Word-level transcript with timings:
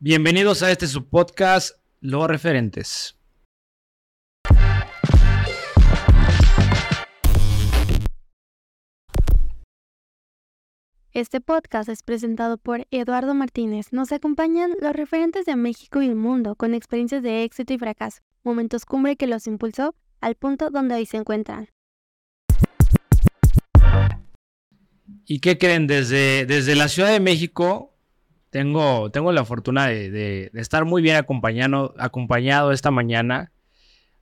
Bienvenidos 0.00 0.62
a 0.62 0.70
este 0.70 0.86
subpodcast, 0.86 1.76
Los 2.00 2.28
Referentes. 2.28 3.18
Este 11.10 11.40
podcast 11.40 11.88
es 11.88 12.04
presentado 12.04 12.58
por 12.58 12.86
Eduardo 12.92 13.34
Martínez. 13.34 13.92
Nos 13.92 14.12
acompañan 14.12 14.70
los 14.80 14.92
referentes 14.92 15.46
de 15.46 15.56
México 15.56 16.00
y 16.00 16.06
el 16.06 16.14
mundo 16.14 16.54
con 16.54 16.74
experiencias 16.74 17.24
de 17.24 17.42
éxito 17.42 17.72
y 17.72 17.78
fracaso, 17.78 18.20
momentos 18.44 18.84
cumbre 18.84 19.16
que 19.16 19.26
los 19.26 19.48
impulsó 19.48 19.96
al 20.20 20.36
punto 20.36 20.70
donde 20.70 20.94
hoy 20.94 21.06
se 21.06 21.16
encuentran. 21.16 21.70
¿Y 25.24 25.40
qué 25.40 25.58
creen? 25.58 25.88
Desde, 25.88 26.46
desde 26.46 26.76
la 26.76 26.86
Ciudad 26.86 27.10
de 27.10 27.18
México 27.18 27.97
tengo, 28.50 29.10
tengo 29.10 29.32
la 29.32 29.44
fortuna 29.44 29.86
de, 29.86 30.50
estar 30.54 30.84
muy 30.84 31.02
bien 31.02 31.16
acompañado, 31.16 32.72
esta 32.72 32.90
mañana. 32.90 33.52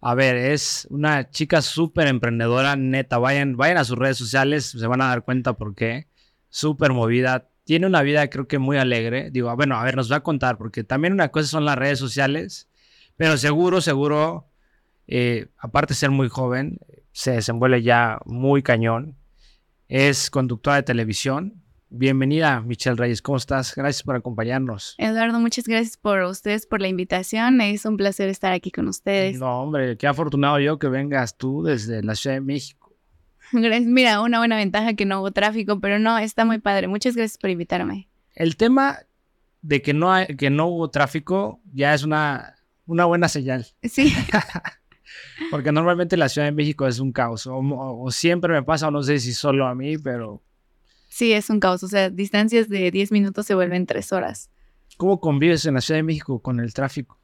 A 0.00 0.14
ver, 0.14 0.36
es 0.36 0.86
una 0.90 1.30
chica 1.30 1.62
súper 1.62 2.06
emprendedora, 2.08 2.76
neta. 2.76 3.18
Vayan, 3.18 3.56
vayan 3.56 3.78
a 3.78 3.84
sus 3.84 3.98
redes 3.98 4.18
sociales, 4.18 4.66
se 4.66 4.86
van 4.86 5.00
a 5.00 5.08
dar 5.08 5.24
cuenta 5.24 5.54
por 5.54 5.74
qué. 5.74 6.08
Súper 6.48 6.92
movida. 6.92 7.48
Tiene 7.64 7.86
una 7.86 8.02
vida, 8.02 8.28
creo 8.28 8.46
que 8.46 8.58
muy 8.58 8.76
alegre. 8.76 9.30
Digo, 9.30 9.54
bueno, 9.56 9.76
a 9.76 9.84
ver, 9.84 9.96
nos 9.96 10.10
va 10.10 10.16
a 10.16 10.22
contar, 10.22 10.58
porque 10.58 10.84
también 10.84 11.12
una 11.12 11.28
cosa 11.28 11.48
son 11.48 11.64
las 11.64 11.76
redes 11.76 11.98
sociales, 11.98 12.68
pero 13.16 13.36
seguro, 13.36 13.80
seguro, 13.80 14.48
eh, 15.08 15.48
aparte 15.58 15.94
de 15.94 15.98
ser 15.98 16.10
muy 16.10 16.28
joven, 16.28 16.78
se 17.12 17.32
desenvuelve 17.32 17.82
ya 17.82 18.20
muy 18.24 18.62
cañón. 18.62 19.16
Es 19.88 20.30
conductora 20.30 20.76
de 20.76 20.82
televisión, 20.82 21.62
Bienvenida, 21.98 22.60
Michelle 22.60 22.94
Reyes. 22.94 23.22
¿Cómo 23.22 23.38
estás? 23.38 23.74
Gracias 23.74 24.02
por 24.02 24.16
acompañarnos. 24.16 24.94
Eduardo, 24.98 25.40
muchas 25.40 25.64
gracias 25.64 25.96
por 25.96 26.20
ustedes 26.24 26.66
por 26.66 26.82
la 26.82 26.88
invitación. 26.88 27.58
Es 27.62 27.86
un 27.86 27.96
placer 27.96 28.28
estar 28.28 28.52
aquí 28.52 28.70
con 28.70 28.86
ustedes. 28.86 29.38
No, 29.38 29.62
hombre, 29.62 29.96
qué 29.96 30.06
afortunado 30.06 30.60
yo 30.60 30.78
que 30.78 30.88
vengas 30.88 31.38
tú 31.38 31.62
desde 31.62 32.02
la 32.02 32.14
Ciudad 32.14 32.36
de 32.36 32.42
México. 32.42 32.94
Gracias. 33.50 33.86
Mira, 33.86 34.20
una 34.20 34.38
buena 34.38 34.56
ventaja 34.56 34.92
que 34.92 35.06
no 35.06 35.20
hubo 35.20 35.30
tráfico, 35.30 35.80
pero 35.80 35.98
no, 35.98 36.18
está 36.18 36.44
muy 36.44 36.58
padre. 36.58 36.86
Muchas 36.86 37.16
gracias 37.16 37.38
por 37.38 37.48
invitarme. 37.48 38.10
El 38.34 38.58
tema 38.58 38.98
de 39.62 39.80
que 39.80 39.94
no, 39.94 40.12
hay, 40.12 40.26
que 40.36 40.50
no 40.50 40.66
hubo 40.66 40.90
tráfico 40.90 41.60
ya 41.72 41.94
es 41.94 42.02
una, 42.02 42.56
una 42.84 43.06
buena 43.06 43.28
señal. 43.28 43.66
Sí. 43.82 44.12
Porque 45.50 45.72
normalmente 45.72 46.18
la 46.18 46.28
Ciudad 46.28 46.46
de 46.46 46.52
México 46.52 46.86
es 46.86 46.98
un 46.98 47.12
caos. 47.12 47.48
o 47.50 48.10
siempre 48.10 48.52
me 48.52 48.62
pasa, 48.62 48.88
o 48.88 48.90
no 48.90 49.02
sé 49.02 49.18
si 49.18 49.32
solo 49.32 49.66
a 49.66 49.74
mí, 49.74 49.96
pero 49.96 50.42
Sí, 51.16 51.32
es 51.32 51.48
un 51.48 51.60
caos. 51.60 51.82
O 51.82 51.88
sea, 51.88 52.10
distancias 52.10 52.68
de 52.68 52.90
10 52.90 53.10
minutos 53.10 53.46
se 53.46 53.54
vuelven 53.54 53.86
3 53.86 54.12
horas. 54.12 54.50
¿Cómo 54.98 55.18
convives 55.18 55.64
en 55.64 55.72
la 55.72 55.80
Ciudad 55.80 56.00
de 56.00 56.02
México 56.02 56.40
con 56.40 56.60
el 56.60 56.74
tráfico? 56.74 57.18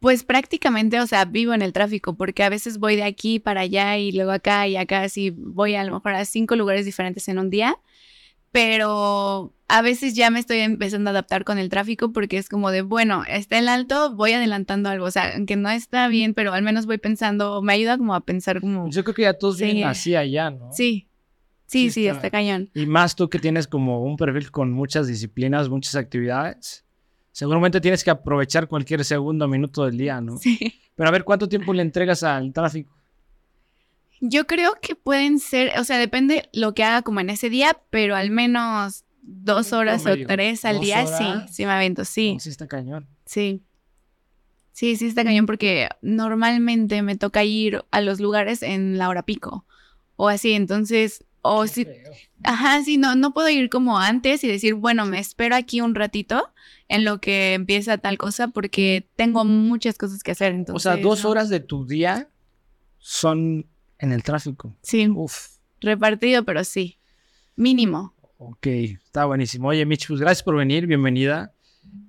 Pues 0.00 0.24
prácticamente, 0.24 0.98
o 0.98 1.06
sea, 1.06 1.26
vivo 1.26 1.52
en 1.52 1.60
el 1.60 1.74
tráfico 1.74 2.16
porque 2.16 2.44
a 2.44 2.48
veces 2.48 2.78
voy 2.78 2.96
de 2.96 3.02
aquí 3.02 3.40
para 3.40 3.60
allá 3.60 3.98
y 3.98 4.12
luego 4.12 4.30
acá 4.30 4.66
y 4.68 4.76
acá, 4.76 5.02
así 5.02 5.28
voy 5.28 5.74
a 5.74 5.84
lo 5.84 5.92
mejor 5.92 6.14
a 6.14 6.24
cinco 6.24 6.56
lugares 6.56 6.86
diferentes 6.86 7.28
en 7.28 7.38
un 7.38 7.50
día, 7.50 7.76
pero 8.52 9.52
a 9.68 9.82
veces 9.82 10.14
ya 10.14 10.30
me 10.30 10.40
estoy 10.40 10.60
empezando 10.60 11.10
a 11.10 11.12
adaptar 11.12 11.44
con 11.44 11.58
el 11.58 11.68
tráfico 11.68 12.14
porque 12.14 12.38
es 12.38 12.48
como 12.48 12.70
de, 12.70 12.80
bueno, 12.80 13.22
está 13.28 13.58
el 13.58 13.68
alto, 13.68 14.14
voy 14.14 14.32
adelantando 14.32 14.88
algo, 14.88 15.04
o 15.04 15.10
sea, 15.10 15.34
aunque 15.34 15.56
no 15.56 15.68
está 15.68 16.08
bien, 16.08 16.32
pero 16.32 16.54
al 16.54 16.62
menos 16.62 16.86
voy 16.86 16.96
pensando, 16.96 17.60
me 17.60 17.74
ayuda 17.74 17.98
como 17.98 18.14
a 18.14 18.22
pensar 18.22 18.62
como... 18.62 18.88
Yo 18.88 19.04
creo 19.04 19.14
que 19.14 19.22
ya 19.22 19.34
todos 19.34 19.60
vienen 19.60 19.84
así 19.84 20.16
allá, 20.16 20.50
¿no? 20.50 20.72
Sí, 20.72 21.07
Sí, 21.68 21.90
sí, 21.90 22.06
está, 22.06 22.30
cañón. 22.30 22.70
Y 22.74 22.86
más 22.86 23.14
tú 23.14 23.28
que 23.28 23.38
tienes 23.38 23.68
como 23.68 24.02
un 24.02 24.16
perfil 24.16 24.50
con 24.50 24.72
muchas 24.72 25.06
disciplinas, 25.06 25.68
muchas 25.68 25.96
actividades, 25.96 26.82
seguramente 27.30 27.78
tienes 27.78 28.02
que 28.02 28.10
aprovechar 28.10 28.68
cualquier 28.68 29.04
segundo 29.04 29.46
minuto 29.46 29.84
del 29.84 29.98
día, 29.98 30.18
¿no? 30.22 30.38
Sí. 30.38 30.80
Pero 30.96 31.08
a 31.10 31.12
ver, 31.12 31.24
¿cuánto 31.24 31.46
tiempo 31.46 31.74
le 31.74 31.82
entregas 31.82 32.22
al 32.22 32.54
tráfico? 32.54 32.96
Yo 34.20 34.46
creo 34.46 34.78
que 34.80 34.96
pueden 34.96 35.38
ser, 35.38 35.78
o 35.78 35.84
sea, 35.84 35.98
depende 35.98 36.48
lo 36.54 36.72
que 36.72 36.84
haga 36.84 37.02
como 37.02 37.20
en 37.20 37.28
ese 37.28 37.50
día, 37.50 37.78
pero 37.90 38.16
al 38.16 38.30
menos 38.30 39.04
dos 39.20 39.74
horas 39.74 40.06
o 40.06 40.16
tres 40.26 40.64
al 40.64 40.80
día, 40.80 41.06
sí, 41.06 41.24
sí 41.52 41.66
me 41.66 41.72
avento, 41.72 42.06
sí. 42.06 42.38
sí 42.40 42.48
está 42.48 42.66
cañón. 42.66 43.06
Sí. 43.26 43.62
Sí, 44.72 44.96
sí 44.96 45.06
está 45.06 45.22
cañón 45.22 45.44
porque 45.44 45.90
normalmente 46.00 47.02
me 47.02 47.16
toca 47.16 47.44
ir 47.44 47.84
a 47.90 48.00
los 48.00 48.20
lugares 48.20 48.62
en 48.62 48.96
la 48.96 49.10
hora 49.10 49.22
pico 49.22 49.66
o 50.16 50.28
así, 50.28 50.52
entonces 50.52 51.24
o 51.48 51.66
si, 51.66 51.86
ajá, 52.44 52.82
sí, 52.82 52.98
no, 52.98 53.14
no 53.14 53.32
puedo 53.32 53.48
ir 53.48 53.68
como 53.70 53.98
antes 53.98 54.44
y 54.44 54.48
decir, 54.48 54.74
bueno, 54.74 55.06
me 55.06 55.18
espero 55.18 55.56
aquí 55.56 55.80
un 55.80 55.94
ratito 55.94 56.52
en 56.88 57.04
lo 57.04 57.20
que 57.20 57.54
empieza 57.54 57.98
tal 57.98 58.18
cosa 58.18 58.48
porque 58.48 59.08
tengo 59.16 59.44
muchas 59.44 59.98
cosas 59.98 60.22
que 60.22 60.32
hacer. 60.32 60.52
Entonces, 60.52 60.86
o 60.86 60.92
sea, 60.94 61.02
dos 61.02 61.24
horas 61.24 61.48
de 61.48 61.60
tu 61.60 61.86
día 61.86 62.28
son 62.98 63.66
en 63.98 64.12
el 64.12 64.22
tráfico. 64.22 64.74
Sí. 64.82 65.08
Uf. 65.08 65.58
Repartido, 65.80 66.44
pero 66.44 66.64
sí. 66.64 66.98
Mínimo. 67.56 68.14
Ok, 68.38 68.66
está 68.66 69.24
buenísimo. 69.24 69.68
Oye, 69.68 69.84
Mitch, 69.84 70.06
pues 70.08 70.20
gracias 70.20 70.42
por 70.42 70.56
venir, 70.56 70.86
bienvenida. 70.86 71.52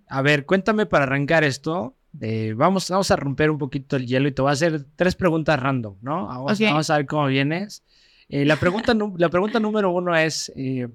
A 0.07 0.21
ver, 0.21 0.45
cuéntame 0.45 0.85
para 0.85 1.05
arrancar 1.05 1.43
esto. 1.43 1.95
Eh, 2.21 2.53
vamos, 2.55 2.89
vamos 2.89 3.09
a 3.11 3.15
romper 3.15 3.51
un 3.51 3.57
poquito 3.57 3.95
el 3.95 4.07
hielo 4.07 4.27
y 4.27 4.31
te 4.31 4.41
voy 4.41 4.49
a 4.49 4.53
hacer 4.53 4.85
tres 4.95 5.15
preguntas 5.15 5.59
random, 5.59 5.97
¿no? 6.01 6.27
Vamos, 6.27 6.59
vamos 6.59 6.89
a 6.89 6.97
ver 6.97 7.05
cómo 7.05 7.27
vienes. 7.27 7.83
Eh, 8.29 8.45
la, 8.45 8.57
pregunta, 8.57 8.95
la 9.17 9.29
pregunta 9.29 9.59
número 9.59 9.91
uno 9.91 10.15
es, 10.15 10.51
eh, 10.55 10.87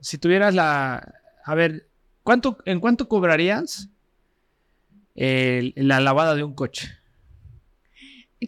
si 0.00 0.18
tuvieras 0.18 0.54
la... 0.54 1.14
A 1.44 1.54
ver, 1.54 1.88
¿cuánto, 2.24 2.58
¿en 2.64 2.80
cuánto 2.80 3.08
cobrarías 3.08 3.88
la 5.14 6.00
lavada 6.00 6.34
de 6.34 6.42
un 6.42 6.54
coche? 6.54 6.90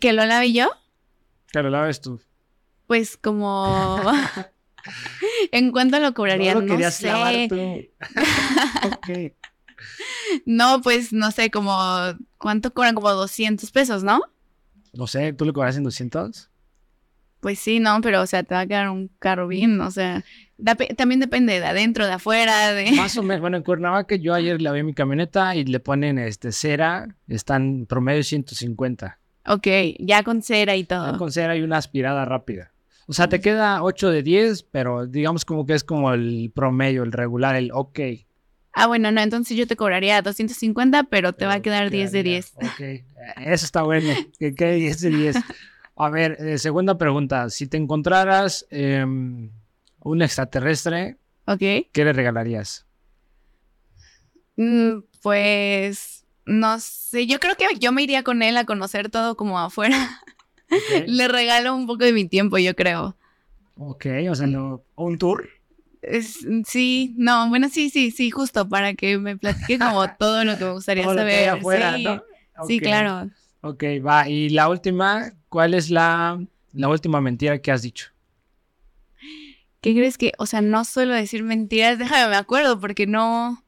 ¿Que 0.01 0.13
lo 0.13 0.27
lave 0.27 0.53
yo? 0.53 0.69
Que 1.53 1.63
lo 1.63 1.71
laves 1.71 2.01
tú. 2.01 2.21
Pues 2.89 3.17
como... 3.17 4.03
¿En 5.53 5.71
cuánto 5.71 6.01
lo 6.01 6.13
cobraría? 6.13 6.55
No, 6.55 6.61
lo 6.63 6.67
querías 6.67 7.01
lavar 7.03 7.35
tú. 7.49 7.57
No, 10.45 10.83
pues 10.83 11.13
no 11.13 11.31
sé, 11.31 11.51
como... 11.51 11.79
¿Cuánto 12.37 12.75
cobran? 12.75 12.95
Como 12.95 13.11
200 13.11 13.71
pesos, 13.71 14.03
¿no? 14.03 14.21
No 14.93 15.07
sé, 15.07 15.33
¿tú 15.33 15.45
lo 15.45 15.53
cobras 15.53 15.77
en 15.77 15.85
200? 15.85 16.51
Pues 17.41 17.59
sí, 17.59 17.79
no, 17.79 18.01
pero 18.01 18.23
o 18.23 18.27
sea, 18.27 18.43
te 18.43 18.55
va 18.55 18.61
a 18.63 18.67
quedar 18.67 18.91
un 18.91 19.11
carro 19.19 19.47
bien, 19.47 19.81
o 19.81 19.91
sea, 19.91 20.25
también 20.97 21.21
depende 21.21 21.61
de 21.61 21.67
adentro, 21.67 22.07
de 22.07 22.13
afuera, 22.13 22.73
de... 22.73 22.91
Más 22.93 23.17
o 23.17 23.23
menos, 23.23 23.41
bueno, 23.41 23.57
en 23.59 23.63
Cuernavaca 23.63 24.17
yo 24.17 24.35
ayer 24.35 24.61
lavé 24.61 24.83
mi 24.83 24.93
camioneta 24.93 25.55
y 25.55 25.65
le 25.65 25.79
ponen 25.79 26.19
este 26.19 26.51
cera, 26.51 27.07
están 27.29 27.87
promedio 27.87 28.25
150. 28.25 29.19
Ok, 29.47 29.67
ya 30.01 30.25
con 30.25 30.43
cera 30.43 30.75
y 30.75 30.85
todo. 30.85 31.13
Ya 31.13 31.19
con 31.19 31.31
cera 31.31 31.57
y 31.57 31.63
una 31.63 31.77
aspirada 31.77 32.25
rápida. 32.25 32.73
O 33.07 33.15
sea, 33.15 33.29
te 33.29 33.41
queda 33.41 33.83
8 33.83 34.11
de 34.11 34.23
10, 34.23 34.65
pero 34.65 35.07
digamos 35.07 35.47
como 35.47 35.65
que 35.65 35.73
es 35.73 35.83
como 35.83 36.13
el 36.13 36.53
promedio, 36.55 37.05
el 37.05 37.13
regular, 37.13 37.57
el 37.57 37.71
ok. 37.73 38.01
Ah, 38.73 38.87
bueno, 38.87 39.11
no, 39.11 39.23
entonces 39.23 39.57
yo 39.57 39.67
te 39.67 39.77
cobraría 39.77 40.21
250, 40.21 41.05
pero 41.05 41.33
te 41.33 41.47
va 41.47 41.55
a 41.55 41.63
quedar 41.63 41.91
10 41.91 42.13
de 42.13 42.23
10. 42.23 42.53
Ok, 42.57 42.81
eso 43.47 43.65
está 43.65 43.83
bueno, 43.83 44.13
que 44.39 44.55
quede 44.55 44.75
10 44.75 45.01
de 45.01 45.11
10. 45.11 45.37
A 46.01 46.11
ver, 46.11 46.37
eh, 46.39 46.59
segunda 46.59 46.97
pregunta. 46.97 47.51
Si 47.51 47.67
te 47.67 47.77
encontraras 47.77 48.65
em, 48.71 49.51
un 50.01 50.23
extraterrestre, 50.23 51.17
¿qué 51.59 52.05
le 52.05 52.13
regalarías? 52.13 52.87
Mm, 54.57 55.01
pues, 55.23 56.25
no 56.47 56.79
sé, 56.79 57.27
yo 57.27 57.41
creo 57.41 57.57
que 57.57 57.67
yo 57.81 57.91
me 57.91 58.05
iría 58.05 58.23
con 58.23 58.43
él 58.43 58.57
a 58.57 58.65
conocer 58.65 59.11
todo 59.11 59.37
como 59.37 59.59
afuera. 59.59 60.23
le 61.07 61.27
regalo 61.27 61.75
un 61.75 61.89
poco 61.89 62.05
de 62.05 62.13
mi 62.13 62.29
tiempo, 62.29 62.59
yo 62.59 62.77
creo. 62.77 63.17
Ok, 63.77 64.07
o 64.31 64.35
sea, 64.37 64.47
no, 64.47 64.83
¿un 64.95 65.19
tour? 65.19 65.49
sí, 66.65 67.13
no, 67.17 67.49
bueno, 67.49 67.69
sí, 67.69 67.91
sí, 67.91 68.13
sí, 68.13 68.31
justo 68.31 68.69
para 68.69 68.95
que 68.95 69.19
me 69.19 69.37
platique 69.37 69.79
como 69.79 70.09
todo 70.19 70.45
lo 70.45 70.57
que 70.57 70.65
me 70.65 70.73
gustaría 70.73 71.05
saber. 71.05 71.49
afuera, 71.49 71.97
sí, 71.97 72.21
sí, 72.69 72.81
claro. 72.81 73.31
Ok, 73.61 73.85
va. 74.07 74.29
Y 74.29 74.51
la 74.51 74.69
última, 74.69 75.33
¿cuál 75.49 75.75
es 75.75 75.91
la, 75.91 76.41
la 76.73 76.89
última 76.89 77.21
mentira 77.21 77.59
que 77.59 77.73
has 77.73 77.83
dicho? 77.83 78.11
¿Qué 79.81 79.95
crees 79.95 80.19
que, 80.19 80.33
o 80.39 80.47
sea, 80.47 80.61
no 80.61 80.85
suelo 80.85 81.15
decir 81.15 81.43
mentiras? 81.43 81.99
Déjame, 81.99 82.31
me 82.31 82.37
acuerdo, 82.37 82.81
porque 82.81 83.07
no. 83.07 83.65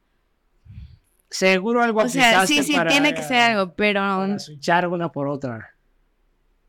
Seguro 1.29 1.83
algo 1.83 2.01
O 2.01 2.09
sea, 2.09 2.45
sí, 2.47 2.65
sí, 2.65 2.75
tiene 2.89 3.15
que 3.15 3.23
ser 3.23 3.39
algo, 3.39 3.75
pero. 3.75 4.01
Para 4.01 4.39
switchar 4.39 4.89
una 4.89 5.13
por 5.13 5.29
otra. 5.29 5.75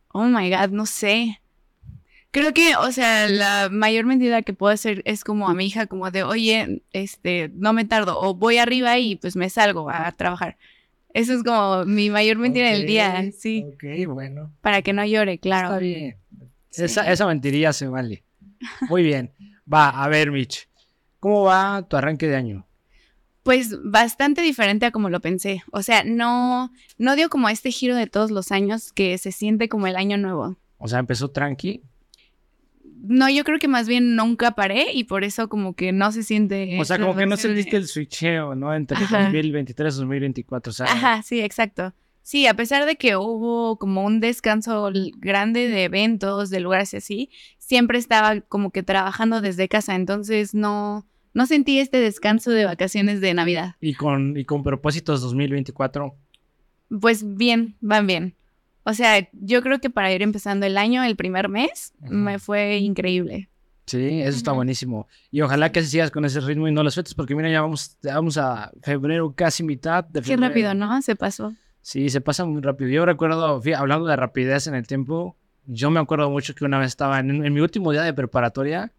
Oh 0.09 0.25
my 0.25 0.49
god, 0.49 0.69
no 0.69 0.85
sé. 0.85 1.41
Creo 2.31 2.53
que, 2.53 2.75
o 2.77 2.91
sea, 2.91 3.27
la 3.27 3.69
mayor 3.69 4.05
mentira 4.05 4.41
que 4.41 4.53
puedo 4.53 4.73
hacer 4.73 5.01
es 5.05 5.23
como 5.23 5.49
a 5.49 5.53
mi 5.53 5.65
hija, 5.65 5.87
como 5.87 6.11
de, 6.11 6.23
oye, 6.23 6.81
este, 6.93 7.51
no 7.55 7.73
me 7.73 7.83
tardo, 7.83 8.19
o 8.21 8.33
voy 8.35 8.57
arriba 8.57 8.97
y 8.99 9.17
pues 9.17 9.35
me 9.35 9.49
salgo 9.49 9.89
a 9.89 10.09
trabajar. 10.13 10.57
Eso 11.13 11.33
es 11.33 11.43
como 11.43 11.85
mi 11.85 12.09
mayor 12.09 12.37
mentira 12.37 12.69
del 12.71 12.85
día, 12.85 13.31
sí. 13.37 13.65
Ok, 13.73 14.07
bueno. 14.07 14.53
Para 14.61 14.81
que 14.81 14.93
no 14.93 15.05
llore, 15.05 15.39
claro. 15.39 15.67
Está 15.67 15.79
bien. 15.79 16.17
Esa, 16.71 17.11
esa 17.11 17.27
mentiría 17.27 17.73
se 17.73 17.87
vale. 17.87 18.23
Muy 18.89 19.03
bien. 19.03 19.33
Va, 19.71 19.89
a 19.89 20.07
ver, 20.07 20.31
Mitch. 20.31 20.69
¿Cómo 21.19 21.43
va 21.43 21.85
tu 21.87 21.97
arranque 21.97 22.27
de 22.27 22.35
año? 22.35 22.67
Pues 23.43 23.75
bastante 23.83 24.41
diferente 24.41 24.85
a 24.85 24.91
como 24.91 25.09
lo 25.09 25.19
pensé. 25.19 25.63
O 25.71 25.81
sea, 25.83 26.03
no, 26.03 26.71
no 26.97 27.15
dio 27.15 27.29
como 27.29 27.49
este 27.49 27.71
giro 27.71 27.95
de 27.95 28.07
todos 28.07 28.31
los 28.31 28.51
años 28.51 28.91
que 28.93 29.17
se 29.17 29.31
siente 29.31 29.67
como 29.67 29.87
el 29.87 29.95
año 29.95 30.17
nuevo. 30.17 30.57
O 30.77 30.87
sea, 30.87 30.99
empezó 30.99 31.29
tranqui. 31.31 31.83
No, 33.03 33.29
yo 33.29 33.43
creo 33.43 33.57
que 33.57 33.67
más 33.67 33.87
bien 33.87 34.15
nunca 34.15 34.51
paré 34.51 34.93
y 34.93 35.05
por 35.05 35.23
eso 35.23 35.49
como 35.49 35.75
que 35.75 35.91
no 35.91 36.11
se 36.11 36.21
siente... 36.21 36.79
O 36.79 36.85
sea, 36.85 36.99
como 36.99 37.15
que 37.15 37.25
no 37.25 37.35
sentiste 37.35 37.77
el 37.77 37.87
switcheo, 37.87 38.53
¿no? 38.53 38.73
Entre 38.75 38.95
Ajá. 38.97 39.23
2023 39.23 39.95
y 39.95 39.97
2024. 39.97 40.69
O 40.69 40.73
sea, 40.73 40.85
Ajá, 40.85 41.21
sí, 41.23 41.41
exacto. 41.41 41.93
Sí, 42.21 42.45
a 42.45 42.53
pesar 42.53 42.85
de 42.85 42.97
que 42.97 43.15
hubo 43.15 43.77
como 43.77 44.05
un 44.05 44.19
descanso 44.19 44.91
grande 45.17 45.67
de 45.67 45.85
eventos, 45.85 46.51
de 46.51 46.59
lugares 46.59 46.93
y 46.93 46.97
así, 46.97 47.29
siempre 47.57 47.97
estaba 47.97 48.41
como 48.41 48.69
que 48.69 48.83
trabajando 48.83 49.41
desde 49.41 49.67
casa, 49.67 49.95
entonces 49.95 50.53
no, 50.53 51.07
no 51.33 51.45
sentí 51.47 51.79
este 51.79 51.97
descanso 51.97 52.51
de 52.51 52.65
vacaciones 52.65 53.21
de 53.21 53.33
Navidad. 53.33 53.75
y 53.81 53.95
con, 53.95 54.37
y 54.37 54.45
con 54.45 54.61
propósitos 54.61 55.21
2024. 55.21 56.15
Pues 56.99 57.35
bien, 57.37 57.75
van 57.81 58.05
bien. 58.05 58.35
O 58.83 58.93
sea, 58.93 59.27
yo 59.33 59.61
creo 59.61 59.79
que 59.79 59.89
para 59.89 60.11
ir 60.11 60.21
empezando 60.21 60.65
el 60.65 60.77
año, 60.77 61.03
el 61.03 61.15
primer 61.15 61.49
mes, 61.49 61.93
me 61.99 62.39
fue 62.39 62.77
increíble. 62.77 63.49
Sí, 63.85 64.21
eso 64.21 64.37
está 64.37 64.51
buenísimo. 64.53 65.07
Y 65.31 65.41
ojalá 65.41 65.71
que 65.71 65.81
sigas 65.83 66.11
con 66.11 66.23
ese 66.25 66.39
ritmo 66.39 66.67
y 66.67 66.71
no 66.71 66.81
lo 66.83 66.89
sueltes, 66.91 67.13
porque 67.13 67.35
mira, 67.35 67.49
ya 67.49 67.61
vamos, 67.61 67.97
ya 68.01 68.15
vamos 68.15 68.37
a 68.37 68.71
febrero, 68.81 69.33
casi 69.35 69.63
mitad 69.63 70.03
de 70.03 70.21
Qué 70.21 70.27
febrero. 70.27 70.47
rápido, 70.47 70.73
¿no? 70.73 71.01
Se 71.01 71.15
pasó. 71.15 71.53
Sí, 71.81 72.09
se 72.09 72.21
pasa 72.21 72.45
muy 72.45 72.61
rápido. 72.61 72.89
Yo 72.89 73.05
recuerdo, 73.05 73.61
hablando 73.75 74.05
de 74.05 74.15
rapidez 74.15 74.67
en 74.67 74.75
el 74.75 74.87
tiempo, 74.87 75.35
yo 75.65 75.89
me 75.91 75.99
acuerdo 75.99 76.29
mucho 76.29 76.55
que 76.55 76.63
una 76.63 76.79
vez 76.79 76.87
estaba 76.87 77.19
en, 77.19 77.45
en 77.45 77.53
mi 77.53 77.59
último 77.59 77.91
día 77.91 78.03
de 78.03 78.13
preparatoria 78.13 78.91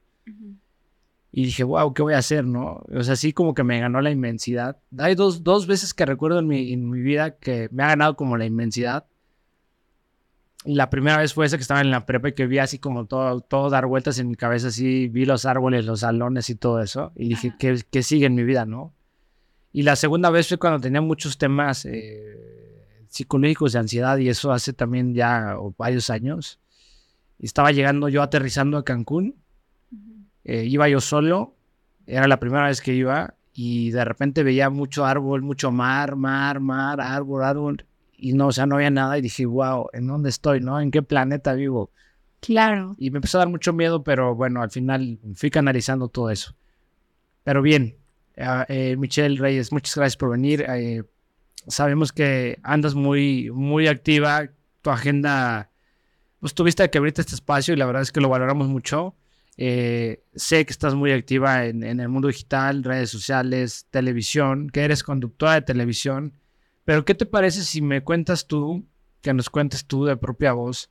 y 1.34 1.44
dije, 1.46 1.64
wow, 1.64 1.94
¿qué 1.94 2.02
voy 2.02 2.14
a 2.14 2.18
hacer, 2.18 2.44
no? 2.44 2.82
O 2.94 3.02
sea, 3.02 3.16
sí 3.16 3.32
como 3.32 3.54
que 3.54 3.64
me 3.64 3.80
ganó 3.80 4.00
la 4.02 4.10
inmensidad. 4.10 4.76
Hay 4.98 5.14
dos, 5.14 5.42
dos 5.42 5.66
veces 5.66 5.94
que 5.94 6.04
recuerdo 6.04 6.40
en 6.40 6.46
mi, 6.46 6.72
en 6.72 6.90
mi 6.90 7.00
vida 7.00 7.36
que 7.36 7.68
me 7.72 7.82
ha 7.84 7.88
ganado 7.88 8.16
como 8.16 8.36
la 8.36 8.44
inmensidad. 8.44 9.06
La 10.64 10.90
primera 10.90 11.18
vez 11.18 11.34
fue 11.34 11.46
esa 11.46 11.56
que 11.56 11.62
estaba 11.62 11.80
en 11.80 11.90
la 11.90 12.06
prepa 12.06 12.28
y 12.28 12.32
que 12.32 12.46
vi 12.46 12.58
así 12.58 12.78
como 12.78 13.06
todo, 13.06 13.40
todo 13.40 13.68
dar 13.68 13.86
vueltas 13.86 14.18
en 14.18 14.28
mi 14.28 14.36
cabeza, 14.36 14.68
así 14.68 15.08
vi 15.08 15.24
los 15.24 15.44
árboles, 15.44 15.84
los 15.84 16.00
salones 16.00 16.50
y 16.50 16.54
todo 16.54 16.80
eso. 16.80 17.12
Y 17.16 17.30
dije. 17.30 17.54
¿qué, 17.58 17.80
qué 17.90 18.02
sigue 18.02 18.26
en 18.26 18.34
mi 18.34 18.44
vida, 18.44 18.64
no? 18.64 18.94
Y 19.72 19.82
la 19.82 19.96
segunda 19.96 20.30
vez 20.30 20.48
fue 20.48 20.58
cuando 20.58 20.80
tenía 20.80 21.00
muchos 21.00 21.38
temas 21.38 21.84
eh, 21.86 22.36
psicológicos 23.08 23.72
de 23.72 23.80
ansiedad 23.80 24.18
y 24.18 24.28
eso 24.28 24.52
hace 24.52 24.72
también 24.72 25.14
ya 25.14 25.56
varios 25.78 26.10
años. 26.10 26.60
Estaba 27.38 27.72
llegando 27.72 28.08
yo 28.08 28.22
aterrizando 28.22 28.78
a 28.78 28.84
Cancún 28.84 29.42
eh, 30.44 30.64
iba 30.64 30.88
yo 30.88 31.00
solo, 31.00 31.54
era 32.06 32.26
la 32.26 32.40
primera 32.40 32.66
vez 32.66 32.80
que 32.80 32.94
iba 32.94 33.34
y 33.54 33.90
de 33.90 34.04
repente 34.04 34.42
veía 34.42 34.70
mucho 34.70 35.04
árbol, 35.04 35.42
mucho 35.42 35.70
mar, 35.70 36.16
mar, 36.16 36.58
mar, 36.60 37.00
árbol, 37.00 37.44
árbol 37.44 37.86
y 38.22 38.32
no, 38.34 38.46
o 38.46 38.52
sea, 38.52 38.66
no 38.66 38.76
había 38.76 38.90
nada 38.90 39.18
y 39.18 39.20
dije, 39.20 39.44
wow, 39.44 39.88
¿en 39.92 40.06
dónde 40.06 40.30
estoy, 40.30 40.60
no? 40.60 40.80
¿En 40.80 40.92
qué 40.92 41.02
planeta 41.02 41.54
vivo? 41.54 41.90
Claro. 42.40 42.94
Y 42.98 43.10
me 43.10 43.18
empezó 43.18 43.38
a 43.38 43.40
dar 43.40 43.48
mucho 43.48 43.72
miedo, 43.72 44.04
pero 44.04 44.34
bueno, 44.36 44.62
al 44.62 44.70
final 44.70 45.18
fui 45.34 45.50
canalizando 45.50 46.08
todo 46.08 46.30
eso. 46.30 46.54
Pero 47.42 47.62
bien, 47.62 47.96
eh, 48.36 48.64
eh, 48.68 48.96
Michelle 48.96 49.36
Reyes, 49.38 49.72
muchas 49.72 49.96
gracias 49.96 50.16
por 50.16 50.30
venir. 50.30 50.64
eh, 50.68 51.02
sabemos 51.66 52.12
que 52.12 52.58
andas 52.62 52.94
muy, 52.94 53.50
muy 53.50 53.88
activa, 53.88 54.48
tu 54.82 54.90
agenda, 54.90 55.70
pues 56.38 56.54
tuviste 56.54 56.88
que 56.90 56.98
abrirte 56.98 57.20
este 57.22 57.34
espacio 57.34 57.74
y 57.74 57.76
la 57.76 57.86
verdad 57.86 58.02
es 58.02 58.12
que 58.12 58.20
lo 58.20 58.28
valoramos 58.28 58.68
mucho. 58.68 59.16
Eh, 59.56 60.22
sé 60.34 60.64
que 60.64 60.72
estás 60.72 60.94
muy 60.94 61.10
activa 61.12 61.66
en, 61.66 61.82
en 61.82 62.00
el 62.00 62.08
mundo 62.08 62.28
digital, 62.28 62.84
redes 62.84 63.10
sociales, 63.10 63.86
televisión, 63.90 64.70
que 64.70 64.82
eres 64.82 65.02
conductora 65.02 65.54
de 65.54 65.62
televisión. 65.62 66.34
Pero, 66.84 67.04
¿qué 67.04 67.14
te 67.14 67.26
parece 67.26 67.62
si 67.62 67.80
me 67.80 68.02
cuentas 68.02 68.46
tú, 68.46 68.84
que 69.20 69.32
nos 69.32 69.48
cuentes 69.50 69.84
tú 69.84 70.04
de 70.04 70.16
propia 70.16 70.52
voz? 70.52 70.90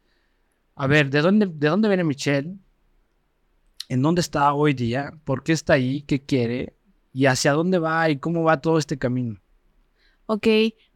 A 0.76 0.88
ver, 0.88 1.10
¿de 1.10 1.22
dónde, 1.22 1.48
de 1.48 1.68
dónde 1.68 1.88
viene 1.88 2.04
Michelle? 2.04 2.56
¿En 3.90 4.02
dónde 4.02 4.22
está 4.22 4.54
hoy 4.54 4.74
día? 4.74 5.12
¿Por 5.26 5.44
qué 5.44 5.52
está 5.52 5.74
ahí? 5.74 6.02
¿Qué 6.04 6.22
quiere? 6.22 6.74
¿Y 7.14 7.26
hacia 7.26 7.52
dónde 7.52 7.78
va? 7.78 8.10
¿Y 8.10 8.18
cómo 8.18 8.44
va 8.44 8.62
todo 8.62 8.78
este 8.78 8.98
camino? 8.98 9.40
Ok, 10.28 10.48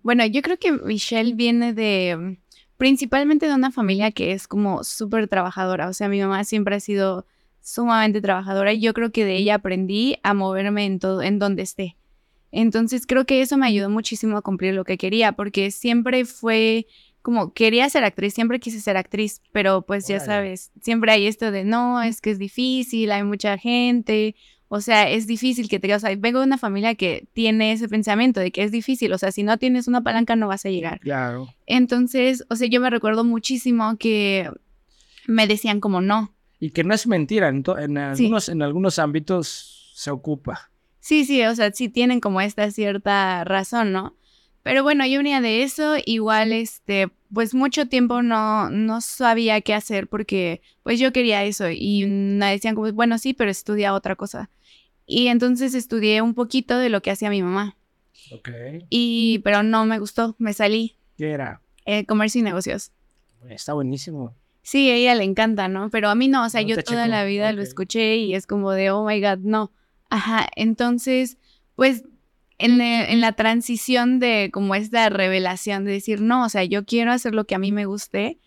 bueno, 0.02 0.26
yo 0.26 0.42
creo 0.42 0.58
que 0.58 0.72
Michelle 0.72 1.34
viene 1.34 1.74
de 1.74 2.40
principalmente 2.78 3.48
de 3.48 3.54
una 3.54 3.72
familia 3.72 4.12
que 4.12 4.32
es 4.32 4.48
como 4.48 4.84
súper 4.84 5.28
trabajadora. 5.28 5.90
O 5.90 5.94
sea, 5.94 6.08
mi 6.08 6.22
mamá 6.22 6.44
siempre 6.46 6.76
ha 6.76 6.80
sido 6.80 7.26
sumamente 7.62 8.22
trabajadora 8.22 8.74
y 8.74 8.80
yo 8.80 8.94
creo 8.94 9.12
que 9.12 9.26
de 9.26 9.36
ella 9.38 9.56
aprendí 9.56 10.18
a 10.24 10.34
moverme 10.34 10.86
en 10.86 11.00
todo, 11.00 11.22
en 11.22 11.40
donde 11.40 11.64
esté. 11.64 11.98
Entonces 12.58 13.06
creo 13.06 13.26
que 13.26 13.42
eso 13.42 13.58
me 13.58 13.68
ayudó 13.68 13.90
muchísimo 13.90 14.38
a 14.38 14.42
cumplir 14.42 14.74
lo 14.74 14.86
que 14.86 14.98
quería, 14.98 15.34
porque 15.34 15.72
siempre 15.72 16.24
fue 16.24 16.88
como 17.22 17.54
quería 17.54 17.90
ser 17.90 18.04
actriz, 18.06 18.34
siempre 18.34 18.60
quise 18.60 18.80
ser 18.80 18.96
actriz, 18.98 19.42
pero 19.52 19.82
pues 19.82 20.08
ya 20.08 20.20
sabes, 20.20 20.72
siempre 20.80 21.12
hay 21.12 21.26
esto 21.28 21.52
de 21.52 21.66
no, 21.66 22.02
es 22.02 22.22
que 22.22 22.30
es 22.32 22.38
difícil, 22.40 23.12
hay 23.12 23.24
mucha 23.24 23.58
gente, 23.58 24.36
o 24.70 24.80
sea, 24.80 25.10
es 25.10 25.28
difícil 25.28 25.68
que 25.68 25.80
te 25.80 25.94
o 25.94 26.00
sea, 26.00 26.16
vengo 26.16 26.40
de 26.40 26.46
una 26.46 26.58
familia 26.58 26.96
que 26.96 27.28
tiene 27.34 27.74
ese 27.74 27.90
pensamiento 27.90 28.40
de 28.40 28.52
que 28.52 28.64
es 28.64 28.72
difícil, 28.72 29.12
o 29.12 29.18
sea, 29.18 29.32
si 29.34 29.44
no 29.44 29.58
tienes 29.58 29.88
una 29.90 30.02
palanca 30.02 30.38
no 30.38 30.48
vas 30.48 30.66
a 30.66 30.70
llegar. 30.70 31.00
Claro. 31.02 31.48
Entonces, 31.66 32.46
o 32.50 32.56
sea, 32.56 32.70
yo 32.70 32.80
me 32.80 32.90
recuerdo 32.90 33.26
muchísimo 33.26 33.98
que 33.98 34.50
me 35.28 35.46
decían 35.48 35.82
como 35.82 36.00
no. 36.00 36.32
Y 36.60 36.70
que 36.70 36.84
no 36.86 36.94
es 36.94 37.06
mentira, 37.06 37.50
en, 37.50 37.64
en 37.80 38.16
Sí. 38.16 38.24
algunos, 38.26 38.48
en 38.50 38.62
algunos 38.62 38.98
ámbitos 39.00 39.92
se 39.96 40.10
ocupa. 40.12 40.70
Sí, 41.06 41.24
sí, 41.24 41.44
o 41.44 41.54
sea, 41.54 41.72
sí 41.72 41.88
tienen 41.88 42.20
como 42.20 42.42
esta 42.42 42.72
cierta 42.72 43.44
razón, 43.44 43.92
¿no? 43.92 44.16
Pero 44.64 44.82
bueno, 44.82 45.06
yo 45.06 45.20
venía 45.20 45.40
de 45.40 45.62
eso, 45.62 45.98
igual, 46.04 46.52
este, 46.52 47.10
pues 47.32 47.54
mucho 47.54 47.88
tiempo 47.88 48.24
no, 48.24 48.72
no 48.72 49.02
sabía 49.02 49.62
qué 49.62 49.76
hacer 49.76 50.08
porque 50.08 50.64
pues 50.82 51.00
yo 51.00 51.14
quería 51.14 51.44
eso 51.44 51.70
y 51.70 52.08
me 52.08 52.50
decían 52.50 52.74
como, 52.74 52.92
bueno, 52.92 53.20
sí, 53.20 53.36
pero 53.36 53.52
estudia 53.52 53.94
otra 53.94 54.16
cosa. 54.16 54.50
Y 55.06 55.28
entonces 55.28 55.76
estudié 55.76 56.24
un 56.24 56.34
poquito 56.34 56.80
de 56.80 56.90
lo 56.90 57.04
que 57.04 57.12
hacía 57.12 57.30
mi 57.30 57.44
mamá, 57.44 57.78
Ok. 58.32 58.50
y, 58.90 59.42
pero 59.44 59.62
no 59.62 59.86
me 59.86 60.00
gustó, 60.00 60.36
me 60.40 60.54
salí, 60.54 60.96
¿Qué 61.20 61.30
era? 61.30 61.62
eh, 61.86 62.08
comercio 62.08 62.40
y 62.42 62.44
negocios. 62.46 62.92
Está 63.48 63.74
buenísimo. 63.74 64.34
Sí, 64.64 64.90
a 64.90 64.96
ella 64.96 65.14
le 65.14 65.24
encanta, 65.24 65.68
¿no? 65.68 65.92
Pero 65.92 66.10
a 66.10 66.16
mí 66.16 66.30
no, 66.30 66.44
o 66.44 66.50
sea, 66.50 66.64
No 66.64 66.70
yo 66.70 66.82
toda 66.82 67.06
la 67.08 67.26
vida 67.26 67.52
lo 67.52 67.62
escuché 67.62 68.16
y 68.16 68.34
es 68.34 68.48
como 68.48 68.72
de, 68.72 68.90
oh 68.90 69.06
my 69.06 69.22
God, 69.22 69.38
no. 69.44 69.72
Ajá, 70.10 70.48
entonces, 70.56 71.38
pues 71.76 72.04
en, 72.58 72.80
e- 72.82 73.12
en 73.12 73.22
la 73.22 73.34
transición 73.34 74.20
de 74.20 74.50
como 74.54 74.76
esta 74.76 75.10
revelación 75.10 75.84
de 75.86 75.92
decir, 75.92 76.22
no, 76.22 76.46
o 76.46 76.50
sea, 76.50 76.64
yo 76.64 76.86
quiero 76.86 77.12
hacer 77.12 77.34
lo 77.36 77.46
que 77.46 77.56
a 77.56 77.60
mí 77.60 77.72
me 77.72 77.86
guste, 77.86 78.40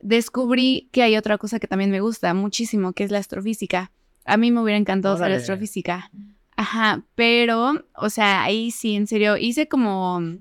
descubrí 0.00 0.88
que 0.92 1.02
hay 1.02 1.16
otra 1.16 1.36
cosa 1.38 1.58
que 1.60 1.66
también 1.66 1.90
me 1.90 2.00
gusta 2.00 2.32
muchísimo, 2.34 2.92
que 2.92 3.04
es 3.04 3.10
la 3.10 3.18
astrofísica. 3.18 3.90
A 4.24 4.36
mí 4.36 4.50
me 4.50 4.60
hubiera 4.60 4.78
encantado 4.78 5.14
hacer 5.16 5.32
astrofísica. 5.32 6.10
Ajá, 6.56 7.04
pero, 7.14 7.84
o 7.94 8.10
sea, 8.10 8.42
ahí 8.42 8.70
sí, 8.70 8.94
en 8.94 9.06
serio, 9.06 9.36
hice 9.36 9.66
como 9.68 10.20
mm, 10.20 10.38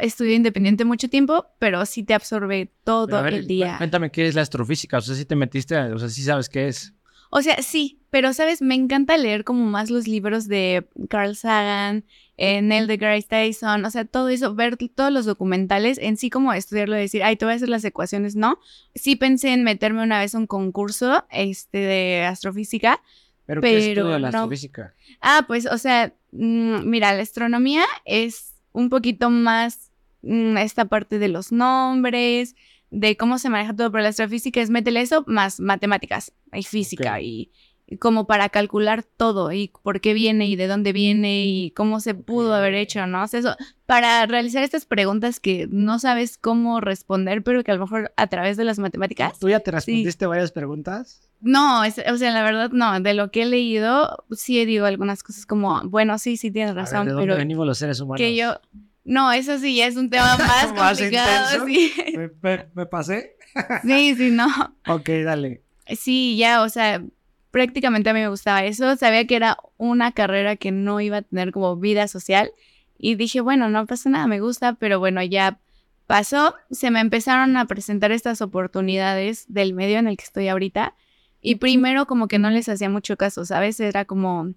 estudio 0.00 0.34
independiente 0.34 0.84
mucho 0.84 1.08
tiempo, 1.08 1.46
pero 1.58 1.84
sí 1.86 2.02
te 2.02 2.14
absorbe 2.14 2.70
todo 2.84 3.22
ver, 3.22 3.34
el 3.34 3.46
día. 3.46 3.76
Cuéntame 3.78 4.10
qué 4.10 4.26
es 4.28 4.34
la 4.34 4.42
astrofísica. 4.42 4.98
O 4.98 5.00
sea, 5.00 5.14
si 5.14 5.24
te 5.24 5.34
metiste, 5.36 5.76
o 5.76 5.98
sea, 5.98 6.08
si 6.08 6.22
sabes 6.22 6.48
qué 6.48 6.68
es. 6.68 6.94
O 7.30 7.42
sea, 7.42 7.60
sí, 7.62 8.00
pero 8.10 8.32
sabes, 8.32 8.62
me 8.62 8.74
encanta 8.74 9.16
leer 9.16 9.44
como 9.44 9.64
más 9.64 9.90
los 9.90 10.08
libros 10.08 10.48
de 10.48 10.88
Carl 11.08 11.36
Sagan, 11.36 12.04
eh, 12.36 12.62
Neil 12.62 12.86
deGrasse 12.86 13.26
Tyson, 13.26 13.84
o 13.84 13.90
sea, 13.90 14.04
todo 14.04 14.28
eso, 14.28 14.54
ver 14.54 14.76
todos 14.94 15.12
los 15.12 15.26
documentales, 15.26 15.98
en 15.98 16.16
sí 16.16 16.30
como 16.30 16.52
estudiarlo 16.52 16.96
y 16.96 17.00
decir, 17.00 17.22
ay, 17.22 17.36
te 17.36 17.44
voy 17.44 17.52
a 17.52 17.56
hacer 17.56 17.68
las 17.68 17.84
ecuaciones, 17.84 18.36
no. 18.36 18.58
Sí 18.94 19.16
pensé 19.16 19.52
en 19.52 19.64
meterme 19.64 20.02
una 20.02 20.20
vez 20.20 20.34
a 20.34 20.38
un 20.38 20.46
concurso 20.46 21.26
este, 21.30 21.78
de 21.78 22.24
astrofísica. 22.24 23.02
Pero, 23.44 23.60
¿qué 23.60 23.68
Pero 23.68 23.78
estudia 23.78 24.18
la 24.18 24.30
no. 24.30 24.38
astrofísica? 24.38 24.94
Ah, 25.20 25.44
pues, 25.46 25.66
o 25.66 25.78
sea, 25.78 26.14
mm, 26.32 26.88
mira, 26.88 27.12
la 27.12 27.22
astronomía 27.22 27.84
es 28.04 28.54
un 28.72 28.88
poquito 28.88 29.30
más 29.30 29.90
mm, 30.22 30.58
esta 30.58 30.86
parte 30.86 31.18
de 31.18 31.28
los 31.28 31.50
nombres, 31.50 32.54
de 32.90 33.16
cómo 33.16 33.38
se 33.38 33.50
maneja 33.50 33.74
todo, 33.74 33.90
pero 33.92 34.02
la 34.02 34.08
astrofísica 34.10 34.60
es 34.60 34.70
métele 34.70 35.00
eso 35.00 35.24
más 35.26 35.60
matemáticas 35.60 36.32
y 36.52 36.62
física 36.62 37.20
y, 37.20 37.50
y 37.86 37.96
como 37.98 38.26
para 38.26 38.48
calcular 38.48 39.02
todo 39.02 39.52
y 39.52 39.72
por 39.82 40.00
qué 40.00 40.12
viene 40.14 40.46
y 40.46 40.56
de 40.56 40.66
dónde 40.66 40.92
viene 40.92 41.44
y 41.46 41.70
cómo 41.72 42.00
se 42.00 42.14
pudo 42.14 42.54
haber 42.54 42.74
hecho, 42.74 43.06
¿no? 43.06 43.22
O 43.24 43.26
sea, 43.26 43.40
eso, 43.40 43.56
para 43.86 44.24
realizar 44.26 44.62
estas 44.62 44.84
preguntas 44.86 45.40
que 45.40 45.66
no 45.70 45.98
sabes 45.98 46.38
cómo 46.38 46.80
responder, 46.80 47.42
pero 47.42 47.62
que 47.64 47.70
a 47.70 47.74
lo 47.74 47.80
mejor 47.82 48.12
a 48.16 48.26
través 48.26 48.56
de 48.56 48.64
las 48.64 48.78
matemáticas. 48.78 49.38
¿Tú 49.38 49.48
ya 49.48 49.60
te 49.60 49.70
respondiste 49.70 50.26
varias 50.26 50.52
preguntas? 50.52 51.30
No, 51.40 51.84
es- 51.84 52.02
o 52.12 52.16
sea, 52.18 52.32
la 52.32 52.42
verdad 52.42 52.70
no, 52.72 52.98
de 53.00 53.14
lo 53.14 53.30
que 53.30 53.42
he 53.42 53.46
leído, 53.46 54.24
sí 54.32 54.64
digo 54.64 54.86
algunas 54.86 55.22
cosas 55.22 55.46
como, 55.46 55.80
bueno, 55.84 56.18
sí, 56.18 56.36
sí 56.36 56.50
tienes 56.50 56.72
A 56.72 56.74
ver, 56.74 56.84
razón, 56.84 57.06
¿De 57.06 57.12
dónde 57.12 57.26
pero 57.26 57.36
venimos 57.38 57.66
los 57.66 57.78
seres 57.78 58.00
humanos? 58.00 58.18
que 58.18 58.34
yo, 58.34 58.60
no, 59.08 59.32
eso 59.32 59.58
sí 59.58 59.76
ya 59.76 59.86
es 59.86 59.96
un 59.96 60.10
tema 60.10 60.36
más 60.38 60.72
¿Más 60.74 60.98
complicado, 60.98 61.64
intenso? 61.64 61.66
sí. 61.66 61.92
¿Me, 62.16 62.30
me- 62.42 62.66
me 62.74 62.86
pasé? 62.86 63.36
Sí, 63.82 64.14
sí, 64.14 64.30
no. 64.30 64.46
Ok, 64.86 65.08
dale. 65.24 65.62
Sí, 65.96 66.36
ya, 66.36 66.62
o 66.62 66.68
sea, 66.68 67.02
prácticamente 67.50 68.10
a 68.10 68.12
mí 68.14 68.20
me 68.20 68.28
gustaba 68.28 68.64
eso. 68.64 68.94
Sabía 68.96 69.26
que 69.26 69.36
era 69.36 69.56
una 69.78 70.12
carrera 70.12 70.56
que 70.56 70.70
no 70.70 71.00
iba 71.00 71.16
a 71.18 71.22
tener 71.22 71.50
como 71.50 71.74
vida 71.76 72.06
social. 72.08 72.52
Y 72.98 73.14
dije, 73.14 73.40
bueno, 73.40 73.68
no 73.70 73.86
pasa 73.86 74.10
nada, 74.10 74.26
me 74.26 74.40
gusta, 74.40 74.74
pero 74.74 74.98
bueno, 74.98 75.22
ya 75.22 75.58
pasó. 76.06 76.54
Se 76.70 76.90
me 76.90 77.00
empezaron 77.00 77.56
a 77.56 77.64
presentar 77.66 78.12
estas 78.12 78.42
oportunidades 78.42 79.46
del 79.48 79.72
medio 79.72 79.98
en 79.98 80.08
el 80.08 80.16
que 80.16 80.24
estoy 80.24 80.48
ahorita. 80.48 80.94
Y 81.40 81.54
primero 81.56 82.06
como 82.06 82.28
que 82.28 82.38
no 82.38 82.50
les 82.50 82.68
hacía 82.68 82.90
mucho 82.90 83.16
caso, 83.16 83.44
¿sabes? 83.44 83.80
Era 83.80 84.04
como, 84.04 84.52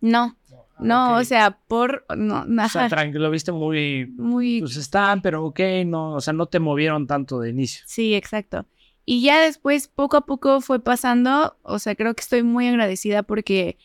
no, 0.00 0.36
no, 0.78 1.16
o 1.16 1.24
sea, 1.24 1.58
por, 1.68 2.04
no, 2.16 2.44
O 2.64 2.68
sea, 2.68 2.88
tranquilo, 2.88 3.24
lo 3.24 3.30
viste 3.30 3.52
muy, 3.52 4.06
muy, 4.16 4.60
pues 4.60 4.76
están, 4.76 5.22
pero 5.22 5.44
ok, 5.44 5.60
no, 5.86 6.14
o 6.14 6.20
sea, 6.20 6.32
no 6.32 6.46
te 6.46 6.58
movieron 6.58 7.06
tanto 7.06 7.38
de 7.40 7.50
inicio. 7.50 7.84
Sí, 7.86 8.14
exacto. 8.14 8.66
Y 9.04 9.22
ya 9.22 9.40
después, 9.40 9.88
poco 9.88 10.16
a 10.16 10.26
poco 10.26 10.60
fue 10.60 10.80
pasando, 10.80 11.56
o 11.62 11.78
sea, 11.78 11.94
creo 11.94 12.14
que 12.14 12.22
estoy 12.22 12.42
muy 12.42 12.66
agradecida 12.66 13.22
porque 13.22 13.78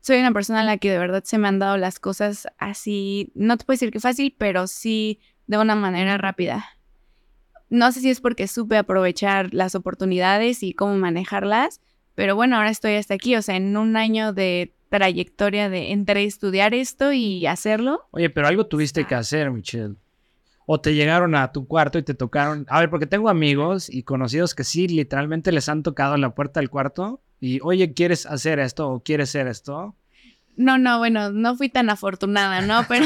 soy 0.00 0.18
una 0.18 0.32
persona 0.32 0.60
a 0.60 0.64
la 0.64 0.78
que 0.78 0.90
de 0.90 0.98
verdad 0.98 1.24
se 1.24 1.38
me 1.38 1.48
han 1.48 1.58
dado 1.58 1.76
las 1.76 1.98
cosas 1.98 2.46
así, 2.58 3.32
no 3.34 3.56
te 3.56 3.64
puedo 3.64 3.74
decir 3.76 3.90
que 3.90 4.00
fácil, 4.00 4.34
pero 4.38 4.66
sí 4.66 5.20
de 5.46 5.58
una 5.58 5.74
manera 5.74 6.16
rápida. 6.16 6.64
No 7.70 7.92
sé 7.92 8.00
si 8.00 8.10
es 8.10 8.20
porque 8.20 8.48
supe 8.48 8.76
aprovechar 8.76 9.52
las 9.54 9.74
oportunidades 9.74 10.62
y 10.62 10.74
cómo 10.74 10.96
manejarlas, 10.96 11.80
pero 12.14 12.34
bueno, 12.34 12.56
ahora 12.56 12.70
estoy 12.70 12.94
hasta 12.94 13.14
aquí, 13.14 13.36
o 13.36 13.42
sea, 13.42 13.56
en 13.56 13.76
un 13.76 13.96
año 13.96 14.32
de 14.32 14.74
trayectoria 14.90 15.70
de 15.70 15.92
entre 15.92 16.24
estudiar 16.24 16.74
esto 16.74 17.12
y 17.12 17.46
hacerlo. 17.46 18.02
Oye, 18.10 18.28
pero 18.28 18.46
algo 18.46 18.66
tuviste 18.66 19.06
que 19.06 19.14
hacer, 19.14 19.50
Michelle 19.50 19.96
o 20.72 20.80
te 20.80 20.94
llegaron 20.94 21.34
a 21.34 21.50
tu 21.50 21.66
cuarto 21.66 21.98
y 21.98 22.04
te 22.04 22.14
tocaron. 22.14 22.64
A 22.68 22.78
ver, 22.78 22.90
porque 22.90 23.06
tengo 23.06 23.28
amigos 23.28 23.90
y 23.90 24.04
conocidos 24.04 24.54
que 24.54 24.62
sí, 24.62 24.86
literalmente 24.86 25.50
les 25.50 25.68
han 25.68 25.82
tocado 25.82 26.16
la 26.16 26.32
puerta 26.32 26.60
del 26.60 26.70
cuarto 26.70 27.20
y, 27.40 27.58
oye, 27.64 27.92
¿quieres 27.92 28.24
hacer 28.24 28.60
esto 28.60 28.88
o 28.88 29.00
quieres 29.00 29.30
hacer 29.30 29.48
esto? 29.48 29.96
No, 30.56 30.78
no, 30.78 30.98
bueno, 30.98 31.32
no 31.32 31.56
fui 31.56 31.70
tan 31.70 31.90
afortunada, 31.90 32.60
¿no? 32.60 32.84
Pero. 32.88 33.04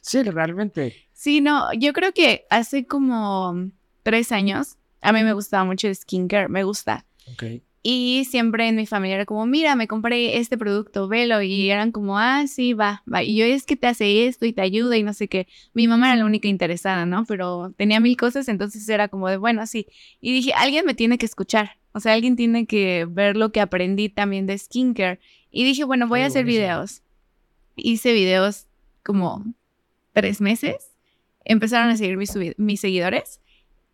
sí, 0.00 0.24
realmente. 0.24 0.96
Sí, 1.12 1.40
no, 1.40 1.72
yo 1.74 1.92
creo 1.92 2.12
que 2.12 2.44
hace 2.50 2.88
como 2.88 3.70
tres 4.02 4.32
años 4.32 4.76
a 5.00 5.12
mí 5.12 5.22
me 5.22 5.32
gustaba 5.32 5.64
mucho 5.64 5.86
el 5.86 5.94
skincare, 5.94 6.48
me 6.48 6.64
gusta. 6.64 7.04
Ok. 7.32 7.44
Y 7.86 8.24
siempre 8.24 8.66
en 8.66 8.76
mi 8.76 8.86
familia 8.86 9.16
era 9.16 9.26
como, 9.26 9.44
mira, 9.44 9.76
me 9.76 9.86
compré 9.86 10.38
este 10.38 10.56
producto, 10.56 11.06
velo. 11.06 11.42
Y 11.42 11.68
eran 11.68 11.92
como, 11.92 12.18
ah, 12.18 12.46
sí, 12.46 12.72
va, 12.72 13.02
va. 13.12 13.22
Y 13.22 13.36
yo 13.36 13.44
es 13.44 13.66
que 13.66 13.76
te 13.76 13.86
hace 13.86 14.26
esto 14.26 14.46
y 14.46 14.54
te 14.54 14.62
ayuda 14.62 14.96
y 14.96 15.02
no 15.02 15.12
sé 15.12 15.28
qué. 15.28 15.46
Mi 15.74 15.86
mamá 15.86 16.06
era 16.08 16.16
la 16.16 16.24
única 16.24 16.48
interesada, 16.48 17.04
¿no? 17.04 17.26
Pero 17.26 17.74
tenía 17.76 18.00
mil 18.00 18.16
cosas, 18.16 18.48
entonces 18.48 18.88
era 18.88 19.08
como 19.08 19.28
de, 19.28 19.36
bueno, 19.36 19.66
sí. 19.66 19.86
Y 20.22 20.32
dije, 20.32 20.54
alguien 20.54 20.86
me 20.86 20.94
tiene 20.94 21.18
que 21.18 21.26
escuchar. 21.26 21.72
O 21.92 22.00
sea, 22.00 22.14
alguien 22.14 22.36
tiene 22.36 22.64
que 22.64 23.06
ver 23.06 23.36
lo 23.36 23.52
que 23.52 23.60
aprendí 23.60 24.08
también 24.08 24.46
de 24.46 24.56
skincare. 24.56 25.20
Y 25.50 25.64
dije, 25.64 25.84
bueno, 25.84 26.08
voy 26.08 26.20
a 26.20 26.26
hacer 26.26 26.46
videos. 26.46 27.02
Hice 27.76 28.14
videos 28.14 28.66
como 29.02 29.44
tres 30.14 30.40
meses. 30.40 30.90
Empezaron 31.44 31.90
a 31.90 31.98
seguir 31.98 32.16
mis, 32.16 32.34
mis 32.56 32.80
seguidores, 32.80 33.42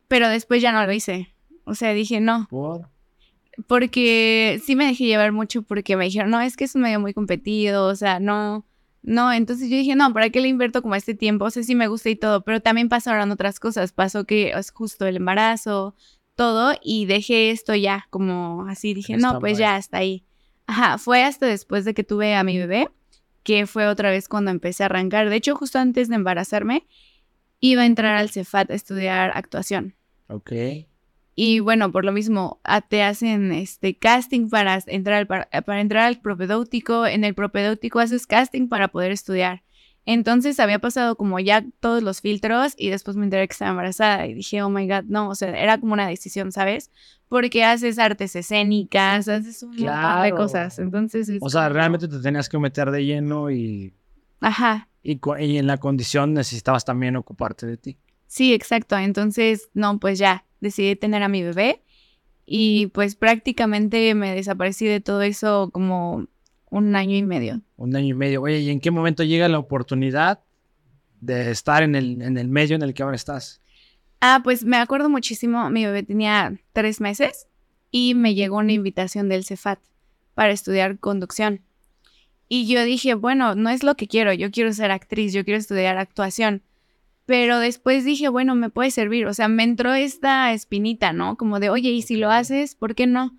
pero 0.06 0.28
después 0.28 0.62
ya 0.62 0.70
no 0.70 0.86
lo 0.86 0.92
hice. 0.92 1.34
O 1.64 1.74
sea, 1.74 1.92
dije, 1.92 2.20
no. 2.20 2.46
¿Por? 2.48 2.88
Porque 3.66 4.60
sí 4.64 4.76
me 4.76 4.86
dejé 4.86 5.04
llevar 5.04 5.32
mucho 5.32 5.62
porque 5.62 5.96
me 5.96 6.04
dijeron, 6.04 6.30
no, 6.30 6.40
es 6.40 6.56
que 6.56 6.64
es 6.64 6.74
un 6.74 6.82
medio 6.82 7.00
muy 7.00 7.14
competido, 7.14 7.86
o 7.86 7.96
sea, 7.96 8.20
no, 8.20 8.66
no, 9.02 9.32
entonces 9.32 9.70
yo 9.70 9.76
dije, 9.76 9.96
no, 9.96 10.12
¿para 10.12 10.30
qué 10.30 10.40
le 10.40 10.48
invierto 10.48 10.82
como 10.82 10.94
este 10.94 11.14
tiempo? 11.14 11.46
O 11.46 11.50
sea, 11.50 11.62
sí 11.62 11.74
me 11.74 11.88
gusta 11.88 12.10
y 12.10 12.16
todo, 12.16 12.42
pero 12.42 12.60
también 12.60 12.88
pasaron 12.88 13.30
otras 13.30 13.60
cosas, 13.60 13.92
pasó 13.92 14.24
que 14.24 14.50
es 14.50 14.70
justo 14.70 15.06
el 15.06 15.16
embarazo, 15.16 15.94
todo, 16.34 16.74
y 16.82 17.06
dejé 17.06 17.50
esto 17.50 17.74
ya, 17.74 18.06
como 18.10 18.66
así, 18.68 18.94
dije, 18.94 19.16
no, 19.16 19.40
pues 19.40 19.58
ya, 19.58 19.76
hasta 19.76 19.98
ahí. 19.98 20.24
Ajá, 20.66 20.98
fue 20.98 21.22
hasta 21.22 21.46
después 21.46 21.84
de 21.84 21.94
que 21.94 22.04
tuve 22.04 22.34
a 22.34 22.44
mi 22.44 22.58
bebé, 22.58 22.88
que 23.42 23.66
fue 23.66 23.86
otra 23.86 24.10
vez 24.10 24.28
cuando 24.28 24.50
empecé 24.50 24.82
a 24.82 24.86
arrancar. 24.86 25.30
De 25.30 25.36
hecho, 25.36 25.56
justo 25.56 25.78
antes 25.78 26.08
de 26.08 26.14
embarazarme, 26.14 26.86
iba 27.58 27.82
a 27.82 27.86
entrar 27.86 28.16
al 28.16 28.30
Cefat 28.30 28.70
a 28.70 28.74
estudiar 28.74 29.32
actuación. 29.34 29.96
Ok. 30.28 30.52
Y 31.34 31.60
bueno, 31.60 31.92
por 31.92 32.04
lo 32.04 32.12
mismo, 32.12 32.60
te 32.88 33.02
hacen 33.02 33.52
este 33.52 33.96
casting 33.96 34.48
para 34.48 34.78
entrar, 34.86 35.26
para, 35.26 35.80
entrar 35.80 36.04
al 36.04 36.20
propedéutico. 36.20 37.06
En 37.06 37.24
el 37.24 37.34
propedéutico 37.34 38.00
haces 38.00 38.26
casting 38.26 38.68
para 38.68 38.88
poder 38.88 39.12
estudiar. 39.12 39.62
Entonces 40.06 40.58
había 40.58 40.78
pasado 40.78 41.16
como 41.16 41.38
ya 41.38 41.64
todos 41.78 42.02
los 42.02 42.20
filtros 42.20 42.74
y 42.76 42.90
después 42.90 43.16
me 43.16 43.24
enteré 43.24 43.46
que 43.46 43.52
estaba 43.52 43.70
embarazada 43.70 44.26
y 44.26 44.34
dije, 44.34 44.62
oh 44.62 44.70
my 44.70 44.88
god, 44.88 45.04
no, 45.04 45.28
o 45.28 45.34
sea, 45.34 45.50
era 45.50 45.78
como 45.78 45.92
una 45.92 46.08
decisión, 46.08 46.52
¿sabes? 46.52 46.90
Porque 47.28 47.64
haces 47.64 47.98
artes 47.98 48.34
escénicas, 48.34 49.28
haces 49.28 49.62
un 49.62 49.76
montón 49.76 50.22
de 50.22 50.30
cosas. 50.32 50.78
Entonces. 50.78 51.30
O 51.40 51.50
sea, 51.50 51.68
realmente 51.68 52.08
te 52.08 52.18
tenías 52.18 52.48
que 52.48 52.58
meter 52.58 52.90
de 52.90 53.04
lleno 53.04 53.50
y. 53.50 53.94
Ajá. 54.40 54.88
Y, 55.02 55.20
y 55.38 55.58
en 55.58 55.66
la 55.66 55.78
condición 55.78 56.34
necesitabas 56.34 56.84
también 56.84 57.16
ocuparte 57.16 57.66
de 57.66 57.76
ti. 57.76 57.98
Sí, 58.26 58.52
exacto. 58.54 58.96
Entonces, 58.96 59.70
no, 59.74 59.98
pues 59.98 60.18
ya, 60.18 60.44
decidí 60.60 60.96
tener 60.96 61.22
a 61.22 61.28
mi 61.28 61.42
bebé 61.42 61.82
y 62.46 62.88
pues 62.88 63.14
prácticamente 63.14 64.14
me 64.14 64.34
desaparecí 64.34 64.86
de 64.86 65.00
todo 65.00 65.22
eso 65.22 65.70
como 65.72 66.26
un 66.70 66.96
año 66.96 67.16
y 67.16 67.22
medio. 67.22 67.60
Un 67.76 67.94
año 67.94 68.08
y 68.08 68.14
medio. 68.14 68.42
Oye, 68.42 68.60
¿y 68.60 68.70
en 68.70 68.80
qué 68.80 68.90
momento 68.90 69.22
llega 69.22 69.48
la 69.48 69.58
oportunidad 69.58 70.40
de 71.20 71.50
estar 71.50 71.82
en 71.82 71.94
el, 71.94 72.22
en 72.22 72.38
el 72.38 72.48
medio 72.48 72.76
en 72.76 72.82
el 72.82 72.94
que 72.94 73.02
ahora 73.02 73.16
estás? 73.16 73.60
Ah, 74.20 74.40
pues 74.44 74.64
me 74.64 74.76
acuerdo 74.76 75.08
muchísimo, 75.08 75.70
mi 75.70 75.86
bebé 75.86 76.02
tenía 76.02 76.58
tres 76.72 77.00
meses 77.00 77.46
y 77.90 78.14
me 78.14 78.34
llegó 78.34 78.58
una 78.58 78.72
invitación 78.72 79.28
del 79.28 79.44
Cefat 79.44 79.80
para 80.34 80.52
estudiar 80.52 80.98
conducción. 80.98 81.62
Y 82.48 82.66
yo 82.66 82.84
dije, 82.84 83.14
bueno, 83.14 83.54
no 83.54 83.70
es 83.70 83.82
lo 83.82 83.94
que 83.94 84.08
quiero, 84.08 84.32
yo 84.32 84.50
quiero 84.50 84.72
ser 84.72 84.90
actriz, 84.90 85.32
yo 85.32 85.44
quiero 85.44 85.58
estudiar 85.58 85.96
actuación. 85.98 86.62
Pero 87.30 87.60
después 87.60 88.04
dije, 88.04 88.28
bueno, 88.28 88.56
me 88.56 88.70
puede 88.70 88.90
servir. 88.90 89.26
O 89.26 89.34
sea, 89.34 89.46
me 89.46 89.62
entró 89.62 89.94
esta 89.94 90.52
espinita, 90.52 91.12
¿no? 91.12 91.36
Como 91.36 91.60
de, 91.60 91.70
oye, 91.70 91.90
¿y 91.90 92.02
si 92.02 92.16
lo 92.16 92.28
haces? 92.28 92.74
¿Por 92.74 92.96
qué 92.96 93.06
no? 93.06 93.38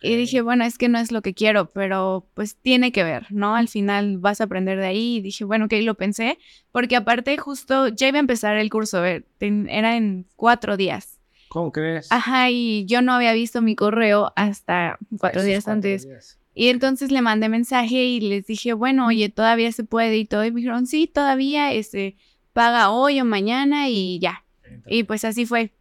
Y 0.00 0.16
dije, 0.16 0.40
bueno, 0.40 0.64
es 0.64 0.78
que 0.78 0.88
no 0.88 0.98
es 0.98 1.12
lo 1.12 1.20
que 1.20 1.34
quiero, 1.34 1.70
pero 1.70 2.26
pues 2.32 2.56
tiene 2.56 2.90
que 2.90 3.04
ver, 3.04 3.26
¿no? 3.28 3.54
Al 3.54 3.68
final 3.68 4.16
vas 4.16 4.40
a 4.40 4.44
aprender 4.44 4.78
de 4.78 4.86
ahí. 4.86 5.16
Y 5.16 5.20
dije, 5.20 5.44
bueno, 5.44 5.66
ok, 5.66 5.74
lo 5.82 5.94
pensé, 5.94 6.38
porque 6.72 6.96
aparte 6.96 7.36
justo 7.36 7.88
ya 7.88 8.08
iba 8.08 8.16
a 8.16 8.20
empezar 8.20 8.56
el 8.56 8.70
curso, 8.70 9.04
era 9.04 9.96
en 9.98 10.24
cuatro 10.34 10.78
días. 10.78 11.20
¿Cómo 11.50 11.70
crees? 11.70 12.10
Ajá, 12.10 12.48
y 12.48 12.86
yo 12.86 13.02
no 13.02 13.12
había 13.12 13.34
visto 13.34 13.60
mi 13.60 13.76
correo 13.76 14.32
hasta 14.36 14.96
cuatro 15.18 15.42
días 15.42 15.68
antes. 15.68 16.08
Y 16.54 16.68
entonces 16.68 17.12
le 17.12 17.20
mandé 17.20 17.50
mensaje 17.50 18.04
y 18.04 18.20
les 18.20 18.46
dije, 18.46 18.72
bueno, 18.72 19.06
oye, 19.06 19.28
todavía 19.28 19.70
se 19.70 19.84
puede 19.84 20.16
y 20.16 20.24
todo. 20.24 20.46
Y 20.46 20.50
me 20.50 20.62
dijeron, 20.62 20.86
sí, 20.86 21.06
todavía, 21.06 21.74
este, 21.74 22.16
paga 22.58 22.90
hoy 22.90 23.20
o 23.20 23.24
mañana 23.24 23.88
y 23.88 24.18
ya. 24.18 24.44
Y 24.84 25.04
pues 25.04 25.24
así 25.24 25.46
fue. 25.46 25.72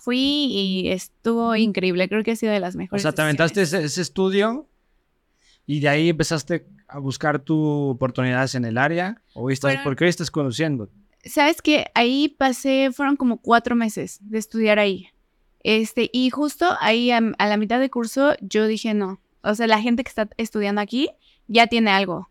Fui 0.00 0.18
y 0.18 0.90
estuvo 0.90 1.56
increíble. 1.56 2.10
Creo 2.10 2.22
que 2.22 2.32
ha 2.32 2.36
sido 2.36 2.52
de 2.52 2.60
las 2.60 2.76
mejores. 2.76 3.00
O 3.00 3.02
sea, 3.02 3.12
te 3.12 3.22
aventaste 3.22 3.62
ese, 3.62 4.02
estudio 4.02 4.68
y 5.66 5.80
de 5.80 5.88
ahí 5.88 6.10
empezaste 6.10 6.66
a 6.88 6.98
buscar 6.98 7.38
tus 7.38 7.94
oportunidades 7.94 8.54
en 8.54 8.66
el 8.66 8.76
área. 8.76 9.22
¿O 9.32 9.48
estás, 9.48 9.78
¿Por 9.78 9.96
qué 9.96 10.08
estás 10.08 10.30
conociendo? 10.30 10.90
Sabes 11.24 11.62
que 11.62 11.86
ahí 11.94 12.28
pasé, 12.28 12.90
fueron 12.92 13.16
como 13.16 13.38
cuatro 13.38 13.74
meses 13.74 14.18
de 14.20 14.36
estudiar 14.36 14.78
ahí. 14.78 15.08
Este, 15.62 16.10
y 16.12 16.28
justo 16.28 16.66
ahí 16.80 17.12
a, 17.12 17.22
a 17.38 17.46
la 17.46 17.56
mitad 17.56 17.80
de 17.80 17.88
curso 17.88 18.34
yo 18.42 18.66
dije 18.66 18.92
no. 18.92 19.22
O 19.42 19.54
sea, 19.54 19.66
la 19.66 19.80
gente 19.80 20.04
que 20.04 20.10
está 20.10 20.28
estudiando 20.36 20.82
aquí 20.82 21.08
ya 21.46 21.66
tiene 21.66 21.90
algo 21.90 22.28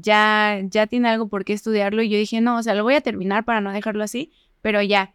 ya, 0.00 0.60
ya 0.64 0.86
tiene 0.86 1.08
algo 1.08 1.28
por 1.28 1.44
qué 1.44 1.52
estudiarlo 1.52 2.02
y 2.02 2.08
yo 2.08 2.16
dije, 2.16 2.40
no, 2.40 2.56
o 2.56 2.62
sea, 2.62 2.74
lo 2.74 2.82
voy 2.82 2.94
a 2.94 3.00
terminar 3.00 3.44
para 3.44 3.60
no 3.60 3.72
dejarlo 3.72 4.04
así, 4.04 4.32
pero 4.60 4.80
ya. 4.82 5.14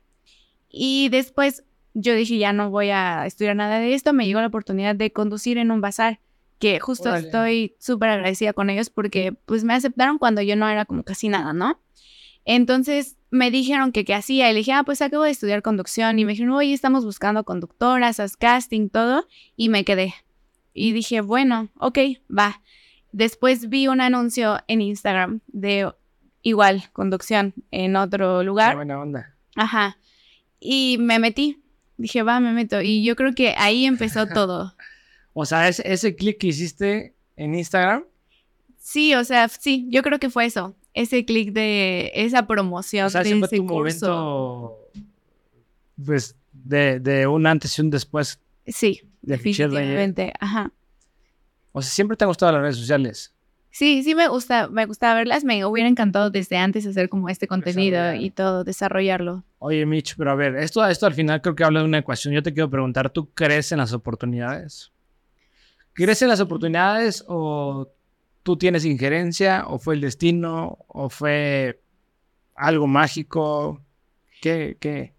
Y 0.70 1.10
después 1.10 1.64
yo 1.94 2.14
dije, 2.14 2.38
ya 2.38 2.54
no 2.54 2.70
voy 2.70 2.90
a 2.90 3.26
estudiar 3.26 3.56
nada 3.56 3.80
de 3.80 3.94
esto, 3.94 4.14
me 4.14 4.26
llegó 4.26 4.40
la 4.40 4.48
oportunidad 4.48 4.96
de 4.96 5.12
conducir 5.12 5.58
en 5.58 5.72
un 5.72 5.82
bazar, 5.82 6.20
que 6.60 6.80
justo 6.80 7.14
estoy 7.16 7.76
súper 7.80 8.10
agradecida 8.10 8.54
con 8.54 8.70
ellos 8.70 8.90
porque 8.90 9.34
pues 9.46 9.64
me 9.64 9.74
aceptaron 9.74 10.18
cuando 10.18 10.42
yo 10.42 10.56
no 10.56 10.68
era 10.68 10.86
como 10.86 11.04
casi 11.04 11.30
nada, 11.30 11.54
¿no? 11.54 11.80
Entonces 12.46 13.18
me 13.30 13.52
dijeron 13.52 13.92
que 13.92 14.06
qué 14.06 14.14
hacía 14.14 14.50
y 14.50 14.54
le 14.54 14.60
dije, 14.60 14.74
ah, 14.74 14.84
pues 14.84 15.02
acabo 15.02 15.24
de 15.24 15.32
estudiar 15.32 15.62
conducción 15.62 16.18
y 16.18 16.26
me 16.26 16.32
dijeron, 16.32 16.54
oye, 16.54 16.74
estamos 16.74 17.04
buscando 17.04 17.44
conductoras, 17.44 18.20
haz 18.20 18.38
casting, 18.38 18.90
todo, 18.90 19.28
y 19.56 19.70
me 19.70 19.84
quedé. 19.84 20.16
Y 20.74 20.94
dije, 20.94 21.22
bueno, 21.22 21.70
ok, 21.80 22.00
va. 22.36 22.62
Después 23.12 23.70
vi 23.70 23.88
un 23.88 24.02
anuncio 24.02 24.60
en 24.68 24.82
Instagram 24.82 25.40
de 25.48 25.92
igual 26.42 26.84
conducción 26.94 27.54
en 27.72 27.96
otro 27.96 28.44
lugar. 28.44 28.72
Qué 28.72 28.76
buena 28.78 29.00
onda. 29.00 29.36
Ajá. 29.56 29.98
Y 30.60 30.98
me 31.00 31.20
metí. 31.20 31.62
Dije, 31.98 32.24
va, 32.24 32.40
me 32.40 32.54
meto. 32.54 32.82
Y 32.82 33.04
yo 33.04 33.16
creo 33.16 33.34
que 33.34 33.56
ahí 33.58 33.86
empezó 33.86 34.28
todo. 34.34 34.76
o 35.34 35.46
sea, 35.46 35.68
ese, 35.68 35.92
ese 35.92 36.16
clic 36.16 36.38
que 36.38 36.48
hiciste 36.48 37.16
en 37.36 37.56
Instagram. 37.56 38.06
Sí, 38.80 39.16
o 39.16 39.24
sea, 39.24 39.50
sí, 39.50 39.88
yo 39.90 40.02
creo 40.04 40.20
que 40.20 40.30
fue 40.30 40.46
eso. 40.46 40.76
Ese 40.94 41.26
clic 41.26 41.52
de 41.52 42.12
esa 42.16 42.48
promoción. 42.48 43.08
O 43.08 43.10
sea, 43.10 43.24
de 43.24 43.32
ese 43.38 43.58
tu 43.58 43.64
momento. 43.64 44.80
Pues 46.04 46.36
de, 46.54 47.00
de 47.00 47.28
un 47.28 47.46
antes 47.46 47.78
y 47.78 47.82
un 47.82 47.90
después. 47.90 48.40
Sí, 48.66 49.02
definitivamente. 49.22 50.34
Ajá. 50.40 50.72
O 51.72 51.82
sea, 51.82 51.92
siempre 51.92 52.18
te 52.18 52.24
han 52.24 52.30
gustado 52.30 52.52
las 52.52 52.62
redes 52.62 52.78
sociales. 52.78 53.34
Sí, 53.78 54.02
sí 54.02 54.16
me 54.16 54.28
gusta, 54.28 54.70
me 54.70 54.88
gusta 54.88 55.14
verlas. 55.14 55.44
Me 55.44 55.64
hubiera 55.64 55.88
encantado 55.88 56.32
desde 56.32 56.58
antes 56.58 56.86
hacer 56.88 57.10
como 57.10 57.30
este 57.30 57.48
contenido 57.48 58.14
y 58.16 58.32
todo, 58.32 58.64
desarrollarlo. 58.64 59.44
Oye, 59.60 59.86
Mitch, 59.86 60.16
pero 60.18 60.32
a 60.32 60.36
ver, 60.36 60.56
esto, 60.56 60.84
esto 60.88 61.06
al 61.06 61.14
final 61.14 61.42
creo 61.42 61.56
que 61.56 61.64
habla 61.64 61.82
de 61.82 61.86
una 61.86 62.00
ecuación. 62.00 62.34
Yo 62.34 62.42
te 62.42 62.54
quiero 62.54 62.70
preguntar, 62.70 63.12
¿tú 63.12 63.30
crees 63.34 63.72
en 63.72 63.78
las 63.78 63.94
oportunidades? 63.94 64.92
¿Crees 65.94 66.22
en 66.22 66.30
las 66.30 66.40
oportunidades 66.40 67.24
o 67.28 67.88
tú 68.42 68.58
tienes 68.58 68.86
injerencia 68.86 69.66
o 69.68 69.78
fue 69.78 69.96
el 69.96 70.02
destino 70.02 70.80
o 70.88 71.10
fue 71.10 71.82
algo 72.56 72.88
mágico? 72.88 73.84
¿Qué, 74.42 74.78
qué? 74.80 75.17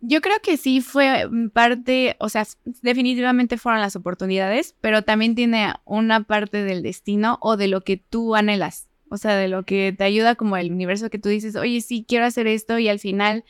Yo 0.00 0.20
creo 0.20 0.36
que 0.42 0.56
sí 0.56 0.80
fue 0.80 1.28
parte, 1.52 2.16
o 2.20 2.28
sea, 2.28 2.46
definitivamente 2.82 3.56
fueron 3.58 3.80
las 3.80 3.96
oportunidades, 3.96 4.74
pero 4.80 5.02
también 5.02 5.34
tiene 5.34 5.72
una 5.84 6.22
parte 6.24 6.62
del 6.64 6.82
destino 6.82 7.38
o 7.40 7.56
de 7.56 7.68
lo 7.68 7.80
que 7.82 7.96
tú 7.96 8.34
anhelas. 8.36 8.88
O 9.08 9.16
sea, 9.16 9.36
de 9.36 9.48
lo 9.48 9.62
que 9.64 9.94
te 9.96 10.04
ayuda 10.04 10.34
como 10.34 10.56
el 10.56 10.72
universo 10.72 11.10
que 11.10 11.18
tú 11.18 11.28
dices, 11.28 11.54
oye, 11.56 11.80
sí, 11.80 12.04
quiero 12.06 12.24
hacer 12.26 12.46
esto 12.46 12.78
y 12.78 12.88
al 12.88 12.98
final 12.98 13.44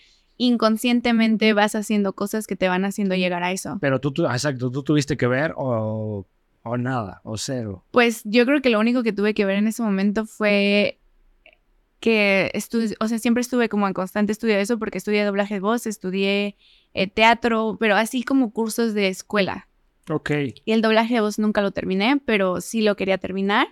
inconscientemente 0.57 1.53
vas 1.53 1.75
haciendo 1.75 2.15
cosas 2.15 2.47
que 2.47 2.57
te 2.57 2.69
van 2.69 2.85
haciendo 2.85 3.15
llegar 3.15 3.43
a 3.43 3.53
eso. 3.53 3.79
Pero 3.81 4.00
tú, 4.00 4.12
tú- 4.12 4.26
exacto, 4.26 4.71
tú 4.71 4.83
tuviste 4.83 5.17
que 5.17 5.26
ver 5.26 5.53
o, 5.57 6.26
o 6.62 6.76
nada, 6.76 7.21
o 7.25 7.37
cero. 7.37 7.85
Pues 7.91 8.23
yo 8.25 8.45
creo 8.47 8.61
que 8.62 8.71
lo 8.71 8.81
único 8.81 9.03
que 9.03 9.12
tuve 9.12 9.35
que 9.35 9.45
ver 9.45 9.57
en 9.57 9.67
ese 9.69 9.83
momento 9.83 10.26
fue 10.26 10.99
que 12.00 12.53
o 13.00 13.09
sea, 13.09 13.19
siempre 13.19 13.41
estuve 13.41 13.69
como 13.69 13.87
en 13.88 13.95
constante 13.95 14.33
estudio 14.33 14.55
de 14.57 14.61
eso 14.62 14.79
porque 14.79 14.99
estudié 14.99 15.25
doblaje 15.25 15.55
de 15.55 15.61
voz, 15.61 15.87
estudié 15.87 16.57
eh, 16.95 17.07
teatro, 17.09 17.76
pero 17.81 17.97
así 17.97 18.23
como 18.23 18.53
cursos 18.53 18.95
de 18.95 19.09
escuela. 19.09 19.69
Ok. 20.11 20.31
Y 20.65 20.73
el 20.73 20.83
doblaje 20.83 21.15
de 21.15 21.21
voz 21.21 21.38
nunca 21.38 21.62
lo 21.62 21.71
terminé, 21.73 22.21
pero 22.25 22.61
sí 22.61 22.83
lo 22.83 22.97
quería 22.97 23.19
terminar. 23.19 23.69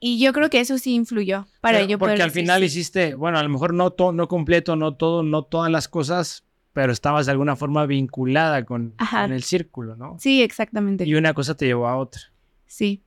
Y 0.00 0.18
yo 0.18 0.32
creo 0.32 0.50
que 0.50 0.60
eso 0.60 0.76
sí 0.78 0.94
influyó 0.94 1.46
para 1.60 1.78
Pero- 1.78 1.88
yo 1.90 1.98
porque 1.98 2.22
al 2.22 2.30
final 2.30 2.60
sí. 2.60 2.66
hiciste, 2.66 3.14
bueno, 3.14 3.38
a 3.38 3.42
lo 3.42 3.48
mejor 3.48 3.72
no 3.72 3.90
todo, 3.90 4.12
no 4.12 4.28
completo, 4.28 4.76
no 4.76 4.94
todo, 4.94 5.22
no 5.22 5.42
todas 5.44 5.70
las 5.70 5.88
cosas, 5.88 6.44
pero 6.72 6.92
estabas 6.92 7.26
de 7.26 7.32
alguna 7.32 7.56
forma 7.56 7.86
vinculada 7.86 8.64
con, 8.66 8.94
con 9.10 9.32
el 9.32 9.42
círculo, 9.42 9.96
¿no? 9.96 10.16
Sí, 10.18 10.42
exactamente. 10.42 11.04
Y 11.06 11.14
una 11.14 11.32
cosa 11.32 11.56
te 11.56 11.64
llevó 11.66 11.86
a 11.88 11.96
otra. 11.96 12.20
Sí. 12.66 13.02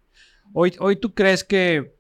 Hoy, 0.54 0.74
hoy 0.80 0.96
tú 0.96 1.14
crees 1.14 1.44
que, 1.44 1.94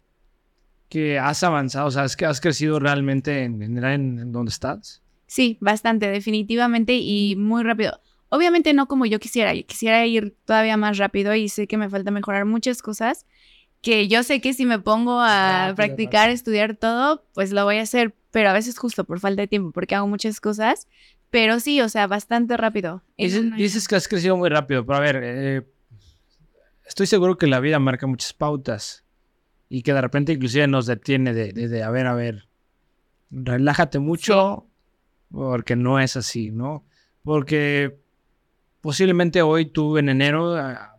que 0.89 1.19
has 1.19 1.43
avanzado, 1.43 1.87
o 1.87 1.91
sea, 1.91 2.03
es 2.05 2.15
que 2.17 2.25
has 2.25 2.41
crecido 2.41 2.79
realmente 2.79 3.43
en, 3.43 3.61
en, 3.61 3.83
en- 3.83 4.31
donde 4.31 4.49
estás. 4.49 5.01
Sí, 5.27 5.57
bastante, 5.61 6.07
definitivamente 6.09 6.95
y 6.97 7.35
muy 7.35 7.63
rápido. 7.63 8.01
Obviamente 8.29 8.73
no 8.73 8.87
como 8.87 9.05
yo 9.05 9.19
quisiera, 9.19 9.53
yo 9.53 9.65
quisiera 9.65 10.05
ir 10.05 10.35
todavía 10.45 10.77
más 10.77 10.97
rápido 10.97 11.33
y 11.35 11.49
sé 11.49 11.67
que 11.67 11.77
me 11.77 11.89
falta 11.89 12.09
mejorar 12.11 12.45
muchas 12.45 12.81
cosas, 12.81 13.25
que 13.81 14.07
yo 14.07 14.23
sé 14.23 14.41
que 14.41 14.53
si 14.53 14.65
me 14.65 14.79
pongo 14.79 15.19
a 15.21 15.67
Rápido, 15.67 15.75
practicar, 15.75 16.29
estudiar 16.31 16.75
todo, 16.75 17.23
pues 17.33 17.51
lo 17.51 17.63
voy 17.65 17.77
a 17.77 17.83
hacer, 17.83 18.15
pero 18.31 18.49
a 18.49 18.53
veces 18.53 18.77
justo 18.77 19.03
por 19.03 19.19
falta 19.19 19.43
de 19.43 19.47
tiempo, 19.47 19.71
porque 19.71 19.95
hago 19.95 20.07
muchas 20.07 20.41
cosas, 20.41 20.87
pero 21.29 21.59
sí, 21.59 21.79
o 21.81 21.89
sea, 21.89 22.07
bastante 22.07 22.57
rápido. 22.57 23.03
Dices, 23.17 23.41
año. 23.43 23.55
dices 23.55 23.87
que 23.87 23.95
has 23.95 24.07
crecido 24.07 24.35
muy 24.37 24.49
rápido, 24.49 24.85
pero 24.85 24.97
a 24.97 25.01
ver, 25.01 25.21
eh, 25.23 25.61
estoy 26.87 27.05
seguro 27.07 27.37
que 27.37 27.47
la 27.47 27.59
vida 27.59 27.79
marca 27.79 28.07
muchas 28.07 28.33
pautas 28.33 29.03
y 29.69 29.83
que 29.83 29.93
de 29.93 30.01
repente 30.01 30.33
inclusive 30.33 30.67
nos 30.67 30.87
detiene 30.87 31.33
de, 31.33 31.53
de- 31.53 31.67
de, 31.67 31.83
a 31.83 31.89
ver, 31.91 32.07
a 32.07 32.13
ver, 32.15 32.47
relájate 33.31 33.99
mucho 33.99 34.65
porque 35.31 35.75
no 35.75 35.99
es 35.99 36.15
así, 36.17 36.49
¿no? 36.51 36.83
Porque 37.23 37.99
posiblemente 38.81 39.41
hoy 39.43 39.65
tú 39.67 39.97
en 39.97 40.09
enero 40.09 40.55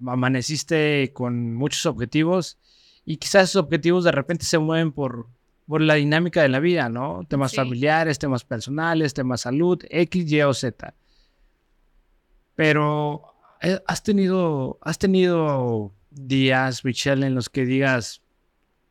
amaneciste 0.07 1.11
con 1.12 1.55
muchos 1.55 1.85
objetivos 1.87 2.59
y 3.05 3.17
quizás 3.17 3.50
esos 3.50 3.65
objetivos 3.65 4.05
de 4.05 4.12
repente 4.12 4.45
se 4.45 4.59
mueven 4.59 4.93
por, 4.93 5.27
por 5.67 5.81
la 5.81 5.95
dinámica 5.95 6.43
de 6.43 6.49
la 6.50 6.61
vida, 6.61 6.89
¿no? 6.89 7.25
Temas 7.29 7.50
Sí. 7.53 7.57
familiares, 7.57 8.19
temas 8.21 8.45
personales, 8.45 9.15
temas 9.15 9.41
salud, 9.41 9.83
X, 9.91 10.31
Y 10.31 10.43
o 10.43 10.55
Z. 10.55 10.95
Pero 12.55 13.23
eh, 13.62 13.81
has 13.87 14.03
tenido, 14.03 14.79
has 14.83 14.99
tenido 14.99 15.92
días, 16.11 16.85
Michelle, 16.85 17.27
en 17.27 17.35
los 17.35 17.49
que 17.49 17.64
digas 17.64 18.23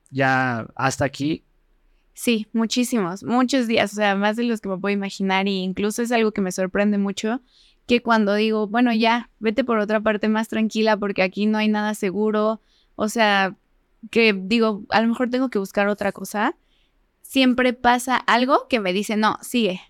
ya 0.10 0.67
hasta 0.76 1.06
aquí. 1.06 1.43
Sí, 2.13 2.48
muchísimos, 2.52 3.24
muchos 3.24 3.67
días, 3.67 3.93
o 3.93 3.95
sea, 3.95 4.15
más 4.15 4.36
de 4.36 4.43
los 4.43 4.60
que 4.60 4.67
me 4.67 4.78
puedo 4.78 4.93
imaginar 4.93 5.48
y 5.48 5.63
incluso 5.63 6.02
es 6.02 6.12
algo 6.12 6.34
que 6.34 6.41
me 6.41 6.52
sorprende 6.52 6.98
mucho, 6.98 7.41
que 7.88 8.02
cuando 8.02 8.36
digo, 8.36 8.67
bueno, 8.67 8.93
ya, 8.93 9.30
vete 9.39 9.63
por 9.63 9.80
otra 9.80 10.02
parte 10.02 10.28
más 10.28 10.50
tranquila 10.50 10.98
porque 10.98 11.22
aquí 11.22 11.45
no 11.45 11.58
hay 11.58 11.69
nada 11.69 11.95
seguro, 11.95 12.62
o 12.95 13.08
sea, 13.08 13.56
que 14.12 14.34
digo, 14.34 14.84
a 14.89 15.02
lo 15.02 15.08
mejor 15.08 15.30
tengo 15.30 15.50
que 15.50 15.60
buscar 15.60 15.88
otra 15.88 16.12
cosa, 16.12 16.58
siempre 17.22 17.74
pasa 17.74 18.17
algo 18.17 18.67
que 18.67 18.80
me 18.80 18.91
dice, 18.91 19.15
no, 19.15 19.38
sigue. 19.41 19.82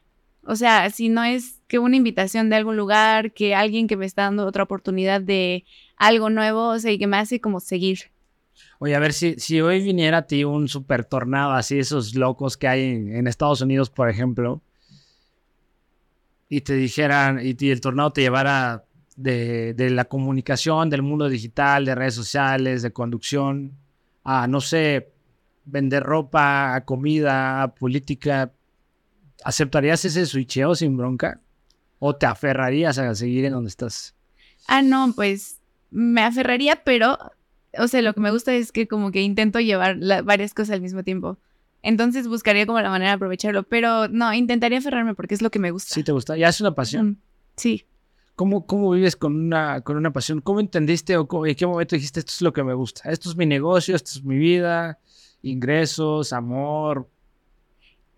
O 0.43 0.55
sea, 0.55 0.89
si 0.89 1.09
no 1.09 1.23
es 1.23 1.61
que 1.67 1.79
una 1.79 1.95
invitación 1.95 2.49
de 2.49 2.57
algún 2.57 2.77
lugar, 2.77 3.33
que 3.33 3.55
alguien 3.55 3.87
que 3.87 3.97
me 3.97 4.05
está 4.05 4.23
dando 4.23 4.45
otra 4.45 4.63
oportunidad 4.63 5.21
de 5.21 5.65
algo 5.95 6.29
nuevo, 6.29 6.69
o 6.69 6.79
sea, 6.79 6.91
y 6.91 6.97
que 6.99 7.07
me 7.07 7.17
hace 7.17 7.41
como 7.41 7.59
seguir. 7.59 8.11
Oye, 8.79 8.95
a 8.95 8.99
ver, 8.99 9.13
si, 9.13 9.35
si 9.39 9.61
hoy 9.61 9.81
viniera 9.81 10.19
a 10.19 10.27
ti 10.27 10.43
un 10.43 10.67
super 10.67 11.05
tornado 11.05 11.51
así, 11.51 11.79
esos 11.79 12.15
locos 12.15 12.57
que 12.57 12.67
hay 12.67 12.83
en, 12.83 13.27
Estados 13.27 13.61
Unidos, 13.61 13.89
por 13.89 14.09
ejemplo, 14.09 14.61
y 16.47 16.61
te 16.61 16.73
dijeran, 16.73 17.39
y, 17.43 17.55
el 17.69 17.81
tornado 17.81 18.11
te 18.11 18.21
llevara 18.21 18.85
de, 19.15 19.73
de 19.73 19.89
la 19.89 20.05
comunicación, 20.05 20.89
del 20.89 21.01
mundo 21.01 21.27
digital, 21.29 21.85
de 21.85 21.95
redes 21.95 22.15
sociales, 22.15 22.81
de 22.81 22.91
conducción, 22.91 23.73
a, 24.23 24.47
no 24.47 24.61
sé, 24.61 25.11
vender 25.65 26.03
ropa, 26.03 26.75
a 26.75 26.85
comida, 26.85 27.63
a 27.63 27.73
política, 27.75 28.51
¿aceptarías 29.43 30.03
ese 30.05 30.25
switcheo 30.25 30.75
sin 30.75 30.97
bronca? 30.97 31.39
¿O 31.99 32.15
te 32.15 32.25
aferrarías 32.25 32.97
a 32.97 33.13
seguir 33.15 33.45
en 33.45 33.53
donde 33.53 33.69
estás? 33.69 34.15
Ah, 34.67 34.81
no, 34.81 35.11
pues 35.15 35.59
me 35.91 36.21
aferraría, 36.21 36.83
pero, 36.83 37.17
o 37.77 37.87
sea, 37.87 38.01
lo 38.01 38.13
que 38.13 38.21
me 38.21 38.31
gusta 38.31 38.53
es 38.53 38.71
que 38.71 38.87
como 38.87 39.11
que 39.11 39.21
intento 39.21 39.59
llevar 39.59 39.97
la- 39.99 40.21
varias 40.21 40.53
cosas 40.53 40.75
al 40.75 40.81
mismo 40.81 41.03
tiempo. 41.03 41.37
Entonces 41.81 42.27
buscaría 42.27 42.65
como 42.65 42.79
la 42.81 42.89
manera 42.89 43.11
de 43.11 43.15
aprovecharlo, 43.15 43.63
pero 43.63 44.07
no, 44.09 44.33
intentaría 44.33 44.79
aferrarme 44.79 45.15
porque 45.15 45.33
es 45.35 45.41
lo 45.41 45.49
que 45.49 45.59
me 45.59 45.71
gusta. 45.71 45.93
¿Sí 45.95 46.03
te 46.03 46.11
gusta? 46.11 46.35
¿Ya 46.35 46.49
es 46.49 46.59
una 46.61 46.75
pasión? 46.75 47.07
Mm, 47.07 47.17
Sí. 47.55 47.85
¿Cómo, 48.35 48.65
¿Cómo 48.65 48.91
vives 48.91 49.15
con 49.17 49.35
una, 49.35 49.81
con 49.81 49.97
una 49.97 50.11
pasión? 50.13 50.39
¿Cómo 50.39 50.61
entendiste 50.61 51.17
o 51.17 51.27
cómo- 51.27 51.45
en 51.45 51.55
qué 51.55 51.65
momento 51.67 51.95
dijiste 51.95 52.21
esto 52.21 52.31
es 52.33 52.41
lo 52.41 52.53
que 52.53 52.63
me 52.63 52.73
gusta? 52.73 53.09
Esto 53.11 53.29
es 53.29 53.35
mi 53.35 53.45
negocio, 53.45 53.95
esto 53.95 54.11
es 54.15 54.23
mi 54.23 54.37
vida, 54.37 54.97
ingresos, 55.41 56.31
amor. 56.33 57.09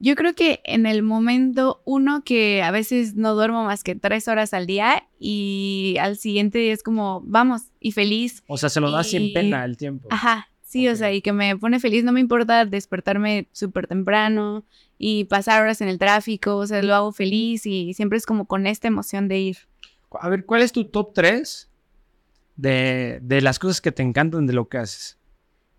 Yo 0.03 0.15
creo 0.15 0.33
que 0.33 0.61
en 0.63 0.87
el 0.87 1.03
momento 1.03 1.83
uno 1.85 2.23
que 2.23 2.63
a 2.63 2.71
veces 2.71 3.15
no 3.15 3.35
duermo 3.35 3.63
más 3.65 3.83
que 3.83 3.93
tres 3.93 4.27
horas 4.27 4.51
al 4.55 4.65
día 4.65 5.07
y 5.19 5.95
al 5.99 6.17
siguiente 6.17 6.71
es 6.71 6.81
como, 6.81 7.21
vamos, 7.23 7.65
y 7.79 7.91
feliz. 7.91 8.43
O 8.47 8.57
sea, 8.57 8.69
se 8.69 8.79
lo 8.79 8.89
das 8.89 9.11
sin 9.11 9.31
pena 9.31 9.63
el 9.63 9.77
tiempo. 9.77 10.07
Ajá, 10.09 10.49
sí, 10.63 10.87
o 10.87 10.95
sea, 10.95 11.13
y 11.13 11.21
que 11.21 11.33
me 11.33 11.55
pone 11.55 11.79
feliz, 11.79 12.03
no 12.03 12.13
me 12.13 12.19
importa 12.19 12.65
despertarme 12.65 13.47
súper 13.51 13.85
temprano 13.85 14.65
y 14.97 15.25
pasar 15.25 15.61
horas 15.61 15.81
en 15.81 15.87
el 15.87 15.99
tráfico, 15.99 16.57
o 16.57 16.65
sea, 16.65 16.81
lo 16.81 16.95
hago 16.95 17.11
feliz 17.11 17.67
y 17.67 17.93
siempre 17.93 18.17
es 18.17 18.25
como 18.25 18.45
con 18.45 18.65
esta 18.65 18.87
emoción 18.87 19.27
de 19.27 19.37
ir. 19.37 19.57
A 20.19 20.29
ver, 20.29 20.47
¿cuál 20.47 20.63
es 20.63 20.71
tu 20.71 20.85
top 20.85 21.13
3 21.13 21.69
de, 22.55 23.19
de 23.21 23.41
las 23.41 23.59
cosas 23.59 23.81
que 23.81 23.91
te 23.91 24.01
encantan 24.01 24.47
de 24.47 24.53
lo 24.53 24.67
que 24.67 24.79
haces? 24.79 25.19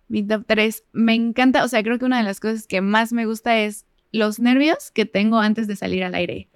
Mi 0.07 0.23
top 0.23 0.45
3, 0.47 0.85
me 0.93 1.15
encanta, 1.15 1.65
o 1.65 1.69
sea, 1.69 1.83
creo 1.83 1.99
que 1.99 2.05
una 2.05 2.19
de 2.19 2.25
las 2.25 2.39
cosas 2.39 2.69
que 2.69 2.81
más 2.81 3.13
me 3.13 3.27
gusta 3.27 3.59
es 3.59 3.85
los 4.13 4.39
nervios 4.39 4.91
que 4.91 5.07
tengo 5.07 5.39
antes 5.39 5.67
de 5.67 5.75
salir 5.77 6.05
al 6.05 6.15
aire. 6.15 6.49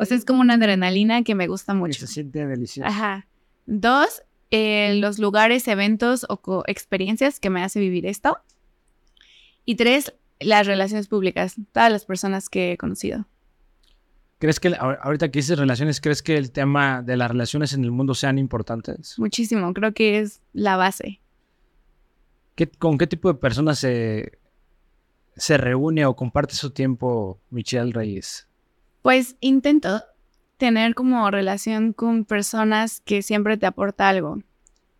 O 0.00 0.04
sea, 0.04 0.16
es 0.16 0.24
como 0.24 0.40
una 0.40 0.54
adrenalina 0.54 1.22
que 1.22 1.34
me 1.34 1.46
gusta 1.46 1.72
Y 1.72 1.76
mucho. 1.76 2.00
se 2.00 2.06
siente 2.12 2.44
delicioso. 2.46 2.88
Ajá. 2.88 3.26
Dos, 3.66 4.22
eh, 4.50 4.94
los 4.96 5.18
lugares, 5.18 5.66
eventos 5.68 6.26
o 6.28 6.64
experiencias 6.66 7.40
que 7.40 7.50
me 7.50 7.62
hace 7.62 7.80
vivir 7.80 8.04
esto. 8.06 8.38
Y 9.64 9.76
tres, 9.76 10.12
las 10.40 10.66
relaciones 10.66 11.08
públicas, 11.08 11.54
todas 11.72 11.90
las 11.90 12.04
personas 12.04 12.48
que 12.48 12.72
he 12.72 12.76
conocido. 12.76 13.26
¿Crees 14.38 14.60
que, 14.60 14.70
ahor- 14.72 14.98
ahorita 15.00 15.30
que 15.30 15.38
dices 15.38 15.58
relaciones, 15.58 16.00
crees 16.00 16.20
que 16.22 16.36
el 16.36 16.50
tema 16.50 17.00
de 17.00 17.16
las 17.16 17.30
relaciones 17.30 17.72
en 17.72 17.84
el 17.84 17.92
mundo 17.92 18.14
sean 18.14 18.36
importantes? 18.38 19.18
Muchísimo, 19.18 19.72
creo 19.72 19.94
que 19.94 20.18
es 20.18 20.42
la 20.52 20.76
base. 20.76 21.20
¿Qué- 22.56 22.66
¿Con 22.68 22.98
qué 22.98 23.06
tipo 23.06 23.32
de 23.32 23.38
personas 23.38 23.78
se, 23.78 24.32
se 25.36 25.56
reúne 25.56 26.06
o 26.06 26.16
comparte 26.16 26.54
su 26.54 26.70
tiempo 26.70 27.38
Michelle 27.50 27.92
Reyes? 27.92 28.48
Pues 29.02 29.36
intento 29.40 30.02
tener 30.56 30.94
como 30.94 31.30
relación 31.30 31.92
con 31.92 32.24
personas 32.24 33.00
que 33.00 33.22
siempre 33.22 33.56
te 33.56 33.66
aporta 33.66 34.08
algo. 34.08 34.38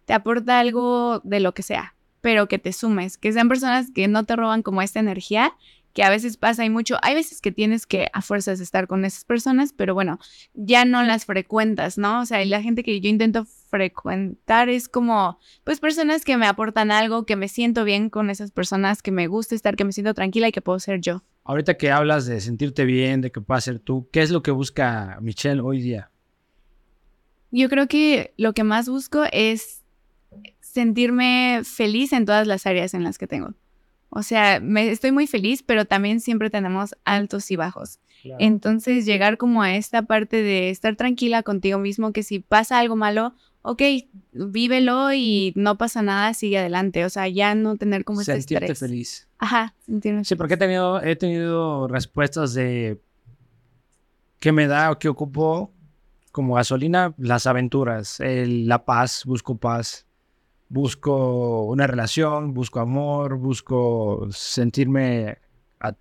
Te 0.04 0.12
aporta 0.12 0.58
algo 0.58 1.20
de 1.24 1.40
lo 1.40 1.54
que 1.54 1.62
sea, 1.62 1.94
pero 2.20 2.48
que 2.48 2.58
te 2.58 2.72
sumes, 2.72 3.16
que 3.16 3.32
sean 3.32 3.48
personas 3.48 3.90
que 3.90 4.08
no 4.08 4.24
te 4.24 4.36
roban 4.36 4.62
como 4.62 4.82
esta 4.82 5.00
energía, 5.00 5.54
que 5.94 6.02
a 6.02 6.10
veces 6.10 6.36
pasa 6.36 6.64
y 6.64 6.70
mucho. 6.70 6.98
Hay 7.02 7.14
veces 7.14 7.40
que 7.40 7.52
tienes 7.52 7.86
que 7.86 8.08
a 8.12 8.20
fuerzas 8.20 8.60
estar 8.60 8.86
con 8.88 9.04
esas 9.04 9.24
personas, 9.24 9.72
pero 9.72 9.94
bueno, 9.94 10.18
ya 10.52 10.84
no 10.84 11.02
las 11.04 11.24
frecuentas, 11.24 11.96
¿no? 11.96 12.20
O 12.20 12.26
sea, 12.26 12.44
la 12.44 12.60
gente 12.60 12.82
que 12.82 13.00
yo 13.00 13.08
intento 13.08 13.46
frecuentar 13.68 14.68
es 14.68 14.88
como, 14.88 15.38
pues 15.64 15.80
personas 15.80 16.24
que 16.24 16.36
me 16.36 16.46
aportan 16.46 16.90
algo, 16.90 17.26
que 17.26 17.36
me 17.36 17.48
siento 17.48 17.84
bien 17.84 18.10
con 18.10 18.30
esas 18.30 18.50
personas, 18.50 19.02
que 19.02 19.10
me 19.10 19.26
gusta 19.26 19.54
estar, 19.54 19.76
que 19.76 19.84
me 19.84 19.92
siento 19.92 20.14
tranquila 20.14 20.48
y 20.48 20.52
que 20.52 20.60
puedo 20.60 20.78
ser 20.78 21.00
yo. 21.00 21.22
Ahorita 21.44 21.74
que 21.74 21.90
hablas 21.90 22.26
de 22.26 22.40
sentirte 22.40 22.84
bien, 22.84 23.20
de 23.20 23.30
que 23.30 23.40
puedas 23.40 23.64
ser 23.64 23.78
tú, 23.78 24.08
¿qué 24.12 24.22
es 24.22 24.30
lo 24.30 24.42
que 24.42 24.50
busca 24.50 25.18
Michelle 25.20 25.60
hoy 25.60 25.80
día? 25.80 26.10
Yo 27.50 27.68
creo 27.68 27.86
que 27.86 28.34
lo 28.36 28.52
que 28.52 28.64
más 28.64 28.88
busco 28.88 29.24
es 29.30 29.84
sentirme 30.60 31.62
feliz 31.64 32.12
en 32.12 32.24
todas 32.24 32.46
las 32.46 32.66
áreas 32.66 32.94
en 32.94 33.04
las 33.04 33.18
que 33.18 33.26
tengo. 33.26 33.54
O 34.16 34.22
sea, 34.22 34.60
me, 34.60 34.90
estoy 34.90 35.12
muy 35.12 35.26
feliz, 35.26 35.62
pero 35.62 35.84
también 35.84 36.20
siempre 36.20 36.48
tenemos 36.48 36.96
altos 37.04 37.50
y 37.50 37.56
bajos. 37.56 37.98
Entonces, 38.38 39.04
llegar 39.04 39.36
como 39.36 39.62
a 39.62 39.74
esta 39.74 40.02
parte 40.02 40.42
de 40.42 40.70
estar 40.70 40.96
tranquila 40.96 41.42
contigo 41.42 41.78
mismo, 41.78 42.12
que 42.12 42.22
si 42.22 42.38
pasa 42.38 42.78
algo 42.78 42.96
malo, 42.96 43.34
ok, 43.64 43.82
vívelo 44.32 45.12
y 45.12 45.52
no 45.56 45.76
pasa 45.76 46.02
nada, 46.02 46.32
sigue 46.34 46.58
adelante. 46.58 47.04
O 47.04 47.10
sea, 47.10 47.26
ya 47.28 47.54
no 47.54 47.76
tener 47.76 48.04
como 48.04 48.20
este 48.20 48.36
Sentirte 48.36 48.74
feliz. 48.74 49.28
Ajá, 49.38 49.74
sentirme 49.84 50.24
Sí, 50.24 50.36
porque 50.36 50.54
he 50.54 50.56
tenido, 50.56 51.02
he 51.02 51.16
tenido 51.16 51.88
respuestas 51.88 52.54
de 52.54 53.00
qué 54.38 54.52
me 54.52 54.66
da 54.66 54.90
o 54.90 54.98
qué 54.98 55.08
ocupo 55.08 55.72
como 56.30 56.54
gasolina, 56.54 57.14
las 57.16 57.46
aventuras, 57.46 58.18
la 58.20 58.84
paz, 58.84 59.22
busco 59.24 59.56
paz 59.56 60.06
busco 60.74 61.66
una 61.66 61.86
relación, 61.86 62.52
busco 62.52 62.80
amor, 62.80 63.36
busco 63.36 64.26
sentirme 64.30 65.38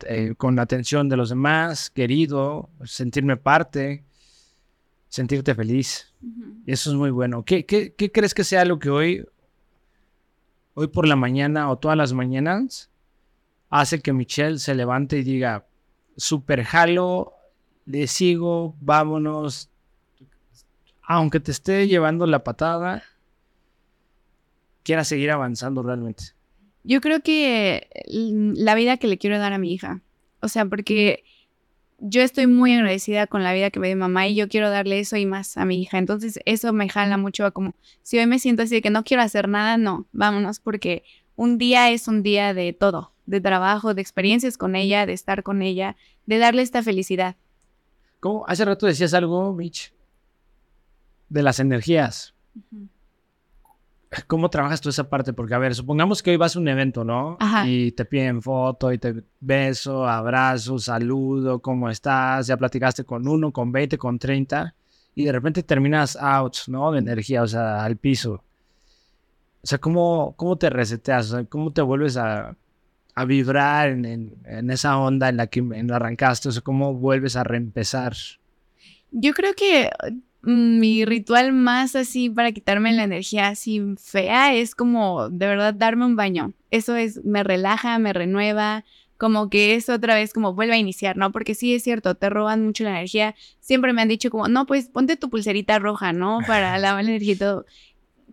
eh, 0.07 0.33
con 0.35 0.55
la 0.55 0.63
atención 0.63 1.09
de 1.09 1.17
los 1.17 1.29
demás, 1.29 1.91
querido, 1.91 2.69
sentirme 2.83 3.37
parte, 3.37 4.03
sentirte 5.13 5.53
feliz. 5.53 6.11
Eso 6.65 6.89
es 6.89 6.95
muy 6.95 7.11
bueno. 7.11 7.45
¿Qué, 7.45 7.67
¿Qué, 7.67 7.93
qué, 7.93 8.11
crees 8.11 8.33
que 8.33 8.43
sea 8.43 8.65
lo 8.65 8.79
que 8.79 8.89
hoy, 8.89 9.23
hoy 10.73 10.87
por 10.87 11.07
la 11.07 11.15
mañana 11.15 11.69
o 11.69 11.77
todas 11.77 11.95
las 11.95 12.13
mañanas 12.13 12.89
hace 13.69 14.01
que 14.01 14.11
Michelle 14.11 14.57
se 14.57 14.73
levante 14.73 15.19
y 15.19 15.23
diga, 15.23 15.67
super 16.17 16.63
jalo, 16.63 17.33
le 17.85 18.07
sigo, 18.07 18.75
vámonos, 18.81 19.69
aunque 21.03 21.39
te 21.39 21.51
esté 21.51 21.87
llevando 21.87 22.25
la 22.25 22.43
patada, 22.43 23.03
quiera 24.81 25.03
seguir 25.03 25.29
avanzando 25.29 25.83
realmente? 25.83 26.23
Yo 26.83 27.01
creo 27.01 27.21
que 27.21 27.87
la 28.07 28.73
vida 28.73 28.97
que 28.97 29.07
le 29.07 29.19
quiero 29.19 29.37
dar 29.37 29.53
a 29.53 29.59
mi 29.59 29.75
hija. 29.75 30.01
O 30.39 30.47
sea, 30.47 30.65
porque 30.65 31.23
yo 32.05 32.21
estoy 32.21 32.47
muy 32.47 32.73
agradecida 32.73 33.27
con 33.27 33.43
la 33.43 33.53
vida 33.53 33.71
que 33.71 33.79
me 33.79 33.87
dio 33.87 33.95
mamá 33.95 34.27
y 34.27 34.35
yo 34.35 34.49
quiero 34.49 34.69
darle 34.69 34.99
eso 34.99 35.15
y 35.15 35.25
más 35.25 35.55
a 35.55 35.63
mi 35.63 35.81
hija. 35.81 35.97
Entonces, 35.97 36.37
eso 36.45 36.73
me 36.73 36.89
jala 36.89 37.17
mucho 37.17 37.45
a 37.45 37.51
como, 37.51 37.75
si 38.01 38.19
hoy 38.19 38.27
me 38.27 38.39
siento 38.39 38.63
así 38.63 38.75
de 38.75 38.81
que 38.81 38.89
no 38.89 39.05
quiero 39.05 39.23
hacer 39.23 39.47
nada, 39.47 39.77
no, 39.77 40.05
vámonos, 40.11 40.59
porque 40.59 41.03
un 41.37 41.57
día 41.57 41.91
es 41.91 42.09
un 42.09 42.21
día 42.21 42.53
de 42.53 42.73
todo, 42.73 43.13
de 43.25 43.39
trabajo, 43.39 43.93
de 43.93 44.01
experiencias 44.01 44.57
con 44.57 44.75
ella, 44.75 45.05
de 45.05 45.13
estar 45.13 45.43
con 45.43 45.61
ella, 45.61 45.95
de 46.25 46.39
darle 46.39 46.61
esta 46.61 46.83
felicidad. 46.83 47.37
¿Cómo? 48.19 48.43
Hace 48.47 48.65
rato 48.65 48.85
decías 48.85 49.13
algo, 49.13 49.53
Mitch, 49.53 49.93
de 51.29 51.41
las 51.41 51.59
energías. 51.61 52.33
¿Cómo 54.27 54.49
trabajas 54.49 54.81
tú 54.81 54.89
esa 54.89 55.09
parte? 55.09 55.33
Porque, 55.33 55.53
a 55.53 55.57
ver, 55.57 55.75
supongamos 55.75 56.21
que 56.21 56.31
hoy 56.31 56.37
vas 56.37 56.55
a 56.55 56.59
un 56.59 56.67
evento, 56.67 57.03
¿no? 57.03 57.37
Y 57.65 57.91
te 57.91 58.05
piden 58.05 58.41
foto 58.41 58.91
y 58.91 58.97
te 58.97 59.23
beso, 59.39 60.07
abrazo, 60.07 60.77
saludo, 60.79 61.59
¿cómo 61.59 61.89
estás? 61.89 62.47
Ya 62.47 62.57
platicaste 62.57 63.03
con 63.03 63.27
uno, 63.27 63.51
con 63.51 63.71
20, 63.71 63.97
con 63.97 64.19
30 64.19 64.75
y 65.15 65.25
de 65.25 65.31
repente 65.31 65.63
terminas 65.63 66.15
out, 66.15 66.57
¿no? 66.67 66.91
De 66.91 66.99
energía, 66.99 67.43
o 67.43 67.47
sea, 67.47 67.83
al 67.83 67.97
piso. 67.97 68.43
O 69.61 69.67
sea, 69.67 69.77
¿cómo, 69.77 70.33
cómo 70.35 70.57
te 70.57 70.69
reseteas? 70.69 71.31
O 71.31 71.35
sea, 71.35 71.45
¿cómo 71.45 71.71
te 71.71 71.81
vuelves 71.81 72.17
a, 72.17 72.55
a 73.15 73.25
vibrar 73.25 73.89
en, 73.89 74.33
en, 74.45 74.71
esa 74.71 74.97
onda 74.97 75.29
en 75.29 75.37
la 75.37 75.47
que 75.47 75.63
arrancaste? 75.91 76.49
O 76.49 76.51
sea, 76.51 76.61
¿cómo 76.61 76.93
vuelves 76.93 77.35
a 77.35 77.43
reempezar? 77.43 78.13
Yo 79.11 79.33
creo 79.33 79.53
que 79.53 79.89
mi 80.43 81.05
ritual 81.05 81.53
más 81.53 81.95
así 81.95 82.29
para 82.29 82.51
quitarme 82.51 82.91
la 82.91 83.05
energía 83.05 83.47
así 83.47 83.81
fea 83.97 84.53
es 84.53 84.75
como 84.75 85.29
de 85.29 85.47
verdad 85.47 85.73
darme 85.73 86.05
un 86.05 86.15
baño. 86.15 86.53
Eso 86.69 86.95
es, 86.95 87.23
me 87.23 87.43
relaja, 87.43 87.97
me 87.97 88.11
renueva, 88.11 88.83
como 89.17 89.49
que 89.49 89.75
es 89.75 89.87
otra 89.87 90.15
vez 90.15 90.33
como 90.33 90.53
vuelve 90.53 90.73
a 90.73 90.77
iniciar, 90.77 91.15
¿no? 91.15 91.31
Porque 91.31 91.55
sí 91.55 91.73
es 91.73 91.83
cierto, 91.83 92.15
te 92.15 92.29
roban 92.29 92.65
mucho 92.65 92.83
la 92.83 92.89
energía. 92.89 93.35
Siempre 93.61 93.93
me 93.93 94.01
han 94.01 94.09
dicho 94.09 94.29
como, 94.29 94.49
no, 94.49 94.65
pues 94.65 94.89
ponte 94.89 95.15
tu 95.15 95.29
pulserita 95.29 95.79
roja, 95.79 96.11
¿no? 96.11 96.39
Para 96.45 96.77
lavar 96.79 97.05
la 97.05 97.11
energía 97.11 97.33
y 97.33 97.37
todo. 97.37 97.65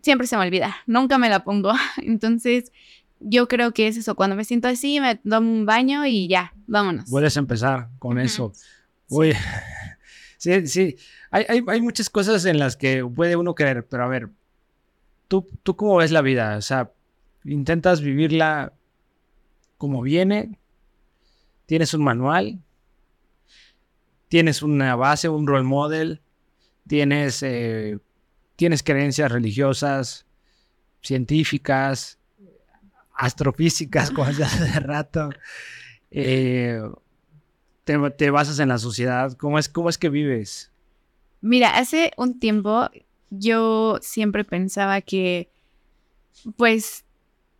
Siempre 0.02 0.26
se 0.26 0.36
me 0.36 0.42
olvida, 0.42 0.78
nunca 0.86 1.16
me 1.16 1.28
la 1.28 1.44
pongo. 1.44 1.72
Entonces, 1.98 2.72
yo 3.20 3.46
creo 3.46 3.72
que 3.72 3.86
es 3.86 3.96
eso, 3.96 4.16
cuando 4.16 4.34
me 4.34 4.44
siento 4.44 4.66
así, 4.66 4.98
me 4.98 5.14
tomo 5.14 5.52
un 5.52 5.64
baño 5.64 6.06
y 6.06 6.26
ya, 6.26 6.54
vámonos. 6.66 7.08
Puedes 7.08 7.36
empezar 7.36 7.90
con 8.00 8.18
eso. 8.18 8.52
Uy, 9.08 9.34
sí, 10.40 10.66
sí 10.66 10.96
hay, 11.30 11.80
muchas 11.82 12.08
cosas 12.08 12.46
en 12.46 12.58
las 12.58 12.76
que 12.76 13.04
puede 13.04 13.36
uno 13.36 13.54
creer, 13.54 13.86
pero 13.86 14.04
a 14.04 14.08
ver, 14.08 14.30
¿tú, 15.28 15.46
¿tú 15.62 15.76
cómo 15.76 15.96
ves 15.96 16.10
la 16.10 16.22
vida? 16.22 16.56
O 16.56 16.62
sea, 16.62 16.90
intentas 17.44 18.00
vivirla 18.00 18.72
como 19.76 20.00
viene, 20.00 20.58
tienes 21.66 21.92
un 21.92 22.02
manual, 22.02 22.58
tienes 24.28 24.62
una 24.62 24.96
base, 24.96 25.28
un 25.28 25.46
role 25.46 25.64
model, 25.64 26.22
tienes, 26.86 27.42
eh, 27.42 27.98
tienes 28.56 28.82
creencias 28.82 29.30
religiosas, 29.30 30.24
científicas, 31.02 32.18
astrofísicas, 33.14 34.10
como 34.10 34.30
ya 34.30 34.46
hace 34.46 34.80
rato. 34.80 35.30
Eh, 36.12 36.82
te, 37.90 38.10
te, 38.10 38.30
basas 38.30 38.58
en 38.60 38.68
la 38.68 38.78
sociedad. 38.78 39.32
¿Cómo 39.32 39.58
es, 39.58 39.68
cómo 39.68 39.88
es 39.88 39.98
que 39.98 40.08
vives? 40.08 40.70
Mira, 41.40 41.76
hace 41.76 42.12
un 42.16 42.38
tiempo 42.38 42.88
yo 43.30 43.98
siempre 44.00 44.44
pensaba 44.44 45.00
que, 45.00 45.50
pues, 46.56 47.04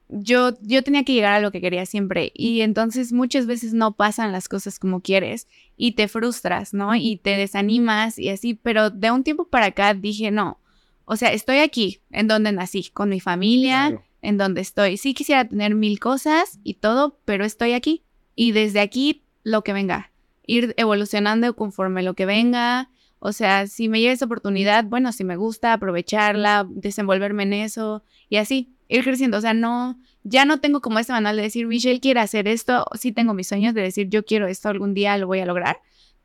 yo, 0.09 0.57
yo 0.63 0.83
tenía 0.83 1.05
que 1.05 1.15
llegar 1.15 1.35
a 1.35 1.41
lo 1.41 1.51
que 1.51 1.61
quería 1.61 1.87
siempre 1.87 2.33
y 2.35 2.63
entonces 2.63 3.13
muchas 3.13 3.47
veces 3.47 3.75
no 3.75 3.93
pasan 3.93 4.33
las 4.33 4.49
cosas 4.49 4.79
como 4.79 5.01
quieres 5.01 5.47
y 5.77 5.93
te 5.93 6.09
frustras, 6.09 6.75
¿no? 6.75 6.95
Y 6.95 7.17
te 7.17 7.37
desanimas 7.37 8.19
y 8.19 8.29
así, 8.29 8.55
pero 8.55 8.91
de 8.91 9.11
un 9.11 9.25
tiempo 9.25 9.47
para 9.47 9.67
acá 9.67 9.95
dije, 9.95 10.31
no, 10.31 10.59
o 11.05 11.17
sea, 11.17 11.33
estoy 11.33 11.59
aquí, 11.59 12.01
en 12.11 12.29
donde 12.29 12.53
nací, 12.53 12.91
con 12.93 13.09
mi 13.09 13.21
familia, 13.21 14.01
en 14.23 14.37
donde 14.37 14.61
estoy. 14.61 14.97
Sí 14.97 15.15
quisiera 15.15 15.45
tener 15.45 15.75
mil 15.75 15.99
cosas 15.99 16.59
y 16.63 16.75
todo, 16.75 17.19
pero 17.25 17.45
estoy 17.45 17.73
aquí 17.73 18.03
y 18.35 18.53
desde 18.53 18.81
aquí 18.81 19.23
lo 19.43 19.63
que 19.63 19.73
venga, 19.73 20.10
ir 20.51 20.75
evolucionando 20.77 21.55
conforme 21.55 22.03
lo 22.03 22.15
que 22.15 22.27
venga 22.27 22.91
o 23.21 23.33
sea, 23.33 23.67
si 23.67 23.89
me 23.89 24.01
llega 24.01 24.13
esa 24.13 24.25
oportunidad, 24.25 24.85
bueno, 24.85 25.13
si 25.13 25.25
me 25.25 25.37
gusta, 25.37 25.75
aprovecharla, 25.75 26.67
desenvolverme 26.71 27.43
en 27.43 27.53
eso 27.53 28.03
y 28.31 28.37
así, 28.37 28.75
ir 28.89 29.05
creciendo. 29.05 29.37
O 29.37 29.41
sea, 29.43 29.53
no, 29.53 30.01
ya 30.25 30.47
no 30.47 30.59
tengo 30.61 30.81
como 30.81 30.99
este 30.99 31.13
manual 31.13 31.37
de 31.37 31.43
decir, 31.43 31.67
Michelle 31.67 32.01
quiere 32.01 32.21
hacer 32.21 32.49
esto. 32.49 32.87
Sí 32.95 33.13
tengo 33.13 33.35
mis 33.35 33.47
sueños 33.47 33.75
de 33.75 33.83
decir, 33.83 34.09
yo 34.09 34.25
quiero 34.25 34.47
esto, 34.47 34.71
algún 34.71 34.95
día 34.95 35.19
lo 35.19 35.27
voy 35.27 35.41
a 35.41 35.47
lograr. 35.47 35.81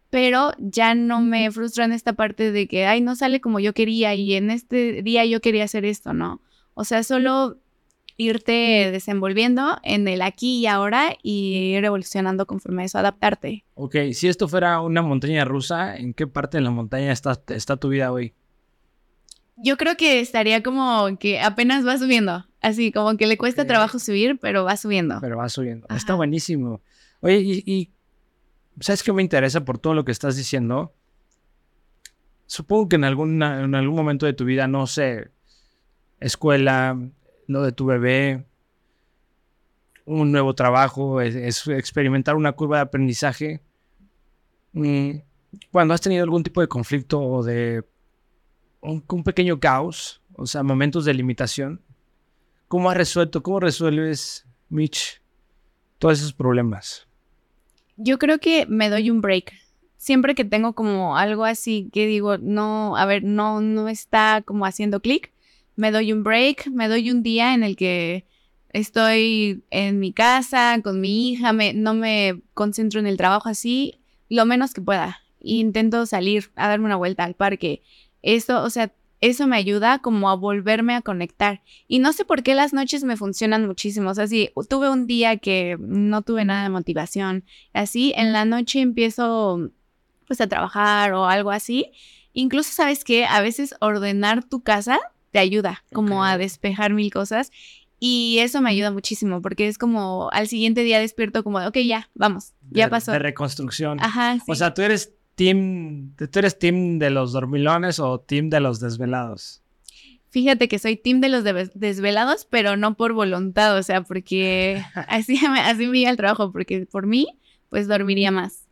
Pero 0.09 0.53
ya 0.57 0.95
no 0.95 1.19
me 1.19 1.51
frustra 1.51 1.83
en 1.83 1.91
esta 1.91 2.13
parte 2.13 2.53
de 2.53 2.67
que, 2.69 2.85
ay, 2.85 3.01
no 3.01 3.15
sale 3.17 3.41
como 3.41 3.59
yo 3.59 3.73
quería 3.73 4.15
y 4.15 4.33
en 4.33 4.49
este 4.49 5.01
día 5.03 5.25
yo 5.25 5.41
quería 5.41 5.65
hacer 5.65 5.83
esto, 5.83 6.13
¿no? 6.13 6.41
O 6.75 6.85
sea, 6.85 7.03
solo 7.03 7.57
irte 8.17 8.91
desenvolviendo 8.91 9.77
en 9.83 10.07
el 10.07 10.21
aquí 10.21 10.59
y 10.59 10.67
ahora 10.67 11.15
y 11.21 11.75
ir 11.75 11.85
evolucionando 11.85 12.45
conforme 12.45 12.83
a 12.83 12.85
eso, 12.85 12.97
adaptarte. 12.97 13.65
Ok, 13.75 13.95
si 14.13 14.27
esto 14.27 14.47
fuera 14.47 14.79
una 14.81 15.01
montaña 15.01 15.45
rusa, 15.45 15.97
¿en 15.97 16.13
qué 16.13 16.27
parte 16.27 16.57
de 16.57 16.63
la 16.63 16.71
montaña 16.71 17.11
está, 17.11 17.41
está 17.49 17.77
tu 17.77 17.89
vida 17.89 18.11
hoy? 18.11 18.33
Yo 19.57 19.77
creo 19.77 19.95
que 19.95 20.19
estaría 20.19 20.63
como 20.63 21.17
que 21.17 21.39
apenas 21.39 21.85
va 21.85 21.97
subiendo, 21.97 22.45
así 22.61 22.91
como 22.91 23.15
que 23.15 23.25
le 23.25 23.37
cuesta 23.37 23.65
trabajo 23.65 23.99
subir, 23.99 24.37
pero 24.39 24.65
va 24.65 24.75
subiendo. 24.75 25.17
Pero 25.21 25.37
va 25.37 25.47
subiendo, 25.47 25.87
está 25.89 26.15
buenísimo. 26.15 26.81
Oye, 27.21 27.39
y, 27.41 27.91
¿sabes 28.79 29.01
qué 29.01 29.13
me 29.13 29.21
interesa 29.21 29.63
por 29.63 29.77
todo 29.77 29.93
lo 29.93 30.03
que 30.03 30.11
estás 30.11 30.35
diciendo? 30.35 30.93
Supongo 32.47 32.89
que 32.89 32.97
en, 32.97 33.05
alguna, 33.05 33.63
en 33.63 33.75
algún 33.75 33.95
momento 33.95 34.25
de 34.25 34.33
tu 34.33 34.45
vida, 34.45 34.67
no 34.67 34.87
sé, 34.87 35.31
escuela, 36.19 36.97
lo 37.47 37.63
de 37.63 37.71
tu 37.71 37.85
bebé, 37.85 38.45
un 40.05 40.31
nuevo 40.31 40.53
trabajo, 40.53 41.21
es, 41.21 41.67
experimentar 41.67 42.35
una 42.35 42.53
curva 42.53 42.77
de 42.77 42.83
aprendizaje. 42.83 43.61
Mm, 44.73 45.17
cuando 45.71 45.93
has 45.93 46.01
tenido 46.01 46.23
algún 46.23 46.43
tipo 46.43 46.61
de 46.61 46.67
conflicto 46.67 47.21
o 47.21 47.43
de 47.43 47.83
un, 48.81 49.01
pequeño 49.23 49.59
caos, 49.59 50.21
o 50.35 50.45
sea, 50.45 50.63
momentos 50.63 51.05
de 51.05 51.13
limitación, 51.13 51.81
¿cómo 52.67 52.89
has 52.89 52.97
resuelto, 52.97 53.41
cómo 53.41 53.59
resuelves, 53.59 54.45
Mitch, 54.69 55.21
todos 55.97 56.19
esos 56.19 56.33
problemas? 56.33 57.07
Yo 57.97 58.19
creo 58.19 58.39
que 58.39 58.65
me 58.67 58.89
doy 58.89 59.09
un 59.09 59.21
break. 59.21 59.53
Siempre 59.97 60.35
que 60.35 60.45
tengo 60.45 60.73
como 60.73 61.17
algo 61.17 61.45
así 61.45 61.89
que 61.91 62.05
digo, 62.05 62.37
no, 62.37 62.95
a 62.97 63.05
ver, 63.05 63.23
no, 63.23 63.61
no 63.61 63.87
está 63.87 64.43
como 64.45 64.65
haciendo 64.65 64.99
clic, 64.99 65.31
me 65.75 65.91
doy 65.91 66.13
un 66.13 66.23
break, 66.23 66.67
me 66.67 66.87
doy 66.87 67.11
un 67.11 67.23
día 67.23 67.53
en 67.53 67.63
el 67.63 67.75
que 67.75 68.25
estoy 68.69 69.63
en 69.71 69.99
mi 69.99 70.11
casa 70.11 70.79
con 70.83 70.99
mi 70.99 71.31
hija, 71.31 71.53
me, 71.53 71.73
no 71.73 71.93
me 71.93 72.41
concentro 72.53 72.99
en 72.99 73.07
el 73.07 73.17
trabajo 73.17 73.49
así, 73.49 73.99
lo 74.29 74.45
menos 74.45 74.73
que 74.73 74.81
pueda. 74.81 75.21
Intento 75.39 76.05
salir 76.05 76.51
a 76.55 76.67
darme 76.67 76.85
una 76.85 76.95
vuelta 76.95 77.23
al 77.23 77.35
parque. 77.35 77.83
Eso, 78.21 78.63
o 78.63 78.69
sea, 78.69 78.91
eso 79.21 79.47
me 79.47 79.55
ayuda 79.55 79.99
como 79.99 80.29
a 80.29 80.35
volverme 80.35 80.95
a 80.95 81.01
conectar. 81.01 81.61
Y 81.87 81.99
no 81.99 82.13
sé 82.13 82.25
por 82.25 82.43
qué 82.43 82.55
las 82.55 82.73
noches 82.73 83.03
me 83.03 83.17
funcionan 83.17 83.65
muchísimo. 83.65 84.09
O 84.09 84.15
sea, 84.15 84.27
si 84.27 84.49
tuve 84.69 84.89
un 84.89 85.07
día 85.07 85.37
que 85.37 85.77
no 85.79 86.21
tuve 86.21 86.45
nada 86.45 86.63
de 86.63 86.69
motivación, 86.69 87.45
así, 87.73 88.13
en 88.17 88.33
la 88.33 88.45
noche 88.45 88.81
empiezo 88.81 89.71
pues 90.27 90.41
a 90.41 90.47
trabajar 90.47 91.13
o 91.13 91.25
algo 91.25 91.51
así. 91.51 91.91
Incluso, 92.33 92.71
¿sabes 92.73 93.03
qué? 93.03 93.25
A 93.25 93.41
veces 93.41 93.75
ordenar 93.79 94.43
tu 94.43 94.61
casa 94.61 94.99
te 95.35 95.39
ayuda 95.39 95.83
como 95.91 96.23
a 96.23 96.37
despejar 96.37 96.93
mil 96.93 97.11
cosas. 97.11 97.51
Y 97.99 98.37
eso 98.39 98.61
me 98.61 98.69
ayuda 98.69 98.91
muchísimo 98.91 99.41
porque 99.41 99.67
es 99.67 99.77
como 99.77 100.29
al 100.31 100.47
siguiente 100.47 100.81
día 100.85 100.97
despierto 100.97 101.43
como, 101.43 101.57
ok, 101.57 101.77
ya, 101.79 102.09
vamos, 102.13 102.53
ya 102.71 102.89
pasó. 102.89 103.11
De 103.11 103.19
reconstrucción. 103.19 103.99
Ajá. 103.99 104.37
O 104.47 104.55
sea, 104.55 104.73
tú 104.73 104.81
eres 104.81 105.11
team, 105.35 106.15
tú 106.15 106.39
eres 106.39 106.57
team 106.57 106.99
de 106.99 107.09
los 107.09 107.33
dormilones 107.33 107.99
o 107.99 108.17
team 108.17 108.49
de 108.49 108.61
los 108.61 108.79
desvelados. 108.79 109.61
Fíjate 110.29 110.69
que 110.69 110.79
soy 110.79 110.95
team 110.95 111.19
de 111.19 111.27
los 111.27 111.43
desvelados, 111.43 112.47
pero 112.49 112.77
no 112.77 112.95
por 112.95 113.11
voluntad, 113.11 113.77
o 113.77 113.83
sea, 113.83 114.03
porque 114.03 114.81
así 115.09 115.37
me, 115.49 115.59
así 115.59 115.87
me 115.87 116.09
el 116.09 116.15
trabajo, 116.15 116.53
porque 116.53 116.85
por 116.85 117.07
mí, 117.07 117.27
pues 117.67 117.89
dormiría 117.89 118.31
más. 118.31 118.67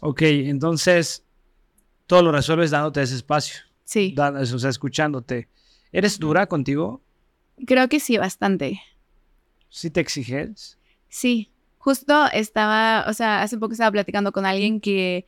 Ok, 0.00 0.22
entonces 0.22 1.22
todo 2.06 2.22
lo 2.22 2.32
resuelves 2.32 2.70
dándote 2.70 3.02
ese 3.02 3.16
espacio. 3.16 3.69
Sí. 3.90 4.14
o 4.16 4.58
sea, 4.58 4.70
escuchándote. 4.70 5.48
¿Eres 5.90 6.20
dura 6.20 6.46
contigo? 6.46 7.02
Creo 7.66 7.88
que 7.88 7.98
sí, 7.98 8.18
bastante. 8.18 8.80
¿Sí 9.68 9.90
te 9.90 9.98
exiges? 9.98 10.78
Sí. 11.08 11.50
Justo 11.78 12.26
estaba, 12.32 13.04
o 13.08 13.12
sea, 13.14 13.42
hace 13.42 13.58
poco 13.58 13.72
estaba 13.72 13.90
platicando 13.90 14.30
con 14.30 14.46
alguien 14.46 14.80
que 14.80 15.26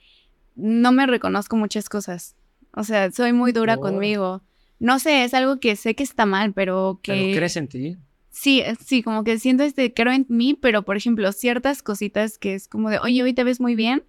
no 0.54 0.92
me 0.92 1.08
reconozco 1.08 1.56
muchas 1.56 1.88
cosas. 1.88 2.36
O 2.72 2.84
sea, 2.84 3.10
soy 3.10 3.32
muy 3.32 3.50
dura 3.50 3.78
conmigo. 3.78 4.42
No 4.78 5.00
sé, 5.00 5.24
es 5.24 5.34
algo 5.34 5.58
que 5.58 5.74
sé 5.74 5.96
que 5.96 6.04
está 6.04 6.24
mal, 6.24 6.52
pero 6.52 7.00
que... 7.02 7.14
¿Pero 7.14 7.36
crees 7.36 7.56
en 7.56 7.66
ti? 7.66 7.96
Sí, 8.30 8.60
eh, 8.60 8.76
sí, 8.80 9.02
como 9.02 9.24
que 9.24 9.40
siento 9.40 9.64
este, 9.64 9.92
creo 9.92 10.12
en 10.12 10.24
mí, 10.28 10.54
pero 10.54 10.84
por 10.84 10.96
ejemplo, 10.96 11.32
ciertas 11.32 11.82
cositas 11.82 12.38
que 12.38 12.54
es 12.54 12.68
como 12.68 12.90
de, 12.90 13.00
oye, 13.00 13.24
hoy 13.24 13.32
te 13.32 13.42
ves 13.42 13.60
muy 13.60 13.74
bien, 13.74 14.04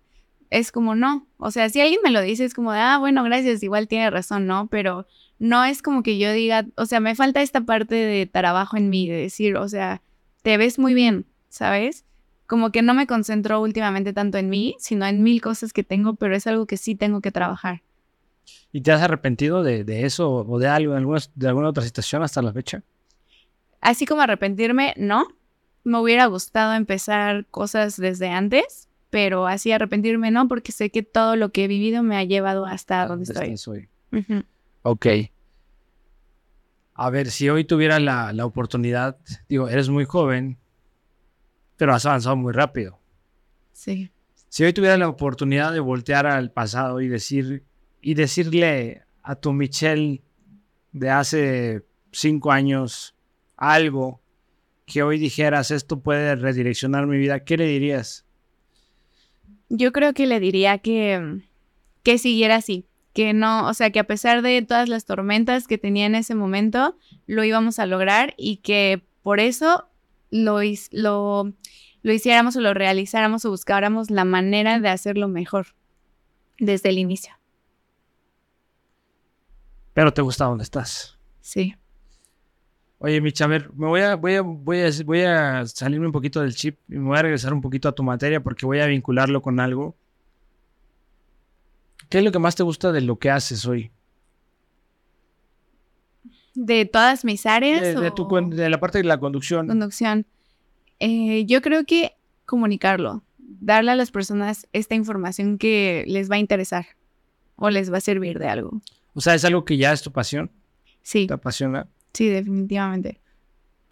es 0.54 0.72
como 0.72 0.96
no. 0.96 1.28
O 1.38 1.52
sea, 1.52 1.70
si 1.70 1.82
alguien 1.82 2.00
me 2.04 2.12
lo 2.12 2.22
dice, 2.22 2.46
es 2.46 2.54
como 2.54 2.72
de, 2.72 2.80
ah, 2.80 2.98
bueno, 2.98 3.24
gracias, 3.24 3.63
igual 3.63 3.88
tiene 3.88 4.10
razón, 4.10 4.48
¿no? 4.48 4.68
Pero 4.68 5.08
no 5.39 5.63
es 5.66 5.82
como 5.82 6.04
que 6.04 6.18
yo 6.18 6.32
diga, 6.32 6.66
o 6.76 6.86
sea, 6.86 7.00
me 7.00 7.16
falta 7.16 7.42
esta 7.42 7.62
parte 7.62 7.96
de 7.96 8.26
trabajo 8.26 8.78
en 8.78 8.89
mí, 8.89 9.08
de 9.08 9.16
decir, 9.16 9.58
o 9.58 9.68
sea, 9.68 10.02
te 10.42 10.58
ves 10.58 10.80
muy 10.80 10.94
bien, 10.94 11.26
¿sabes? 11.50 12.06
como 12.54 12.72
que 12.72 12.84
no 12.84 12.94
me 12.94 13.08
concentro 13.08 13.62
últimamente 13.62 14.13
tanto 14.13 14.38
en 14.38 14.48
mí, 14.48 14.76
sino 14.78 15.08
en 15.08 15.24
mil 15.24 15.42
cosas 15.42 15.74
que 15.74 15.84
tengo, 15.84 16.13
pero 16.13 16.36
es 16.36 16.46
algo 16.46 16.66
que 16.66 16.78
sí 16.78 16.94
tengo 16.94 17.20
que 17.20 17.32
trabajar. 17.32 17.82
¿Y 18.72 18.82
te 18.82 18.92
has 18.92 19.02
arrepentido 19.02 19.63
de, 19.63 20.06
eso 20.06 20.32
o 20.32 20.60
de 20.60 20.68
algo, 20.68 20.92
de 20.94 21.00
alguna, 21.00 21.20
de 21.34 21.48
alguna 21.48 21.70
otra 21.70 21.84
situación 21.84 22.22
hasta 22.22 22.44
la 22.44 22.54
fecha? 22.54 22.84
Así 23.82 24.06
como 24.06 24.22
arrepentirme, 24.22 24.94
no. 24.98 25.28
Me 25.84 26.00
hubiera 26.00 26.28
gustado 26.28 26.74
empezar 26.74 27.48
cosas 27.48 27.98
desde 27.98 28.30
antes, 28.30 28.88
pero 29.13 29.45
así 29.45 29.71
arrepentirme 29.71 30.32
no, 30.32 30.47
porque 30.47 30.71
sé 30.71 30.89
que 30.89 31.04
todo 31.04 31.36
lo 31.36 31.52
que 31.52 31.65
he 31.65 31.67
vivido 31.67 32.02
me 32.02 32.17
ha 32.17 32.23
llevado 32.23 32.65
hasta 32.65 33.06
donde 33.06 33.26
estoy. 33.26 33.58
Soy. 33.58 33.88
Ok. 34.82 35.06
A 36.95 37.12
ver, 37.12 37.30
si 37.30 37.47
hoy 37.47 37.63
tuviera 37.63 37.99
la, 37.99 38.34
la 38.34 38.43
oportunidad, 38.43 39.19
digo, 39.47 39.69
eres 39.69 39.89
muy 39.89 40.06
joven, 40.06 40.58
pero 41.78 41.93
has 41.93 42.08
avanzado 42.08 42.36
muy 42.36 42.54
rápido. 42.54 42.99
Sí. 43.71 44.10
Si 44.49 44.63
hoy 44.63 44.73
tuviera 44.73 44.97
la 44.97 45.10
oportunidad 45.10 45.73
de 45.73 45.80
voltear 45.80 46.26
al 46.26 46.49
pasado 46.49 46.99
y 46.99 47.08
decir 47.08 47.63
y 48.02 48.15
decirle 48.15 49.04
a 49.21 49.36
tu 49.36 49.54
Michelle 49.54 50.23
de 50.91 51.12
hace 51.12 51.86
cinco 52.12 52.52
años 52.52 53.13
algo 53.58 54.23
que 54.88 55.04
hoy 55.04 55.19
dijeras 55.19 55.69
esto 55.69 55.99
puede 55.99 56.36
redireccionar 56.36 57.06
mi 57.06 57.19
vida, 57.19 57.43
¿qué 57.43 57.58
le 57.58 57.67
dirías? 57.67 58.26
Yo 59.69 59.91
creo 59.91 60.13
que 60.13 60.28
le 60.28 60.39
diría 60.39 60.78
que, 60.78 61.41
que 62.04 62.17
siguiera 62.17 62.56
así, 62.56 62.86
que 63.13 63.34
no, 63.34 63.67
o 63.67 63.73
sea, 63.73 63.91
que 63.91 63.99
a 63.99 64.06
pesar 64.06 64.41
de 64.41 64.62
todas 64.62 64.89
las 64.89 65.06
tormentas 65.06 65.67
que 65.67 65.78
tenía 65.78 66.06
en 66.06 66.15
ese 66.15 66.36
momento, 66.36 66.97
lo 67.28 67.43
íbamos 67.43 67.80
a 67.80 67.86
lograr 67.86 68.34
y 68.38 68.58
que 68.58 69.04
por 69.21 69.39
eso 69.39 69.88
lo, 70.32 70.60
lo, 70.91 71.54
lo 72.02 72.13
hiciéramos 72.13 72.56
o 72.56 72.62
lo 72.62 72.73
realizáramos 72.73 73.45
o 73.45 73.49
buscáramos 73.49 74.10
la 74.10 74.26
manera 74.26 74.80
de 74.80 74.89
hacerlo 74.89 75.28
mejor 75.28 75.67
desde 76.60 76.89
el 76.89 76.97
inicio. 76.97 77.34
Pero 79.93 80.13
te 80.13 80.21
gusta 80.21 80.45
donde 80.45 80.63
estás. 80.63 81.17
Sí. 81.41 81.76
Oye, 83.04 83.22
Micha, 83.22 83.46
a 83.46 83.48
ver, 83.48 83.72
me 83.74 83.88
voy 83.88 84.02
a, 84.02 84.16
voy 84.16 84.36
a, 84.36 84.42
voy 84.42 84.80
a, 84.80 84.89
voy 85.06 85.22
a 85.22 85.66
salirme 85.68 86.06
un 86.06 86.12
poquito 86.12 86.42
del 86.42 86.56
chip 86.56 86.80
y 86.88 86.96
me 86.96 87.10
voy 87.10 87.18
a 87.18 87.22
regresar 87.22 87.54
un 87.54 87.62
poquito 87.62 87.89
a 87.89 87.92
tu 87.92 88.02
materia 88.02 88.42
porque 88.42 88.66
voy 88.66 88.80
a 88.80 88.88
vincularlo 88.88 89.42
con 89.42 89.60
algo. 89.60 89.96
¿Qué 92.10 92.20
es 92.20 92.24
lo 92.24 92.32
que 92.32 92.39
más 92.39 92.56
te 92.56 92.63
gusta 92.63 92.92
de 92.92 93.02
lo 93.02 93.20
que 93.20 93.30
haces 93.30 93.66
hoy? 93.66 93.92
de 96.56 96.86
todas 96.86 97.26
mis 97.26 97.46
áreas. 97.46 97.82
De, 97.82 98.70
la 98.70 98.80
parte 98.80 99.00
de 99.00 99.04
la 99.04 99.20
conducción. 99.20 99.68
Conducción. 99.68 100.26
Eh, 101.00 101.46
yo 101.46 101.62
creo 101.62 101.86
que 101.86 102.16
comunicarlo, 102.46 103.24
darle 103.38 103.92
a 103.92 103.96
las 103.96 104.12
personas 104.12 104.68
esta 104.74 104.96
información 104.96 105.58
que 105.58 106.06
les 106.08 106.30
va 106.30 106.36
a 106.36 106.39
interesar 106.39 106.86
o 107.56 107.70
les 107.70 107.92
va 107.92 107.98
a 107.98 108.02
servir 108.02 108.39
de 108.39 108.48
algo. 108.48 108.82
O 109.13 109.22
sea, 109.22 109.36
¿es 109.36 109.46
algo 109.46 109.66
que 109.66 109.78
ya 109.78 109.94
es 109.94 110.02
tu 110.02 110.12
pasión? 110.12 110.52
Sí. 111.02 111.28
¿Te 111.28 111.34
apasiona? 111.34 111.88
Sí, 112.13 112.30
definitivamente. 112.30 113.19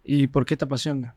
¿Y 0.04 0.28
por 0.28 0.46
qué 0.46 0.56
te 0.56 0.64
apasiona? 0.64 1.14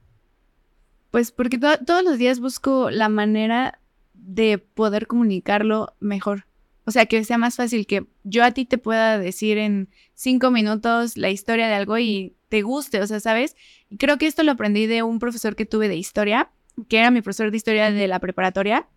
Pues 1.11 1.31
porque 1.31 1.57
todos 1.57 2.03
los 2.03 2.17
días 2.17 2.39
busco 2.39 2.89
la 2.89 3.09
manera 3.09 3.79
de 4.13 4.57
poder 4.57 5.07
comunicarlo 5.07 5.95
mejor. 5.99 6.45
O 6.85 6.91
sea, 6.91 7.05
que 7.05 7.23
sea 7.23 7.37
más 7.37 7.55
fácil 7.55 7.87
que 7.87 8.05
yo 8.23 8.43
a 8.43 8.51
ti 8.51 8.65
te 8.65 8.77
pueda 8.77 9.17
decir 9.17 9.57
en 9.57 9.89
cinco 10.13 10.51
minutos 10.51 11.17
la 11.17 11.29
historia 11.29 11.67
de 11.67 11.73
algo 11.73 11.97
y 11.97 12.35
te 12.49 12.61
guste, 12.61 13.01
o 13.01 13.07
sea, 13.07 13.19
¿sabes? 13.19 13.55
creo 13.97 14.17
que 14.17 14.27
esto 14.27 14.43
lo 14.43 14.51
aprendí 14.51 14.85
de 14.85 15.03
un 15.03 15.19
profesor 15.19 15.55
que 15.55 15.65
tuve 15.65 15.87
de 15.87 15.95
historia, 15.95 16.51
que 16.89 16.99
era 16.99 17.11
mi 17.11 17.21
profesor 17.21 17.49
de 17.49 17.57
historia 17.57 17.91
de 17.91 18.07
la 18.07 18.19
preparatoria, 18.19 18.87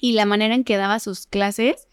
y 0.00 0.12
la 0.12 0.24
manera 0.24 0.54
en 0.54 0.64
que 0.64 0.76
daba 0.76 0.98
sus 0.98 1.26
clases 1.26 1.88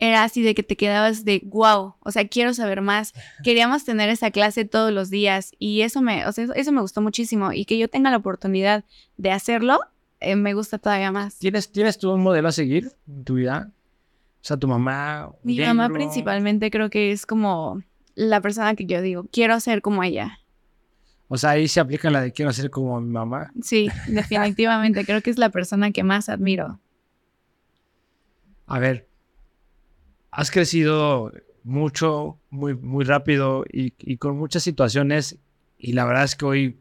era 0.00 0.24
así 0.24 0.42
de 0.42 0.54
que 0.54 0.62
te 0.62 0.76
quedabas 0.76 1.24
de 1.24 1.42
wow, 1.44 1.94
o 2.00 2.10
sea, 2.10 2.26
quiero 2.26 2.54
saber 2.54 2.80
más. 2.80 3.12
Queríamos 3.44 3.84
tener 3.84 4.08
esa 4.08 4.30
clase 4.30 4.64
todos 4.64 4.92
los 4.92 5.10
días 5.10 5.52
y 5.58 5.82
eso 5.82 6.00
me, 6.00 6.26
o 6.26 6.32
sea, 6.32 6.46
eso 6.56 6.72
me 6.72 6.80
gustó 6.80 7.02
muchísimo 7.02 7.52
y 7.52 7.66
que 7.66 7.78
yo 7.78 7.88
tenga 7.88 8.10
la 8.10 8.16
oportunidad 8.16 8.84
de 9.18 9.30
hacerlo, 9.30 9.78
eh, 10.18 10.36
me 10.36 10.54
gusta 10.54 10.78
todavía 10.78 11.12
más. 11.12 11.38
¿Tienes, 11.38 11.70
¿Tienes 11.70 11.98
tú 11.98 12.10
un 12.12 12.22
modelo 12.22 12.48
a 12.48 12.52
seguir 12.52 12.92
en 13.06 13.24
tu 13.24 13.34
vida? 13.34 13.70
O 14.42 14.44
sea, 14.44 14.56
tu 14.56 14.66
mamá. 14.66 15.30
Mi 15.42 15.60
mamá 15.60 15.90
principalmente 15.90 16.70
creo 16.70 16.88
que 16.88 17.12
es 17.12 17.26
como 17.26 17.82
la 18.14 18.40
persona 18.40 18.74
que 18.74 18.86
yo 18.86 19.02
digo, 19.02 19.26
quiero 19.30 19.60
ser 19.60 19.82
como 19.82 20.02
ella. 20.02 20.38
O 21.28 21.36
sea, 21.36 21.50
ahí 21.50 21.68
se 21.68 21.78
aplica 21.78 22.10
la 22.10 22.22
de 22.22 22.32
quiero 22.32 22.52
ser 22.54 22.70
como 22.70 22.98
mi 23.00 23.12
mamá. 23.12 23.52
Sí, 23.62 23.88
definitivamente. 24.08 25.04
creo 25.04 25.20
que 25.20 25.30
es 25.30 25.38
la 25.38 25.50
persona 25.50 25.90
que 25.90 26.02
más 26.02 26.30
admiro. 26.30 26.80
A 28.66 28.78
ver, 28.78 29.09
has 30.30 30.50
crecido 30.50 31.32
mucho, 31.62 32.38
muy, 32.50 32.74
muy 32.74 33.04
rápido 33.04 33.64
y, 33.70 34.16
con 34.16 34.36
muchas 34.38 34.62
situaciones. 34.62 35.38
Y 35.78 35.92
la 35.92 36.04
verdad 36.04 36.24
es 36.24 36.36
que 36.36 36.44
hoy, 36.44 36.80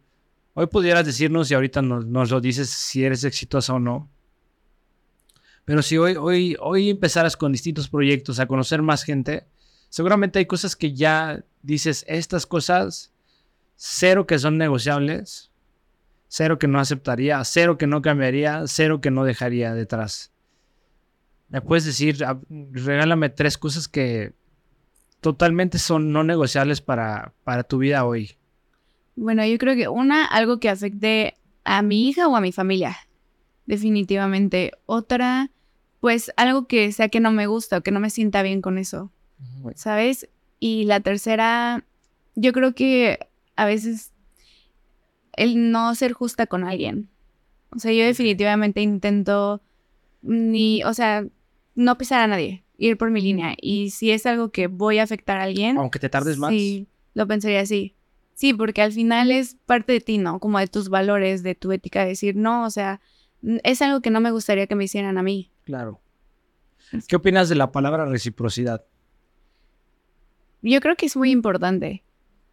hoy 0.53 0.67
pudieras 0.67 1.05
decirnos 1.05 1.49
y 1.49 1.53
ahorita 1.53 1.81
nos, 1.81 2.05
nos 2.05 2.31
lo 2.31 2.41
dices 2.41 2.69
si 2.69 3.03
eres 3.03 3.23
exitosa 3.23 3.73
o 3.73 3.79
no. 3.79 4.09
Pero 5.65 5.81
si 5.81 5.97
hoy, 5.97 6.15
hoy, 6.15 6.57
hoy 6.59 6.89
empezaras 6.89 7.37
con 7.37 7.51
distintos 7.51 7.89
proyectos 7.89 8.39
a 8.39 8.47
conocer 8.47 8.81
más 8.81 9.03
gente, 9.03 9.45
seguramente 9.89 10.39
hay 10.39 10.45
cosas 10.45 10.75
que 10.75 10.93
ya 10.93 11.43
dices, 11.61 12.05
estas 12.07 12.45
cosas, 12.45 13.13
cero 13.75 14.25
que 14.25 14.39
son 14.39 14.57
negociables, 14.57 15.51
cero 16.27 16.57
que 16.57 16.67
no 16.67 16.79
aceptaría, 16.79 17.43
cero 17.43 17.77
que 17.77 17.87
no 17.87 18.01
cambiaría, 18.01 18.63
cero 18.65 19.01
que 19.01 19.11
no 19.11 19.25
dejaría 19.25 19.73
detrás. 19.73 20.31
¿Me 21.49 21.61
puedes 21.61 21.85
decir, 21.85 22.17
regálame 22.71 23.29
tres 23.29 23.57
cosas 23.57 23.87
que 23.87 24.33
totalmente 25.19 25.79
son 25.79 26.11
no 26.11 26.23
negociables 26.23 26.81
para, 26.81 27.33
para 27.43 27.63
tu 27.63 27.79
vida 27.79 28.05
hoy? 28.05 28.37
Bueno, 29.15 29.45
yo 29.45 29.57
creo 29.57 29.75
que 29.75 29.87
una, 29.87 30.25
algo 30.25 30.59
que 30.59 30.69
afecte 30.69 31.35
a 31.63 31.81
mi 31.81 32.07
hija 32.07 32.27
o 32.27 32.35
a 32.35 32.41
mi 32.41 32.51
familia 32.51 32.97
definitivamente. 33.69 34.71
Otra, 34.87 35.51
pues 35.99 36.33
algo 36.37 36.65
que 36.65 36.91
sea 36.91 37.07
que 37.07 37.19
no 37.19 37.31
me 37.31 37.45
gusta 37.45 37.77
o 37.77 37.81
que 37.81 37.91
no 37.91 37.99
me 37.99 38.09
sienta 38.09 38.41
bien 38.41 38.63
con 38.63 38.79
eso, 38.79 39.11
¿sabes? 39.75 40.27
Y 40.59 40.85
la 40.85 41.01
tercera, 41.01 41.85
yo 42.35 42.51
creo 42.51 42.73
que 42.73 43.19
a 43.55 43.65
veces 43.65 44.11
el 45.33 45.71
no 45.71 45.93
ser 45.93 46.13
justa 46.13 46.47
con 46.47 46.63
alguien. 46.63 47.09
O 47.69 47.77
sea, 47.77 47.93
yo 47.93 48.03
definitivamente 48.03 48.81
intento 48.81 49.61
ni, 50.23 50.83
o 50.83 50.95
sea, 50.95 51.27
no 51.79 51.97
pisar 51.97 52.21
a 52.21 52.27
nadie, 52.27 52.63
ir 52.77 52.97
por 52.97 53.09
mi 53.09 53.21
línea. 53.21 53.55
Y 53.59 53.91
si 53.91 54.11
es 54.11 54.25
algo 54.25 54.51
que 54.51 54.67
voy 54.67 54.99
a 54.99 55.03
afectar 55.03 55.37
a 55.37 55.43
alguien. 55.43 55.77
Aunque 55.77 55.99
te 55.99 56.09
tardes 56.09 56.37
más. 56.37 56.51
Sí, 56.51 56.87
lo 57.13 57.25
pensaría 57.25 57.61
así. 57.61 57.95
Sí, 58.33 58.53
porque 58.53 58.81
al 58.81 58.91
final 58.91 59.31
es 59.31 59.55
parte 59.65 59.93
de 59.93 60.01
ti, 60.01 60.17
¿no? 60.17 60.39
Como 60.39 60.59
de 60.59 60.67
tus 60.67 60.89
valores, 60.89 61.41
de 61.41 61.55
tu 61.55 61.71
ética, 61.71 62.05
decir, 62.05 62.35
no, 62.35 62.65
o 62.65 62.69
sea, 62.69 63.01
es 63.63 63.81
algo 63.81 64.01
que 64.01 64.11
no 64.11 64.19
me 64.21 64.31
gustaría 64.31 64.67
que 64.67 64.75
me 64.75 64.83
hicieran 64.85 65.17
a 65.17 65.23
mí. 65.23 65.51
Claro. 65.63 66.01
¿Qué 67.07 67.15
opinas 67.15 67.49
de 67.49 67.55
la 67.55 67.71
palabra 67.71 68.05
reciprocidad? 68.05 68.85
Yo 70.61 70.81
creo 70.81 70.95
que 70.95 71.05
es 71.05 71.15
muy 71.15 71.31
importante, 71.31 72.03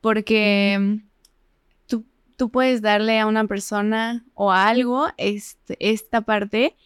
porque 0.00 1.00
tú, 1.86 2.04
tú 2.36 2.50
puedes 2.50 2.82
darle 2.82 3.18
a 3.18 3.26
una 3.26 3.46
persona 3.46 4.24
o 4.34 4.52
a 4.52 4.68
algo 4.68 5.08
este, 5.16 5.76
esta 5.80 6.20
parte 6.20 6.76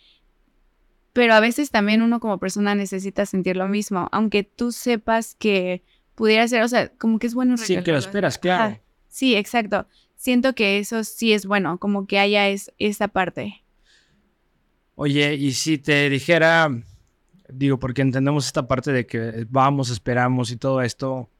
pero 1.13 1.35
a 1.35 1.41
veces 1.41 1.71
también 1.71 2.03
uno 2.03 2.21
como 2.21 2.39
persona 2.39 2.75
necesita 2.75 3.27
sentir 3.27 3.57
lo 3.57 3.69
mismo, 3.69 4.09
aunque 4.13 4.45
tú 4.45 4.73
sepas 4.73 5.35
que 5.35 5.83
pudiera 6.15 6.47
ser, 6.49 6.63
o 6.63 6.69
sea, 6.69 6.89
como 6.97 7.19
que 7.19 7.27
es 7.27 7.35
bueno. 7.35 7.57
Sí, 7.57 7.83
que 7.83 7.93
lo 7.93 7.99
esperas, 7.99 8.39
claro. 8.39 8.79
sí, 9.09 9.35
exacto. 9.35 9.87
Siento 10.17 10.55
que 10.55 10.79
eso 10.79 11.03
sí 11.03 11.33
es 11.33 11.47
bueno, 11.47 11.79
como 11.79 12.07
que 12.07 12.19
haya 12.19 12.49
es, 12.49 12.73
esa 12.79 13.09
parte. 13.09 13.65
Oye, 14.95 15.35
y 15.35 15.53
si 15.53 15.79
te 15.79 16.11
dijera, 16.11 16.71
digo, 17.49 17.79
porque 17.79 18.03
entendemos 18.03 18.47
esta 18.47 18.69
parte 18.69 18.93
de 18.93 19.07
que 19.07 19.47
vamos, 19.49 19.89
esperamos 19.89 20.51
y 20.51 20.57
todo 20.57 20.83
esto, 20.83 21.31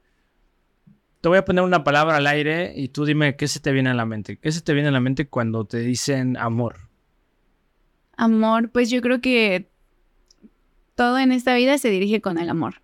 te 1.21 1.29
voy 1.29 1.37
a 1.37 1.45
poner 1.45 1.63
una 1.63 1.83
palabra 1.83 2.17
al 2.17 2.25
aire 2.25 2.73
y 2.75 2.87
tú 2.87 3.05
dime 3.05 3.35
qué 3.35 3.47
se 3.47 3.59
te 3.59 3.71
viene 3.71 3.91
a 3.91 3.93
la 3.93 4.05
mente. 4.05 4.37
¿Qué 4.37 4.51
se 4.51 4.61
te 4.61 4.73
viene 4.73 4.89
a 4.89 4.91
la 4.91 4.99
mente 4.99 5.27
cuando 5.27 5.65
te 5.65 5.77
dicen 5.77 6.35
amor? 6.37 6.90
Amor, 8.17 8.69
pues 8.71 8.89
yo 8.89 9.01
creo 9.01 9.21
que 9.21 9.69
todo 10.95 11.17
en 11.19 11.31
esta 11.31 11.55
vida 11.55 11.77
se 11.77 11.89
dirige 11.89 12.21
con 12.21 12.37
el 12.37 12.49
amor. 12.49 12.81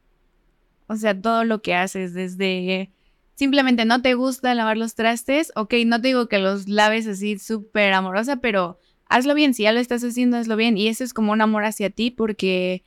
O 0.87 0.95
sea, 0.95 1.19
todo 1.19 1.43
lo 1.43 1.61
que 1.61 1.75
haces 1.75 2.13
desde 2.13 2.91
simplemente 3.35 3.85
no 3.85 4.01
te 4.01 4.15
gusta 4.15 4.55
lavar 4.55 4.77
los 4.77 4.95
trastes, 4.95 5.51
ok, 5.55 5.73
no 5.85 6.01
te 6.01 6.07
digo 6.07 6.27
que 6.27 6.39
los 6.39 6.67
laves 6.67 7.05
así 7.07 7.37
súper 7.37 7.93
amorosa, 7.93 8.37
pero 8.37 8.79
hazlo 9.07 9.35
bien, 9.35 9.53
si 9.53 9.63
ya 9.63 9.71
lo 9.71 9.79
estás 9.79 10.03
haciendo, 10.03 10.37
hazlo 10.37 10.55
bien. 10.55 10.77
Y 10.77 10.87
eso 10.87 11.03
es 11.03 11.13
como 11.13 11.31
un 11.31 11.41
amor 11.41 11.65
hacia 11.65 11.89
ti 11.89 12.09
porque 12.09 12.83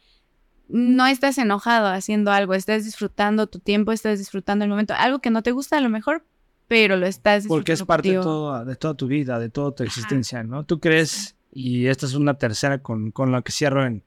no 0.69 1.07
estás 1.07 1.39
enojado 1.39 1.87
haciendo 1.89 2.33
algo, 2.33 2.55
estás 2.55 2.85
disfrutando 2.85 3.47
tu 3.47 3.61
tiempo, 3.61 3.93
estás 3.93 4.19
disfrutando 4.19 4.65
el 4.65 4.71
momento, 4.71 4.95
algo 4.97 5.21
que 5.21 5.31
no 5.31 5.43
te 5.43 5.53
gusta 5.53 5.79
a 5.79 5.81
lo 5.81 5.89
mejor, 5.89 6.25
pero 6.67 6.97
lo 6.97 7.07
estás 7.07 7.45
disfrutando. 7.45 7.61
Porque 7.61 7.73
es 7.73 7.83
parte 7.85 8.09
de, 8.09 8.65
de 8.65 8.77
toda 8.77 8.95
tu 8.95 9.07
vida, 9.07 9.39
de 9.39 9.51
toda 9.51 9.73
tu 9.73 9.83
existencia, 9.83 10.43
¿no? 10.43 10.65
¿Tú 10.65 10.81
crees 10.81 11.37
y 11.53 11.87
esta 11.87 12.07
es 12.07 12.15
una 12.15 12.35
tercera 12.35 12.79
con, 12.83 13.11
con 13.11 13.33
la 13.33 13.43
que 13.43 13.53
cierro 13.53 13.85
en, 13.85 14.05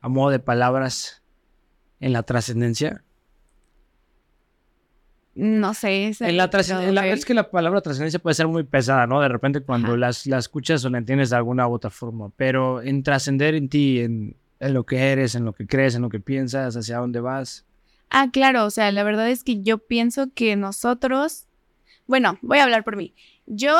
a 0.00 0.08
modo 0.08 0.30
de 0.30 0.38
palabras 0.38 1.22
en 2.00 2.12
la 2.12 2.22
trascendencia. 2.22 3.04
No 5.34 5.74
sé. 5.74 6.12
En 6.20 6.36
la, 6.36 7.08
es 7.08 7.24
que 7.24 7.34
la 7.34 7.50
palabra 7.50 7.80
trascendencia 7.80 8.20
puede 8.20 8.34
ser 8.34 8.46
muy 8.46 8.62
pesada, 8.62 9.06
¿no? 9.06 9.20
De 9.20 9.28
repente 9.28 9.60
cuando 9.62 9.96
las, 9.96 10.26
la 10.26 10.38
escuchas 10.38 10.84
o 10.84 10.90
la 10.90 10.98
entiendes 10.98 11.30
de 11.30 11.36
alguna 11.36 11.66
u 11.66 11.72
otra 11.72 11.90
forma. 11.90 12.30
Pero 12.36 12.82
en 12.82 13.02
trascender 13.02 13.54
en 13.56 13.68
ti, 13.68 14.00
en, 14.00 14.36
en, 14.60 14.74
lo 14.74 14.86
que 14.86 14.98
eres, 14.98 15.34
en 15.34 15.44
lo 15.44 15.52
que 15.52 15.66
crees, 15.66 15.96
en 15.96 16.02
lo 16.02 16.08
que 16.08 16.20
piensas, 16.20 16.76
hacia 16.76 16.98
dónde 16.98 17.20
vas. 17.20 17.66
Ah, 18.10 18.28
claro. 18.32 18.64
O 18.64 18.70
sea, 18.70 18.92
la 18.92 19.02
verdad 19.02 19.28
es 19.28 19.42
que 19.42 19.62
yo 19.62 19.78
pienso 19.78 20.32
que 20.34 20.54
nosotros. 20.54 21.46
Bueno, 22.06 22.38
voy 22.42 22.58
a 22.58 22.64
hablar 22.64 22.84
por 22.84 22.96
mí. 22.96 23.14
Yo 23.46 23.74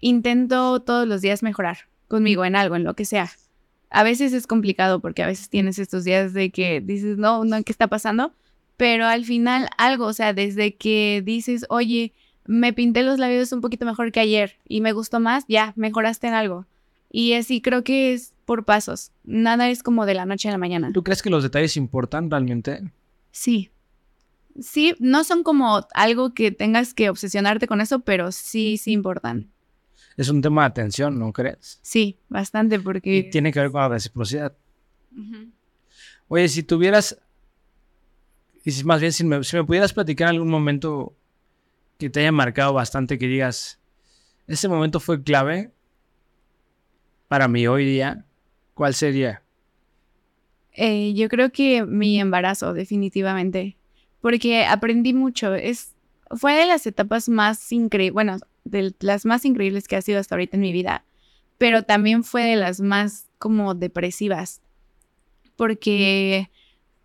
intento 0.00 0.80
todos 0.82 1.08
los 1.08 1.20
días 1.20 1.42
mejorar 1.42 1.78
conmigo 2.08 2.44
en 2.44 2.56
algo, 2.56 2.76
en 2.76 2.84
lo 2.84 2.94
que 2.94 3.04
sea. 3.04 3.30
A 3.90 4.02
veces 4.02 4.32
es 4.32 4.46
complicado 4.46 5.00
porque 5.00 5.22
a 5.22 5.26
veces 5.26 5.48
tienes 5.48 5.78
estos 5.78 6.04
días 6.04 6.32
de 6.32 6.50
que 6.50 6.80
dices, 6.80 7.18
no, 7.18 7.44
no, 7.44 7.62
¿qué 7.62 7.72
está 7.72 7.88
pasando? 7.88 8.32
Pero 8.76 9.06
al 9.06 9.24
final 9.24 9.68
algo, 9.78 10.06
o 10.06 10.12
sea, 10.12 10.32
desde 10.32 10.74
que 10.74 11.22
dices, 11.24 11.64
oye, 11.68 12.12
me 12.44 12.72
pinté 12.72 13.02
los 13.02 13.18
labios 13.18 13.52
un 13.52 13.60
poquito 13.60 13.86
mejor 13.86 14.12
que 14.12 14.20
ayer 14.20 14.56
y 14.68 14.80
me 14.80 14.92
gustó 14.92 15.20
más, 15.20 15.44
ya, 15.48 15.72
mejoraste 15.76 16.26
en 16.26 16.34
algo. 16.34 16.66
Y 17.10 17.32
así 17.34 17.60
creo 17.60 17.84
que 17.84 18.12
es 18.12 18.34
por 18.44 18.64
pasos. 18.64 19.12
Nada 19.24 19.70
es 19.70 19.82
como 19.82 20.04
de 20.04 20.14
la 20.14 20.26
noche 20.26 20.48
a 20.48 20.52
la 20.52 20.58
mañana. 20.58 20.92
¿Tú 20.92 21.02
crees 21.02 21.22
que 21.22 21.30
los 21.30 21.42
detalles 21.42 21.76
importan 21.76 22.30
realmente? 22.30 22.82
Sí. 23.30 23.70
Sí, 24.60 24.94
no 24.98 25.24
son 25.24 25.42
como 25.42 25.86
algo 25.94 26.34
que 26.34 26.50
tengas 26.50 26.94
que 26.94 27.08
obsesionarte 27.10 27.66
con 27.66 27.80
eso, 27.80 28.00
pero 28.00 28.32
sí, 28.32 28.78
sí 28.78 28.92
importan 28.92 29.50
es 30.16 30.28
un 30.28 30.40
tema 30.40 30.62
de 30.62 30.66
atención, 30.68 31.18
¿no 31.18 31.32
crees? 31.32 31.78
Sí, 31.82 32.18
bastante, 32.28 32.80
porque... 32.80 33.16
Y 33.16 33.30
tiene 33.30 33.52
que 33.52 33.60
ver 33.60 33.70
con 33.70 33.82
la 33.82 33.88
reciprocidad. 33.88 34.56
Oye, 36.28 36.48
si 36.48 36.62
tuvieras, 36.62 37.20
y 38.64 38.70
si 38.70 38.84
más 38.84 39.00
bien, 39.00 39.12
si 39.12 39.24
me, 39.24 39.44
si 39.44 39.56
me 39.56 39.64
pudieras 39.64 39.92
platicar 39.92 40.28
en 40.28 40.36
algún 40.36 40.50
momento 40.50 41.14
que 41.98 42.10
te 42.10 42.20
haya 42.20 42.32
marcado 42.32 42.72
bastante, 42.72 43.18
que 43.18 43.26
digas, 43.26 43.78
ese 44.46 44.68
momento 44.68 45.00
fue 45.00 45.22
clave 45.22 45.70
para 47.28 47.48
mí 47.48 47.66
hoy 47.66 47.84
día, 47.84 48.24
¿cuál 48.74 48.94
sería? 48.94 49.42
Eh, 50.72 51.14
yo 51.14 51.28
creo 51.28 51.50
que 51.50 51.84
mi 51.84 52.20
embarazo, 52.20 52.74
definitivamente, 52.74 53.76
porque 54.20 54.64
aprendí 54.64 55.14
mucho. 55.14 55.54
Es, 55.54 55.94
fue 56.30 56.54
de 56.54 56.66
las 56.66 56.86
etapas 56.86 57.28
más 57.28 57.72
increíbles, 57.72 58.12
bueno, 58.14 58.38
de 58.66 58.94
las 59.00 59.24
más 59.24 59.44
increíbles 59.44 59.88
que 59.88 59.96
ha 59.96 60.02
sido 60.02 60.20
hasta 60.20 60.34
ahorita 60.34 60.56
en 60.56 60.60
mi 60.60 60.72
vida, 60.72 61.04
pero 61.58 61.84
también 61.84 62.24
fue 62.24 62.42
de 62.42 62.56
las 62.56 62.80
más 62.80 63.28
como 63.38 63.74
depresivas, 63.74 64.60
porque 65.56 66.50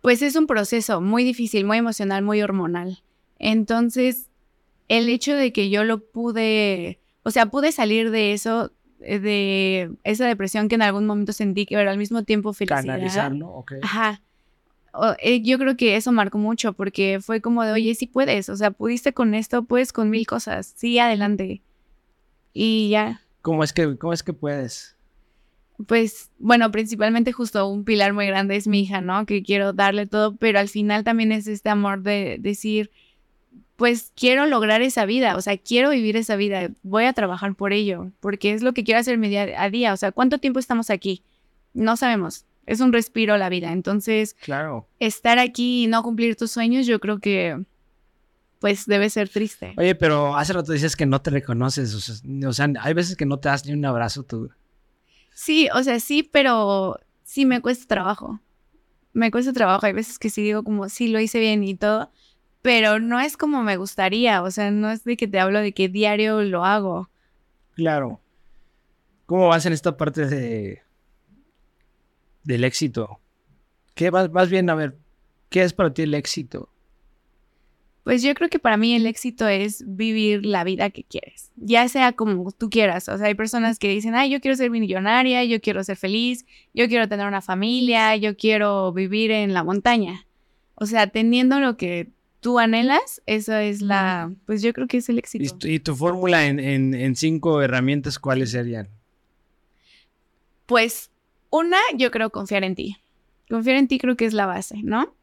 pues 0.00 0.20
es 0.22 0.36
un 0.36 0.46
proceso 0.46 1.00
muy 1.00 1.24
difícil, 1.24 1.64
muy 1.64 1.78
emocional, 1.78 2.22
muy 2.22 2.42
hormonal. 2.42 3.02
Entonces, 3.38 4.28
el 4.88 5.08
hecho 5.08 5.34
de 5.34 5.52
que 5.52 5.70
yo 5.70 5.84
lo 5.84 6.04
pude, 6.04 6.98
o 7.22 7.30
sea, 7.30 7.46
pude 7.46 7.72
salir 7.72 8.10
de 8.10 8.32
eso, 8.32 8.72
eh, 9.00 9.20
de 9.20 9.92
esa 10.04 10.26
depresión 10.26 10.68
que 10.68 10.74
en 10.74 10.82
algún 10.82 11.06
momento 11.06 11.32
sentí, 11.32 11.66
que 11.66 11.76
era 11.76 11.90
al 11.90 11.98
mismo 11.98 12.24
tiempo 12.24 12.52
felicidad. 12.52 12.82
Canalizarlo, 12.82 13.48
ok. 13.48 13.74
Ajá. 13.82 14.20
Eh, 15.20 15.40
yo 15.42 15.58
creo 15.58 15.76
que 15.76 15.96
eso 15.96 16.12
marcó 16.12 16.38
mucho 16.38 16.74
porque 16.74 17.20
fue 17.20 17.40
como 17.40 17.64
de, 17.64 17.72
oye, 17.72 17.94
sí 17.94 18.06
puedes, 18.06 18.48
o 18.48 18.56
sea, 18.56 18.70
pudiste 18.70 19.12
con 19.14 19.34
esto, 19.34 19.64
puedes 19.64 19.92
con 19.92 20.10
mil 20.10 20.26
cosas, 20.26 20.74
sí, 20.76 20.98
adelante. 20.98 21.62
Y 22.52 22.90
ya. 22.90 23.22
¿Cómo 23.40 23.64
es 23.64 23.72
que, 23.72 23.96
cómo 23.96 24.12
es 24.12 24.22
que 24.22 24.32
puedes? 24.32 24.96
Pues, 25.86 26.30
bueno, 26.38 26.70
principalmente 26.70 27.32
justo 27.32 27.66
un 27.66 27.84
pilar 27.84 28.12
muy 28.12 28.26
grande 28.26 28.56
es 28.56 28.68
mi 28.68 28.80
hija, 28.80 29.00
¿no? 29.00 29.24
Que 29.24 29.42
quiero 29.42 29.72
darle 29.72 30.06
todo, 30.06 30.36
pero 30.36 30.58
al 30.58 30.68
final 30.68 31.02
también 31.04 31.32
es 31.32 31.46
este 31.46 31.70
amor 31.70 32.02
de 32.02 32.36
decir, 32.38 32.90
pues 33.76 34.12
quiero 34.14 34.46
lograr 34.46 34.82
esa 34.82 35.06
vida, 35.06 35.36
o 35.36 35.40
sea, 35.40 35.56
quiero 35.56 35.90
vivir 35.90 36.16
esa 36.16 36.36
vida, 36.36 36.70
voy 36.82 37.04
a 37.04 37.14
trabajar 37.14 37.54
por 37.54 37.72
ello, 37.72 38.12
porque 38.20 38.52
es 38.52 38.62
lo 38.62 38.74
que 38.74 38.84
quiero 38.84 39.00
hacer 39.00 39.18
mi 39.18 39.28
día 39.28 39.48
a 39.56 39.70
día, 39.70 39.92
o 39.92 39.96
sea, 39.96 40.12
¿cuánto 40.12 40.38
tiempo 40.38 40.60
estamos 40.60 40.90
aquí? 40.90 41.22
No 41.74 41.96
sabemos, 41.96 42.44
es 42.66 42.80
un 42.80 42.92
respiro 42.92 43.36
la 43.36 43.48
vida. 43.48 43.72
Entonces, 43.72 44.34
claro. 44.34 44.88
estar 44.98 45.38
aquí 45.38 45.84
y 45.84 45.86
no 45.86 46.02
cumplir 46.02 46.36
tus 46.36 46.50
sueños, 46.50 46.86
yo 46.86 47.00
creo 47.00 47.18
que 47.18 47.64
pues 48.60 48.86
debe 48.86 49.10
ser 49.10 49.28
triste. 49.28 49.74
Oye, 49.76 49.96
pero 49.96 50.36
hace 50.36 50.52
rato 50.52 50.70
dices 50.70 50.94
que 50.94 51.04
no 51.04 51.20
te 51.20 51.30
reconoces, 51.30 52.22
o 52.46 52.52
sea, 52.52 52.72
hay 52.80 52.94
veces 52.94 53.16
que 53.16 53.26
no 53.26 53.38
te 53.38 53.48
das 53.48 53.66
ni 53.66 53.72
un 53.72 53.84
abrazo 53.84 54.22
tú. 54.22 54.50
Sí, 55.34 55.68
o 55.74 55.82
sea, 55.82 55.98
sí, 55.98 56.22
pero 56.22 57.00
sí 57.24 57.44
me 57.44 57.60
cuesta 57.60 57.86
trabajo. 57.88 58.38
Me 59.12 59.32
cuesta 59.32 59.52
trabajo, 59.52 59.84
hay 59.84 59.92
veces 59.92 60.18
que 60.20 60.30
sí 60.30 60.42
digo 60.42 60.62
como, 60.62 60.88
sí, 60.88 61.08
lo 61.08 61.18
hice 61.18 61.40
bien 61.40 61.64
y 61.64 61.74
todo, 61.74 62.12
pero 62.62 63.00
no 63.00 63.18
es 63.18 63.36
como 63.36 63.64
me 63.64 63.76
gustaría, 63.76 64.42
o 64.44 64.50
sea, 64.52 64.70
no 64.70 64.92
es 64.92 65.02
de 65.02 65.16
que 65.16 65.26
te 65.26 65.40
hablo 65.40 65.58
de 65.58 65.72
que 65.72 65.88
diario 65.88 66.40
lo 66.42 66.64
hago. 66.64 67.10
Claro. 67.74 68.20
¿Cómo 69.26 69.48
vas 69.48 69.66
en 69.66 69.72
esta 69.72 69.96
parte 69.96 70.26
de 70.26 70.82
del 72.44 72.64
éxito? 72.64 73.20
¿Qué 73.94 74.10
más, 74.10 74.30
más 74.30 74.48
bien, 74.48 74.68
a 74.70 74.74
ver, 74.74 74.96
qué 75.50 75.62
es 75.62 75.72
para 75.72 75.92
ti 75.92 76.02
el 76.02 76.14
éxito? 76.14 76.68
Pues 78.04 78.22
yo 78.22 78.34
creo 78.34 78.48
que 78.48 78.58
para 78.58 78.76
mí 78.76 78.94
el 78.96 79.06
éxito 79.06 79.46
es 79.46 79.84
vivir 79.86 80.44
la 80.44 80.64
vida 80.64 80.90
que 80.90 81.04
quieres, 81.04 81.52
ya 81.54 81.88
sea 81.88 82.12
como 82.12 82.50
tú 82.50 82.68
quieras. 82.68 83.08
O 83.08 83.16
sea, 83.16 83.28
hay 83.28 83.34
personas 83.34 83.78
que 83.78 83.88
dicen, 83.88 84.16
ay, 84.16 84.30
yo 84.30 84.40
quiero 84.40 84.56
ser 84.56 84.70
millonaria, 84.70 85.44
yo 85.44 85.60
quiero 85.60 85.84
ser 85.84 85.96
feliz, 85.96 86.44
yo 86.74 86.88
quiero 86.88 87.08
tener 87.08 87.28
una 87.28 87.42
familia, 87.42 88.16
yo 88.16 88.36
quiero 88.36 88.92
vivir 88.92 89.30
en 89.30 89.54
la 89.54 89.62
montaña. 89.62 90.26
O 90.74 90.86
sea, 90.86 91.06
teniendo 91.06 91.60
lo 91.60 91.76
que 91.76 92.08
tú 92.40 92.58
anhelas, 92.58 93.22
eso 93.26 93.54
es 93.54 93.82
la, 93.82 94.32
pues 94.46 94.62
yo 94.62 94.72
creo 94.72 94.88
que 94.88 94.96
es 94.96 95.08
el 95.08 95.18
éxito. 95.18 95.68
¿Y 95.68 95.78
tu, 95.78 95.94
fórmula 95.94 96.48
en, 96.48 96.58
en 96.58 97.14
cinco 97.14 97.62
herramientas 97.62 98.18
cuáles 98.18 98.50
serían? 98.50 98.88
Pues 100.66 101.11
una, 101.52 101.76
yo 101.94 102.10
creo 102.10 102.30
confiar 102.30 102.64
en 102.64 102.74
ti. 102.74 102.96
Confiar 103.48 103.76
en 103.76 103.86
ti 103.86 103.98
creo 103.98 104.16
que 104.16 104.24
es 104.24 104.32
la 104.32 104.46
base, 104.46 104.80
¿no? 104.82 105.14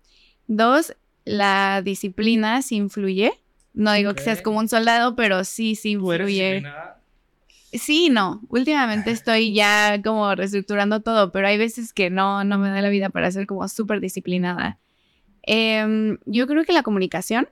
Dos, 0.47 0.95
la 1.25 1.81
disciplina 1.81 2.61
sí 2.61 2.75
influye. 2.75 3.33
No 3.73 3.91
digo 3.93 4.13
que 4.13 4.23
seas 4.23 4.41
como 4.41 4.59
un 4.59 4.69
soldado, 4.69 5.15
pero 5.15 5.43
sí, 5.43 5.75
sí 5.75 5.95
¿Tú 5.95 6.11
eres 6.11 6.29
influye. 6.29 6.63
Sí, 7.73 8.09
no. 8.09 8.41
Últimamente 8.49 9.11
estoy 9.11 9.53
ya 9.53 10.01
como 10.03 10.33
reestructurando 10.35 11.01
todo, 11.01 11.31
pero 11.31 11.47
hay 11.47 11.57
veces 11.57 11.93
que 11.93 12.09
no, 12.09 12.43
no 12.43 12.57
me 12.57 12.69
da 12.69 12.81
la 12.81 12.89
vida 12.89 13.09
para 13.09 13.31
ser 13.31 13.47
como 13.47 13.67
súper 13.67 13.99
disciplinada. 13.99 14.79
Em, 15.43 16.19
yo 16.25 16.45
creo 16.45 16.63
que 16.63 16.73
la 16.73 16.83
comunicación, 16.83 17.49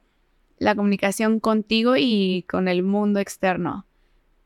la 0.60 0.76
comunicación 0.76 1.40
contigo 1.40 1.96
y 1.98 2.46
con 2.48 2.68
el 2.68 2.84
mundo 2.84 3.20
externo, 3.20 3.88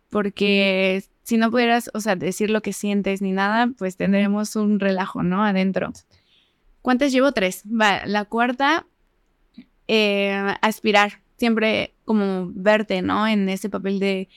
porque 0.10 1.04
si 1.24 1.38
no 1.38 1.52
pudieras, 1.52 1.90
o 1.94 2.00
sea, 2.00 2.16
decir 2.16 2.50
lo 2.50 2.62
que 2.62 2.74
sientes 2.74 3.22
ni 3.22 3.32
nada, 3.32 3.72
pues 3.78 3.98
tendremos 3.98 4.56
un 4.56 4.80
relajo, 4.80 5.24
¿no? 5.24 5.44
Adentro. 5.44 5.94
¿Cuántas 6.82 7.12
llevo? 7.12 7.32
Tres. 7.32 7.64
Va, 7.66 8.06
la 8.06 8.26
cuarta, 8.26 8.88
eh, 9.88 10.56
aspirar, 10.62 11.22
siempre 11.38 11.94
como 12.06 12.52
verte, 12.54 13.02
¿no? 13.02 13.28
En 13.28 13.50
ese 13.50 13.70
papel 13.70 14.00
de 14.00 14.30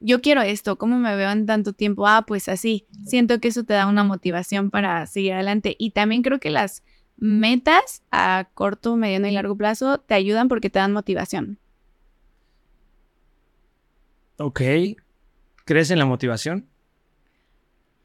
yo 0.00 0.20
quiero 0.20 0.42
esto, 0.42 0.76
¿cómo 0.76 0.98
me 0.98 1.16
veo 1.16 1.30
en 1.30 1.46
tanto 1.46 1.72
tiempo? 1.72 2.06
Ah, 2.06 2.24
pues 2.26 2.48
así. 2.48 2.86
Siento 3.04 3.40
que 3.40 3.48
eso 3.48 3.64
te 3.64 3.74
da 3.74 3.86
una 3.86 4.04
motivación 4.04 4.70
para 4.70 5.06
seguir 5.06 5.32
adelante. 5.32 5.74
Y 5.78 5.90
también 5.90 6.22
creo 6.22 6.38
que 6.38 6.50
las 6.50 6.84
metas 7.16 8.02
a 8.12 8.48
corto, 8.54 8.96
mediano 8.96 9.26
y 9.26 9.32
largo 9.32 9.56
plazo 9.56 9.98
te 9.98 10.14
ayudan 10.14 10.48
porque 10.48 10.70
te 10.70 10.78
dan 10.78 10.92
motivación. 10.92 11.58
Ok. 14.38 14.60
¿Crees 15.68 15.90
en 15.90 15.98
la 15.98 16.06
motivación? 16.06 16.66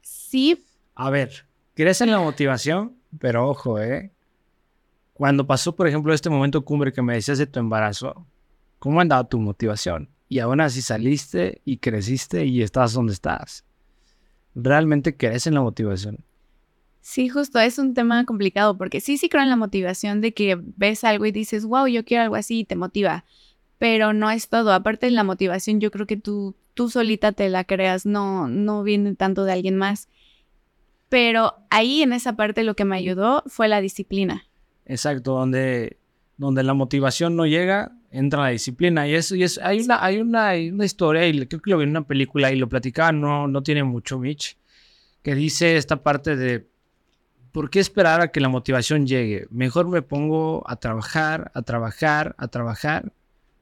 Sí, 0.02 0.66
A 0.94 1.08
ver, 1.08 1.46
¿crees 1.72 2.02
en 2.02 2.10
la 2.10 2.18
motivación? 2.18 2.94
Pero 3.18 3.48
ojo, 3.48 3.80
¿eh? 3.80 4.12
Cuando 5.14 5.46
pasó, 5.46 5.74
por 5.74 5.88
ejemplo, 5.88 6.12
este 6.12 6.28
momento 6.28 6.62
cumbre 6.62 6.92
que 6.92 7.00
me 7.00 7.14
decías 7.14 7.38
de 7.38 7.46
tu 7.46 7.58
embarazo, 7.60 8.26
¿cómo 8.78 9.00
andaba 9.00 9.26
tu 9.26 9.38
motivación? 9.38 10.10
Y 10.28 10.40
aún 10.40 10.60
así 10.60 10.82
saliste 10.82 11.62
y 11.64 11.78
creciste 11.78 12.44
y 12.44 12.60
estás 12.60 12.92
donde 12.92 13.14
estás. 13.14 13.64
¿Realmente 14.54 15.16
crees 15.16 15.46
en 15.46 15.54
la 15.54 15.62
motivación? 15.62 16.22
sí, 17.00 17.30
justo 17.30 17.58
es 17.60 17.78
un 17.78 17.94
tema 17.94 18.26
complicado 18.26 18.76
porque 18.76 19.00
sí, 19.00 19.16
sí 19.16 19.30
creo 19.30 19.42
en 19.42 19.48
la 19.48 19.56
motivación 19.56 20.20
de 20.20 20.34
que 20.34 20.58
ves 20.60 21.02
algo 21.02 21.24
y 21.24 21.32
dices, 21.32 21.64
wow, 21.64 21.86
yo 21.86 22.04
quiero 22.04 22.24
algo 22.24 22.36
así 22.36 22.58
y 22.60 22.64
te 22.66 22.76
motiva. 22.76 23.24
Pero 23.78 24.12
no 24.12 24.30
es 24.30 24.50
todo. 24.50 24.70
Aparte 24.74 25.06
de 25.06 25.12
la 25.12 25.24
motivación, 25.24 25.80
yo 25.80 25.90
creo 25.90 26.06
que 26.06 26.18
tú, 26.18 26.54
tú 26.74 26.90
solita 26.90 27.32
te 27.32 27.48
la 27.48 27.64
creas, 27.64 28.04
no, 28.04 28.48
no 28.48 28.82
viene 28.82 29.14
tanto 29.14 29.44
de 29.44 29.52
alguien 29.52 29.76
más. 29.76 30.08
Pero 31.08 31.54
ahí 31.70 32.02
en 32.02 32.12
esa 32.12 32.36
parte 32.36 32.64
lo 32.64 32.74
que 32.74 32.84
me 32.84 32.96
ayudó 32.96 33.42
fue 33.46 33.68
la 33.68 33.80
disciplina. 33.80 34.46
Exacto, 34.86 35.32
donde, 35.32 35.96
donde 36.36 36.62
la 36.62 36.74
motivación 36.74 37.36
no 37.36 37.46
llega, 37.46 37.92
entra 38.10 38.42
la 38.42 38.48
disciplina. 38.48 39.08
Y 39.08 39.14
eso, 39.14 39.34
y 39.36 39.44
es, 39.44 39.58
hay 39.58 39.80
una, 39.80 40.04
hay 40.04 40.18
una, 40.18 40.48
hay 40.48 40.70
una 40.70 40.84
historia, 40.84 41.26
y 41.26 41.46
creo 41.46 41.62
que 41.62 41.70
lo 41.70 41.78
vi 41.78 41.84
en 41.84 41.90
una 41.90 42.06
película 42.06 42.52
y 42.52 42.56
lo 42.56 42.68
platicaba, 42.68 43.12
no, 43.12 43.46
no 43.48 43.62
tiene 43.62 43.84
mucho, 43.84 44.18
Mitch, 44.18 44.56
que 45.22 45.34
dice 45.34 45.76
esta 45.76 46.02
parte 46.02 46.36
de 46.36 46.66
¿por 47.54 47.70
qué 47.70 47.78
esperar 47.78 48.20
a 48.20 48.32
que 48.32 48.40
la 48.40 48.48
motivación 48.48 49.06
llegue? 49.06 49.46
Mejor 49.50 49.86
me 49.86 50.02
pongo 50.02 50.64
a 50.66 50.74
trabajar, 50.74 51.52
a 51.54 51.62
trabajar, 51.62 52.34
a 52.36 52.48
trabajar, 52.48 53.12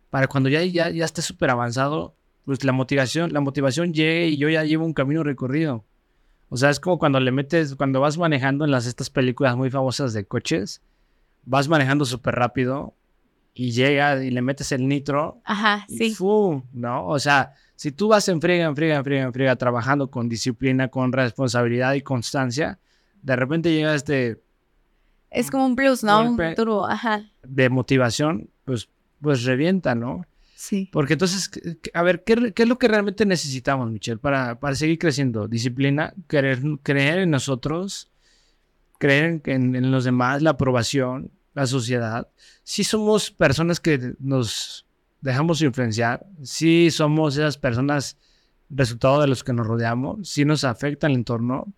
para 0.08 0.28
cuando 0.28 0.48
ya, 0.48 0.62
ya, 0.64 0.88
ya 0.88 1.04
esté 1.04 1.20
súper 1.20 1.50
avanzado, 1.50 2.14
pues 2.44 2.64
la 2.64 2.72
motivación, 2.72 3.32
la 3.32 3.40
motivación 3.40 3.92
llegue 3.92 4.28
y 4.28 4.36
yo 4.36 4.48
ya 4.48 4.64
llevo 4.64 4.84
un 4.84 4.94
camino 4.94 5.22
recorrido. 5.22 5.84
O 6.48 6.56
sea, 6.56 6.70
es 6.70 6.80
como 6.80 6.98
cuando 6.98 7.18
le 7.20 7.32
metes, 7.32 7.74
cuando 7.76 8.00
vas 8.00 8.18
manejando 8.18 8.64
en 8.64 8.70
las 8.70 8.86
estas 8.86 9.08
películas 9.10 9.56
muy 9.56 9.70
famosas 9.70 10.12
de 10.12 10.26
coches, 10.26 10.82
vas 11.44 11.68
manejando 11.68 12.04
súper 12.04 12.34
rápido 12.34 12.94
y 13.54 13.70
llega 13.72 14.22
y 14.22 14.30
le 14.30 14.42
metes 14.42 14.72
el 14.72 14.86
nitro 14.88 15.40
Ajá, 15.44 15.84
y 15.88 15.98
sí. 15.98 16.14
¡fu! 16.14 16.62
¿no? 16.72 17.06
O 17.06 17.18
sea, 17.18 17.54
si 17.76 17.92
tú 17.92 18.08
vas 18.08 18.28
en 18.28 18.40
friega, 18.40 18.66
en 18.66 18.76
friega, 18.76 18.96
en 18.96 19.04
friega, 19.04 19.24
en 19.24 19.32
friega, 19.32 19.56
trabajando 19.56 20.10
con 20.10 20.28
disciplina, 20.28 20.88
con 20.88 21.12
responsabilidad 21.12 21.94
y 21.94 22.02
constancia, 22.02 22.78
de 23.22 23.36
repente 23.36 23.72
llega 23.72 23.94
este 23.94 24.42
Es 25.30 25.50
como 25.50 25.66
un 25.66 25.76
plus, 25.76 26.04
¿no? 26.04 26.22
Un 26.22 26.54
turbo, 26.54 26.86
ajá. 26.86 27.22
de 27.42 27.68
motivación, 27.70 28.50
pues, 28.64 28.88
pues 29.20 29.44
revienta, 29.44 29.94
¿no? 29.94 30.26
Sí. 30.62 30.88
Porque 30.92 31.14
entonces, 31.14 31.48
¿qué- 31.48 31.76
qué- 31.82 31.90
a 31.92 32.02
ver, 32.04 32.22
¿qué, 32.22 32.52
es 32.56 32.68
lo 32.68 32.78
que 32.78 32.86
realmente 32.86 33.26
necesitamos, 33.26 33.90
Michelle, 33.90 34.18
para, 34.18 34.60
para 34.60 34.76
seguir 34.76 34.96
creciendo? 34.96 35.48
Disciplina, 35.48 36.14
creer, 36.28 36.60
creer 36.84 37.18
en 37.18 37.30
nosotros, 37.32 38.12
creer 38.98 39.40
en, 39.46 39.74
en- 39.74 39.90
los 39.90 40.04
demás, 40.04 40.40
la 40.40 40.50
aprobación, 40.50 41.32
la 41.54 41.66
sociedad. 41.66 42.28
Si 42.62 42.84
somos 42.84 43.32
personas 43.32 43.80
que 43.80 44.14
nos 44.20 44.86
dejamos 45.20 45.60
influenciar, 45.62 46.24
si 46.44 46.92
somos 46.92 47.36
esas 47.36 47.58
personas 47.58 48.16
resultado 48.70 49.20
de 49.20 49.26
los 49.26 49.42
que 49.42 49.52
nos 49.52 49.66
rodeamos, 49.66 50.28
si 50.28 50.44
nos 50.44 50.62
afecta 50.62 51.08
el 51.08 51.14
entorno. 51.14 51.72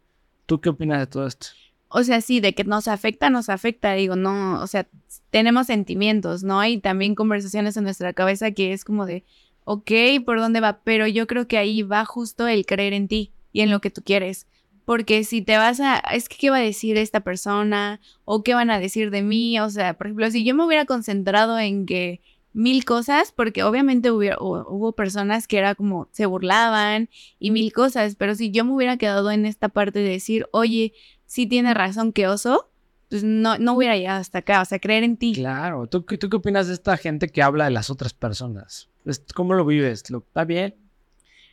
¿Tú 0.45 0.61
qué 0.61 0.69
opinas 0.69 0.99
de 1.01 1.07
todo 1.07 1.27
esto? 1.27 1.47
O 1.89 2.03
sea, 2.03 2.21
sí, 2.21 2.41
de 2.41 2.55
que 2.55 2.65
nos 2.65 2.89
afecta, 2.89 3.31
nos 3.31 3.49
afecta, 3.49 3.95
digo, 3.95 4.17
no, 4.17 4.61
o 4.61 4.67
sea, 4.67 4.89
tenemos 5.31 5.67
sentimientos, 5.69 6.43
¿no? 6.43 6.65
Y 6.65 6.79
también 6.79 7.15
conversaciones 7.15 7.77
en 7.77 7.85
nuestra 7.85 8.13
cabeza 8.13 8.51
que 8.51 8.73
es 8.73 8.85
como 8.85 9.07
de, 9.07 9.25
ok, 9.65 9.91
¿por 10.25 10.41
dónde 10.41 10.61
va? 10.61 10.81
Pero 10.83 11.07
yo 11.07 11.27
creo 11.27 11.47
que 11.47 11.57
ahí 11.59 11.83
va 11.83 12.05
justo 12.05 12.49
el 12.49 12.67
creer 12.67 12.93
en 12.95 13.07
ti 13.09 13.33
y 13.53 13.61
en 13.61 13.71
lo 13.71 13.81
que 13.81 13.91
tú 13.91 14.03
quieres. 14.05 14.47
Porque 14.85 15.25
si 15.25 15.41
te 15.41 15.57
vas 15.57 15.81
a, 15.81 15.97
es 16.13 16.29
que, 16.29 16.37
¿qué 16.37 16.51
va 16.51 16.57
a 16.57 16.61
decir 16.61 16.99
esta 16.99 17.21
persona? 17.21 18.01
¿O 18.25 18.43
qué 18.43 18.53
van 18.55 18.71
a 18.71 18.79
decir 18.81 19.11
de 19.11 19.23
mí? 19.23 19.59
O 19.61 19.71
sea, 19.71 19.95
por 19.95 20.09
ejemplo, 20.09 20.31
si 20.31 20.45
yo 20.45 20.55
me 20.55 20.67
hubiera 20.67 20.85
concentrado 20.85 21.59
en 21.59 21.87
que 21.87 22.21
mil 22.53 22.85
cosas, 22.85 23.33
porque 23.33 23.63
obviamente 23.63 24.11
hubiera- 24.11 24.37
hu- 24.37 24.65
hubo 24.69 24.93
personas 24.93 25.49
que 25.49 25.59
era 25.59 25.75
como, 25.75 26.09
se 26.13 26.27
burlaban 26.27 27.09
y 27.39 27.51
mil 27.51 27.73
cosas, 27.73 28.15
pero 28.17 28.35
si 28.35 28.51
yo 28.51 28.65
me 28.65 28.73
hubiera 28.73 28.97
quedado 28.99 29.31
en 29.31 29.47
esta 29.47 29.69
parte 29.71 30.01
de 30.01 30.11
decir, 30.11 30.47
oye, 30.53 30.93
sí 31.35 31.47
tiene 31.49 31.75
razón 31.75 32.13
que 32.13 32.29
oso, 32.29 32.71
pues 33.11 33.25
no, 33.25 33.59
no 33.59 33.75
hubiera 33.75 33.97
llegado 33.97 34.21
hasta 34.21 34.39
acá, 34.39 34.63
o 34.63 34.65
sea, 34.65 34.79
creer 34.79 35.03
en 35.03 35.17
ti. 35.17 35.33
Claro, 35.35 35.89
¿tú, 35.89 36.05
qué- 36.07 36.17
¿tú 36.17 36.31
qué 36.31 36.37
opinas 36.37 36.69
de 36.69 36.75
esta 36.75 36.97
gente 36.97 37.29
que 37.29 37.43
habla 37.43 37.65
de 37.65 37.73
las 37.73 37.91
otras 37.91 38.15
personas? 38.15 38.89
¿Cómo 39.35 39.55
lo 39.55 39.65
vives? 39.67 40.09
¿Lo, 40.11 40.19
¿Está 40.19 40.45
bien? 40.45 40.77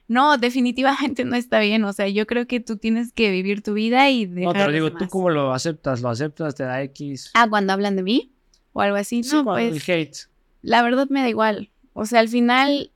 No, 0.08 0.38
definitivamente 0.38 1.24
no 1.26 1.36
está 1.36 1.60
bien, 1.60 1.84
o 1.86 1.94
sea, 1.94 2.08
yo 2.08 2.28
creo 2.28 2.46
que 2.46 2.60
tú 2.60 2.78
tienes 2.78 3.12
que 3.12 3.32
vivir 3.32 3.64
tu 3.64 3.74
vida 3.74 4.10
y 4.12 4.26
dejar 4.28 4.54
No, 4.56 4.60
te 4.60 4.66
lo 4.68 4.72
digo, 4.72 4.92
¿tú 4.94 5.08
cómo 5.08 5.30
lo 5.32 5.52
aceptas? 5.54 6.02
¿Lo 6.02 6.10
aceptas? 6.10 6.54
¿Te 6.56 6.64
da 6.64 6.82
X? 6.84 7.32
Ah, 7.34 7.48
cuando 7.50 7.74
hablan 7.74 7.96
de 7.96 8.04
mí 8.04 8.32
o 8.74 8.82
algo 8.82 8.98
así, 8.98 9.24
Sí, 9.24 9.36
no, 9.36 9.44
pues 9.46 9.74
el 9.74 9.82
hate. 9.94 10.18
la 10.62 10.84
verdad 10.84 11.08
me 11.10 11.22
da 11.22 11.30
igual. 11.30 11.72
O 11.94 12.06
sea, 12.06 12.20
al 12.20 12.28
final 12.30 12.92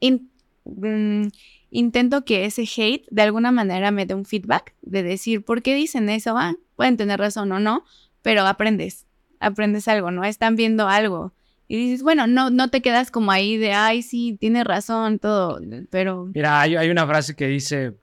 in- 0.00 0.30
mm, 0.64 1.28
intento 1.74 2.24
que 2.24 2.44
ese 2.46 2.62
hate 2.62 3.04
de 3.10 3.22
alguna 3.22 3.50
manera 3.50 3.90
me 3.90 4.06
dé 4.06 4.14
un 4.14 4.24
feedback 4.24 4.74
de 4.82 5.02
decir, 5.02 5.44
¿por 5.44 5.60
qué 5.60 5.74
dicen 5.74 6.08
eso? 6.08 6.38
Ah, 6.38 6.54
pueden 6.76 6.96
tener 6.96 7.18
razón 7.18 7.50
o 7.52 7.58
no, 7.58 7.84
pero 8.22 8.42
aprendes, 8.46 9.06
aprendes 9.40 9.88
algo, 9.88 10.10
¿no? 10.12 10.24
Están 10.24 10.54
viendo 10.54 10.88
algo. 10.88 11.34
Y 11.66 11.76
dices, 11.76 12.02
bueno, 12.02 12.26
no, 12.26 12.50
no 12.50 12.70
te 12.70 12.80
quedas 12.80 13.10
como 13.10 13.32
ahí 13.32 13.56
de, 13.56 13.72
ay, 13.72 14.02
sí, 14.02 14.36
tiene 14.38 14.62
razón, 14.62 15.18
todo, 15.18 15.60
pero 15.90 16.30
Mira, 16.32 16.60
hay, 16.60 16.88
una 16.90 17.06
frase 17.06 17.34
que 17.34 17.48
dice, 17.48 17.94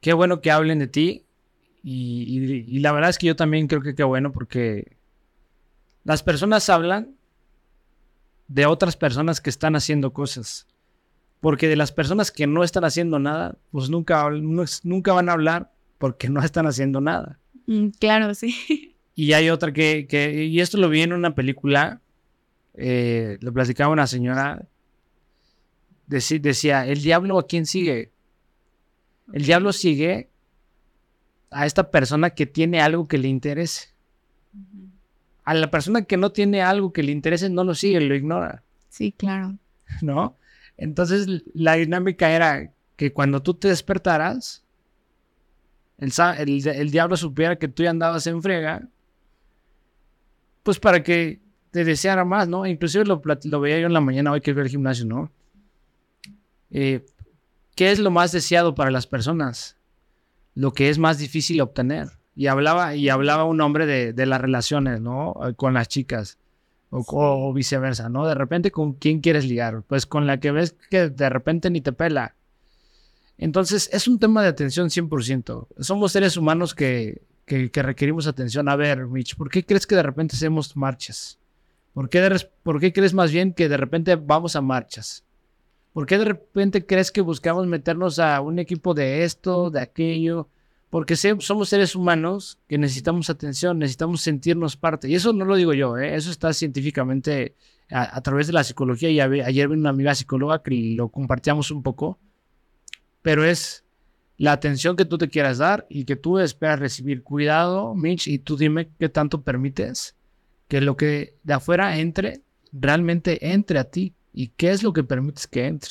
qué 0.00 0.12
bueno 0.12 0.40
que 0.42 0.50
hablen 0.50 0.78
de 0.80 0.88
ti. 0.88 1.24
Y- 1.82 2.66
y 2.66 2.78
la 2.80 2.92
verdad 2.92 3.08
es 3.08 3.18
que 3.18 3.28
yo 3.28 3.36
también 3.36 3.68
creo 3.68 3.80
que 3.80 3.94
qué 3.94 4.02
bueno 4.04 4.32
porque 4.32 4.98
las 6.04 6.22
personas 6.22 6.68
hablan 6.68 7.16
de 8.48 8.66
otras 8.66 8.96
personas 8.96 9.40
que 9.40 9.48
están 9.48 9.76
haciendo 9.76 10.12
cosas. 10.12 10.66
Porque 11.40 11.68
de 11.68 11.76
las 11.76 11.92
personas 11.92 12.30
que 12.32 12.46
no 12.46 12.64
están 12.64 12.84
haciendo 12.84 13.18
nada, 13.18 13.56
pues 13.70 13.90
nunca, 13.90 14.28
no 14.30 14.64
nunca 14.82 15.12
van 15.12 15.28
a 15.28 15.32
hablar 15.32 15.70
porque 15.98 16.28
no 16.28 16.40
están 16.42 16.66
haciendo 16.66 17.00
nada. 17.00 17.38
mm, 17.66 17.88
claro, 18.00 18.34
sí. 18.34 18.94
Y 19.14 19.32
hay 19.32 19.50
otra 19.50 19.72
que, 19.72 20.06
que- 20.08 20.44
y 20.44 20.60
esto 20.60 20.78
lo 20.78 20.88
vi 20.88 21.02
en 21.02 21.12
una 21.12 21.34
película, 21.34 22.00
eh, 22.74 23.36
lo 23.40 23.52
platicaba 23.52 23.92
una 23.92 24.06
señora, 24.06 24.64
decía, 26.06 26.86
el 26.86 27.02
diablo 27.02 27.38
a 27.38 27.46
quién 27.46 27.66
sigue? 27.66 28.12
El 29.32 29.44
diablo 29.44 29.72
sigue 29.72 30.28
a 31.50 31.66
esta 31.66 31.90
persona 31.90 32.30
que 32.30 32.46
tiene 32.46 32.80
algo 32.80 33.08
que 33.08 33.18
le 33.18 33.28
interese. 33.28 33.88
A 35.44 35.54
la 35.54 35.70
persona 35.70 36.02
que 36.02 36.16
no 36.16 36.30
tiene 36.30 36.62
algo 36.62 36.92
que 36.92 37.02
le 37.02 37.10
interese 37.12 37.48
no 37.50 37.64
lo 37.64 37.74
sigue, 37.74 38.00
lo 38.00 38.14
ignora, 38.14 38.62
Sí, 38.88 39.12
claro. 39.12 39.56
¿no? 40.02 40.36
Entonces 40.78 41.26
la 41.52 41.74
dinámica 41.74 42.30
era 42.30 42.72
que 42.96 43.12
cuando 43.12 43.42
tú 43.42 43.52
te 43.52 43.68
despertaras, 43.68 44.64
el, 45.98 46.90
diablo 46.90 47.16
supiera 47.16 47.56
que 47.56 47.68
tú 47.68 47.82
ya 47.82 47.90
andabas 47.90 48.26
en 48.26 48.40
frega, 48.40 48.88
pues 50.62 50.78
para 50.78 51.02
que 51.02 51.40
te 51.70 51.84
deseara 51.84 52.24
más, 52.24 52.48
¿no? 52.48 52.64
Inclusive 52.64 53.04
lo, 53.04 53.20
veía 53.60 53.80
yo 53.80 53.86
en 53.86 53.92
la 53.92 54.00
mañana 54.00 54.32
hoy 54.32 54.40
que 54.40 54.54
fui 54.54 54.62
al 54.62 54.68
gimnasio, 54.68 55.04
¿no? 55.04 55.30
Eh, 56.70 57.04
¿Qué 57.74 57.90
es 57.90 57.98
lo 57.98 58.10
más 58.10 58.32
deseado 58.32 58.74
para 58.74 58.90
las 58.90 59.06
personas? 59.06 59.78
lo 60.58 60.72
que 60.72 60.90
es 60.90 60.98
más 60.98 61.18
difícil 61.18 61.60
obtener. 61.60 62.08
Y 62.34 62.48
hablaba, 62.48 62.96
y 62.96 63.08
hablaba 63.10 63.44
un 63.44 63.60
hombre 63.60 64.12
de 64.12 64.26
las 64.26 64.40
relaciones, 64.40 65.00
¿no? 65.00 65.36
Con 65.56 65.74
las 65.74 65.86
chicas. 65.86 66.36
O, 66.90 67.04
o, 67.06 67.52
viceversa, 67.52 68.08
¿no? 68.08 68.26
De 68.26 68.34
repente, 68.34 68.70
¿con 68.70 68.94
quién 68.94 69.20
quieres 69.20 69.44
ligar? 69.44 69.82
Pues 69.82 70.06
con 70.06 70.26
la 70.26 70.40
que 70.40 70.52
ves 70.52 70.74
que 70.90 71.10
de 71.10 71.28
repente 71.28 71.70
ni 71.70 71.80
te 71.80 71.92
pela. 71.92 72.34
Entonces, 73.36 73.90
es 73.92 74.08
un 74.08 74.18
tema 74.18 74.42
de 74.42 74.48
atención 74.48 74.88
100%. 74.88 75.66
Somos 75.78 76.12
seres 76.12 76.36
humanos 76.36 76.74
que, 76.74 77.22
que, 77.46 77.82
requerimos 77.82 78.26
atención. 78.26 78.68
A 78.68 78.76
ver, 78.76 79.06
Mitch, 79.06 79.36
¿por 79.36 79.50
qué 79.50 79.64
crees 79.64 79.86
que 79.86 79.94
de 79.94 80.02
repente 80.02 80.36
hacemos 80.36 80.76
marchas? 80.76 81.38
¿Por 81.94 82.08
qué, 82.08 82.36
¿Por 82.62 82.80
qué 82.80 82.92
crees 82.92 83.14
más 83.14 83.32
bien 83.32 83.52
que 83.52 83.68
de 83.68 83.76
repente 83.76 84.16
vamos 84.16 84.56
a 84.56 84.60
marchas? 84.60 85.24
¿Por 85.92 86.06
qué 86.06 86.18
de 86.18 86.26
repente 86.26 86.86
crees 86.86 87.10
que 87.10 87.20
buscamos 87.20 87.66
meternos 87.66 88.18
a 88.18 88.40
un 88.40 88.58
equipo 88.58 88.94
de 88.94 89.24
esto, 89.24 89.70
de 89.70 89.80
aquello? 89.80 90.48
Porque 90.90 91.16
somos 91.16 91.68
seres 91.68 91.94
humanos 91.94 92.58
que 92.66 92.78
necesitamos 92.78 93.28
atención, 93.28 93.78
necesitamos 93.78 94.22
sentirnos 94.22 94.76
parte. 94.76 95.08
Y 95.08 95.14
eso 95.14 95.32
no 95.32 95.44
lo 95.44 95.56
digo 95.56 95.74
yo, 95.74 95.98
¿eh? 95.98 96.14
eso 96.14 96.30
está 96.30 96.52
científicamente 96.54 97.54
a, 97.90 98.20
través 98.22 98.46
de 98.46 98.54
la 98.54 98.64
psicología. 98.64 99.10
Y 99.10 99.20
ayer 99.20 99.68
vino 99.68 99.80
una 99.80 99.90
amiga 99.90 100.14
psicóloga 100.14 100.62
que 100.62 100.94
lo 100.96 101.10
compartíamos 101.10 101.70
un 101.70 101.82
poco. 101.82 102.18
Pero 103.20 103.44
es 103.44 103.84
la 104.38 104.52
atención 104.52 104.96
que 104.96 105.04
tú 105.04 105.18
te 105.18 105.28
quieras 105.28 105.58
dar 105.58 105.86
y 105.90 106.04
que 106.04 106.16
tú 106.16 106.38
esperas 106.38 106.78
recibir. 106.78 107.22
Cuidado, 107.22 107.94
Mitch, 107.94 108.26
y 108.26 108.38
tú 108.38 108.56
dime 108.56 108.88
qué 108.98 109.10
tanto 109.10 109.42
permites 109.42 110.16
que 110.68 110.80
lo 110.80 110.96
que 110.96 111.34
de 111.42 111.52
afuera 111.52 111.98
entre, 111.98 112.40
realmente 112.72 113.52
entre 113.52 113.78
a 113.78 113.84
ti. 113.84 114.14
¿Y 114.32 114.48
qué 114.48 114.70
es 114.70 114.82
lo 114.82 114.92
que 114.92 115.02
permites 115.04 115.46
que 115.46 115.66
entre? 115.66 115.90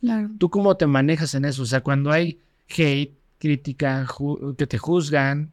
Claro. 0.00 0.30
¿Tú 0.38 0.50
cómo 0.50 0.76
te 0.76 0.86
manejas 0.86 1.34
en 1.34 1.44
eso? 1.44 1.62
O 1.62 1.66
sea, 1.66 1.82
cuando 1.82 2.10
hay 2.10 2.40
hate, 2.68 3.14
crítica, 3.42 4.06
que 4.56 4.68
te 4.68 4.78
juzgan. 4.78 5.52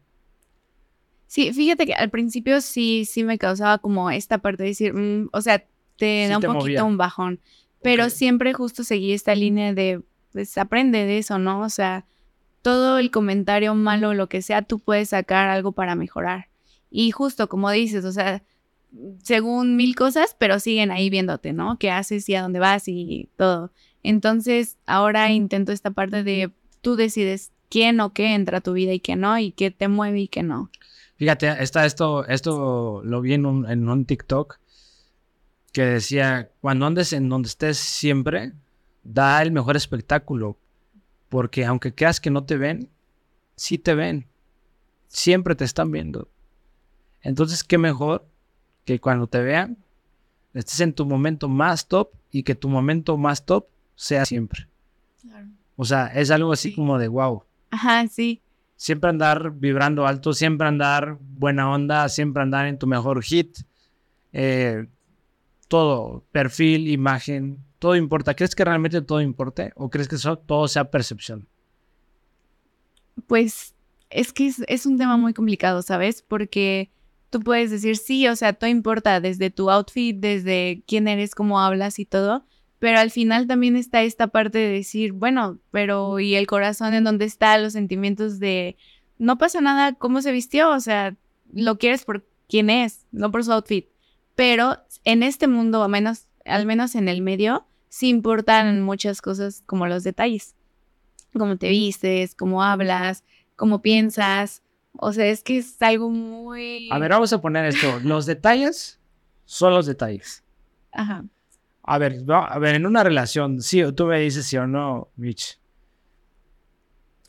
Sí, 1.26 1.52
fíjate 1.54 1.88
que 1.88 1.96
al 1.96 2.12
principio 2.12 2.62
sí, 2.62 3.04
sí 3.06 3.24
me 3.24 3.40
causaba 3.40 3.80
como 3.80 4.12
esta 4.12 4.38
parte 4.38 4.62
de 4.62 4.70
decir, 4.70 4.94
mm, 4.94 5.30
o 5.34 5.42
sea, 5.42 5.66
te 5.98 6.28
da 6.28 6.38
un 6.38 6.44
poquito 6.44 6.86
un 6.86 6.98
bajón, 6.98 7.40
pero 7.82 8.12
siempre 8.12 8.54
justo 8.54 8.84
seguí 8.84 9.12
esta 9.12 9.34
línea 9.34 9.74
de, 9.74 10.04
pues 10.32 10.56
aprende 10.60 11.06
de 11.06 11.18
eso, 11.18 11.40
¿no? 11.40 11.62
O 11.62 11.70
sea, 11.70 12.06
todo 12.62 13.00
el 13.00 13.10
comentario 13.10 13.74
malo, 13.74 14.14
lo 14.14 14.30
que 14.30 14.44
sea, 14.44 14.62
tú 14.62 14.78
puedes 14.78 15.10
sacar 15.10 15.50
algo 15.50 15.72
para 15.72 15.96
mejorar. 15.96 16.50
Y 16.92 17.10
justo 17.10 17.50
como 17.50 17.72
dices, 17.72 18.06
o 18.06 18.12
sea, 18.12 18.44
según 19.24 19.78
mil 19.78 19.96
cosas, 19.96 20.36
pero 20.38 20.60
siguen 20.60 20.92
ahí 20.92 21.10
viéndote, 21.10 21.54
¿no? 21.54 21.80
¿Qué 21.80 21.90
haces 21.90 22.30
y 22.30 22.36
a 22.36 22.44
dónde 22.44 22.60
vas 22.60 22.88
y 22.88 23.30
todo. 23.36 23.72
Entonces, 24.04 24.78
ahora 24.86 25.32
intento 25.32 25.72
esta 25.72 25.90
parte 25.90 26.24
de 26.24 26.52
tú 26.82 26.96
decides 26.96 27.52
quién 27.70 27.99
o 27.99 28.13
qué 28.13 28.34
entra 28.34 28.57
a 28.57 28.61
tu 28.61 28.74
vida 28.74 28.93
y 28.93 28.99
qué 28.99 29.15
no, 29.15 29.38
y 29.38 29.51
qué 29.51 29.72
te 29.72 29.88
mueve 29.88 30.22
y 30.22 30.28
qué 30.28 30.43
no. 30.43 30.70
Fíjate, 31.15 31.61
está 31.61 31.86
esto, 31.86 32.26
esto 32.28 33.01
lo 33.03 33.22
vi 33.22 33.34
en 33.34 33.45
un, 33.45 33.70
en 33.70 33.88
un 33.89 34.05
TikTok 34.05 34.59
que 35.72 35.84
decía, 35.84 36.49
cuando 36.61 36.86
andes 36.86 37.13
en 37.13 37.30
donde 37.30 37.47
estés 37.47 37.78
siempre, 37.78 38.53
da 39.03 39.41
el 39.41 39.51
mejor 39.51 39.76
espectáculo, 39.76 40.57
porque 41.30 41.65
aunque 41.65 41.93
creas 41.93 42.20
que 42.20 42.32
no 42.32 42.43
te 42.43 42.57
ven, 42.57 42.89
sí 43.55 43.78
te 43.78 43.93
ven, 43.93 44.26
siempre 45.07 45.55
te 45.55 45.65
están 45.65 45.91
viendo. 45.91 46.30
Entonces, 47.22 47.63
qué 47.63 47.78
mejor 47.78 48.26
que 48.86 48.99
cuando 48.99 49.28
te 49.28 49.41
vean, 49.41 49.78
estés 50.53 50.80
en 50.80 50.93
tu 50.93 51.05
momento 51.05 51.49
más 51.49 51.88
top 51.88 52.09
y 52.32 52.43
que 52.43 52.55
tu 52.55 52.70
momento 52.70 53.17
más 53.17 53.45
top 53.45 53.67
sea 53.95 54.26
siempre. 54.26 54.67
O 55.76 55.86
sea, 55.86 56.07
es 56.07 56.32
algo 56.32 56.51
así 56.51 56.74
como 56.74 56.97
de 56.97 57.07
wow. 57.07 57.43
Ajá, 57.72 58.07
sí. 58.07 58.41
Siempre 58.76 59.09
andar 59.09 59.51
vibrando 59.51 60.07
alto, 60.07 60.34
siempre 60.34 60.67
andar 60.67 61.17
buena 61.20 61.72
onda, 61.72 62.07
siempre 62.09 62.43
andar 62.43 62.65
en 62.65 62.80
tu 62.80 62.88
mejor 62.88 63.22
hit. 63.24 63.57
Eh, 64.32 64.88
todo, 65.67 66.26
perfil, 66.32 66.88
imagen, 66.88 67.59
todo 67.80 67.95
importa. 67.95 68.36
¿Crees 68.36 68.55
que 68.55 68.65
realmente 68.65 69.01
todo 69.01 69.22
importe 69.22 69.72
o 69.76 69.89
crees 69.89 70.07
que 70.07 70.15
eso, 70.15 70.38
todo 70.38 70.67
sea 70.67 70.91
percepción? 70.91 71.47
Pues 73.28 73.76
es 74.09 74.34
que 74.34 74.51
es, 74.67 74.86
un 74.86 74.97
tema 74.97 75.17
muy 75.17 75.34
complicado, 75.34 75.82
¿sabes? 75.82 76.22
Porque 76.22 76.91
tú 77.30 77.39
puedes 77.41 77.72
decir, 77.72 77.97
sí, 77.97 78.28
o 78.28 78.36
sea, 78.36 78.53
todo 78.53 78.70
importa, 78.70 79.22
desde 79.22 79.49
tu 79.49 79.70
outfit, 79.70 80.17
desde 80.17 80.84
quién 80.88 81.07
eres, 81.07 81.36
cómo 81.36 81.59
hablas 81.59 81.99
y 81.99 82.05
todo, 82.05 82.45
pero 82.80 82.97
al 82.97 83.11
final 83.11 83.45
también 83.45 83.75
está 83.75 84.01
esta 84.01 84.27
parte 84.27 84.57
de 84.57 84.69
decir, 84.69 85.11
bueno, 85.11 85.59
pero 85.71 86.19
¿y 86.19 86.36
el 86.36 86.47
corazón 86.47 86.93
en 86.93 87.03
dónde 87.03 87.25
está? 87.25 87.57
Los 87.57 87.73
sentimientos 87.73 88.39
de, 88.39 88.77
no 89.17 89.38
pasa 89.38 89.59
nada 89.59 89.93
cómo 89.93 90.21
se 90.21 90.32
vistió, 90.32 90.71
o 90.71 90.80
sea, 90.80 91.15
lo 91.53 91.77
quieres 91.77 92.05
por 92.05 92.25
quién 92.47 92.69
es, 92.69 93.05
no 93.11 93.32
por 93.32 93.43
su 93.43 93.51
outfit. 93.51 93.88
Pero 94.36 94.77
en 95.03 95.23
este 95.23 95.47
mundo, 95.47 95.84
al 95.84 95.89
menos, 95.89 96.27
al 96.45 96.65
menos 96.65 96.95
en 96.95 97.09
el 97.09 97.21
medio, 97.21 97.67
sí 97.89 98.07
importan 98.07 98.82
muchas 98.82 99.21
cosas 99.21 99.61
como 99.65 99.86
los 99.86 100.03
detalles. 100.03 100.55
Cómo 101.34 101.57
te 101.57 101.69
vistes, 101.69 102.34
cómo 102.34 102.63
hablas, 102.63 103.25
cómo 103.57 103.82
piensas. 103.82 104.63
O 104.93 105.11
sea, 105.11 105.25
es 105.25 105.43
que 105.43 105.57
es 105.57 105.82
algo 105.82 106.09
muy... 106.09 106.89
A 106.91 106.97
ver, 106.97 107.11
vamos 107.11 107.34
a 107.34 107.41
poner 107.41 107.65
esto. 107.65 107.99
Los 108.03 108.25
detalles 108.25 108.99
son 109.43 109.73
los 109.73 109.86
detalles. 109.86 110.43
Ajá. 110.91 111.25
A 111.92 111.98
ver, 111.98 112.24
a 112.32 112.60
ver, 112.60 112.76
en 112.76 112.86
una 112.86 113.04
relación, 113.04 113.64
sí, 113.64 113.82
tú 113.94 114.06
me 114.06 114.20
dices 114.20 114.46
sí 114.46 114.56
o 114.58 114.68
no, 114.68 115.10
Mitch. 115.16 115.60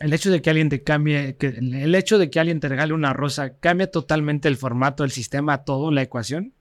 El 0.01 0.13
hecho 0.13 0.31
de 0.31 0.43
que 0.43 0.51
alguien 0.51 0.69
te 0.69 0.83
cambie, 0.83 1.35
que, 1.39 1.47
el 1.47 1.95
hecho 1.95 2.19
de 2.19 2.29
que 2.29 2.41
alguien 2.41 2.61
te 2.61 2.69
regale 2.69 2.93
una 2.93 3.15
rosa, 3.15 3.57
¿cambia 3.57 3.91
totalmente 3.91 4.49
el 4.49 4.59
formato, 4.59 5.03
el 5.03 5.13
sistema, 5.13 5.65
todo, 5.65 5.91
la 5.91 6.03
ecuación? 6.03 6.53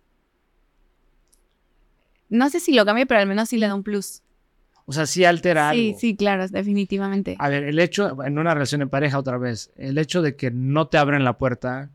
No 2.29 2.49
sé 2.49 2.61
si 2.61 2.73
lo 2.73 2.85
cambia, 2.85 3.05
pero 3.05 3.19
al 3.19 3.27
menos 3.27 3.49
sí 3.49 3.57
le 3.57 3.67
da 3.67 3.75
un 3.75 3.83
plus. 3.83 4.21
O 4.85 4.93
sea, 4.93 5.05
sí 5.05 5.25
altera 5.25 5.73
sí, 5.73 5.93
Sí, 5.99 6.15
claro, 6.15 6.47
definitivamente. 6.47 7.35
A 7.37 7.49
ver, 7.49 7.63
el 7.65 7.79
hecho, 7.79 8.23
en 8.23 8.39
una 8.39 8.53
relación 8.53 8.79
de 8.79 8.87
pareja 8.87 9.19
otra 9.19 9.37
vez, 9.37 9.73
el 9.75 9.97
hecho 9.97 10.21
de 10.21 10.37
que 10.37 10.51
no 10.51 10.87
te 10.87 10.97
abren 10.97 11.25
la 11.25 11.37
puerta 11.37 11.91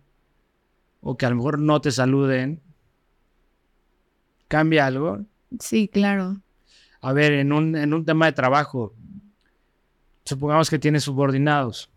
o 1.01 1.17
que 1.17 1.25
a 1.25 1.31
lo 1.31 1.37
mejor 1.37 1.59
no 1.59 1.81
te 1.81 1.91
saluden, 1.91 2.61
¿cambia 4.49 4.85
algo? 4.85 5.25
Sí, 5.61 5.89
claro. 5.89 6.41
A 7.01 7.13
ver, 7.13 7.33
en 7.33 7.53
un, 7.53 7.77
en 7.77 7.93
un 7.93 8.05
tema 8.05 8.27
de 8.27 8.33
trabajo, 8.33 8.95
supongamos 10.25 10.71
que 10.71 10.79
tienes 10.79 11.05
subordinados. 11.05 11.91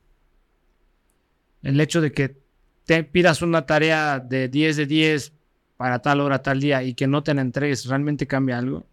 El 1.63 1.79
hecho 1.79 2.01
de 2.01 2.11
que 2.11 2.37
te 2.85 3.03
pidas 3.03 3.41
una 3.41 3.65
tarea 3.65 4.19
de 4.19 4.49
10 4.49 4.77
de 4.77 4.85
10 4.85 5.33
para 5.77 5.99
tal 5.99 6.21
hora, 6.21 6.41
tal 6.41 6.59
día 6.59 6.83
y 6.83 6.93
que 6.93 7.07
no 7.07 7.23
te 7.23 7.33
la 7.33 7.41
entregues, 7.41 7.85
¿realmente 7.85 8.27
cambia 8.27 8.57
algo? 8.57 8.85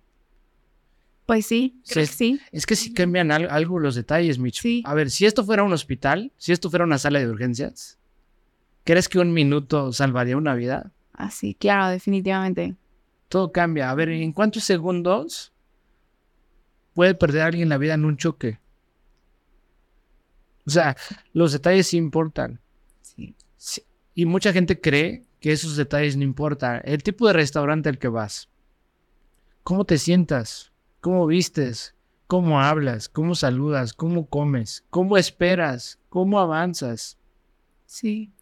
Pues 1.27 1.47
sí, 1.47 1.81
sí. 1.85 2.39
Es 2.53 2.67
que 2.67 2.77
sí 2.77 2.93
cambian 2.93 3.31
algo, 3.31 3.79
los 3.79 3.95
detalles, 3.95 4.39
Mitch. 4.39 4.63
A 4.85 4.95
ver, 4.95 5.11
si 5.11 5.25
esto 5.25 5.43
fuera 5.43 5.63
un 5.63 5.73
hospital, 5.73 6.31
si 6.37 6.53
esto 6.53 6.69
fuera 6.69 6.85
una 6.85 6.99
sala 6.99 7.19
de 7.19 7.29
urgencias, 7.29 7.99
¿crees 8.85 9.09
que 9.09 9.19
un 9.19 9.33
minuto 9.33 9.93
salvaría 9.93 10.37
una 10.37 10.55
vida? 10.55 10.93
Ah, 11.15 11.31
sí, 11.31 11.55
claro, 11.55 11.89
definitivamente 11.89 12.77
todo 13.29 13.53
cambia. 13.53 13.91
A 13.91 13.95
ver, 13.95 14.09
¿en 14.09 14.33
cuántos 14.33 14.65
segundos 14.65 15.53
puede 16.95 17.15
perder 17.15 17.43
a 17.43 17.47
alguien 17.47 17.69
la 17.69 17.79
vida 17.79 17.95
en 17.95 18.05
un 18.05 18.17
choque? 18.17 18.59
O 20.67 20.71
sea, 20.71 20.97
los 21.33 21.53
detalles 21.53 21.89
sí 21.89 21.97
importan. 21.97 22.61
Sí. 23.57 23.85
Y 24.15 24.27
mucha 24.27 24.53
gente 24.53 24.81
cree 24.81 25.25
que 25.41 25.53
esos 25.53 25.77
detalles 25.77 26.17
no 26.17 26.23
importan. 26.23 26.81
El 26.85 27.03
tipo 27.03 27.27
de 27.27 27.33
restaurante 27.33 27.89
al 27.89 27.99
que 27.99 28.09
vas. 28.09 28.49
¿Cómo 29.63 29.85
te 29.85 29.99
sientas? 29.99 30.73
¿Cómo 31.01 31.27
vistes? 31.27 31.95
¿Cómo 32.27 32.61
hablas? 32.61 33.09
¿Cómo 33.09 33.35
saludas? 33.35 33.93
¿Cómo 33.93 34.27
comes? 34.27 34.85
¿Cómo 34.91 35.17
esperas? 35.17 35.99
¿Cómo 36.09 36.39
avanzas? 36.39 37.19
Sí 37.87 38.33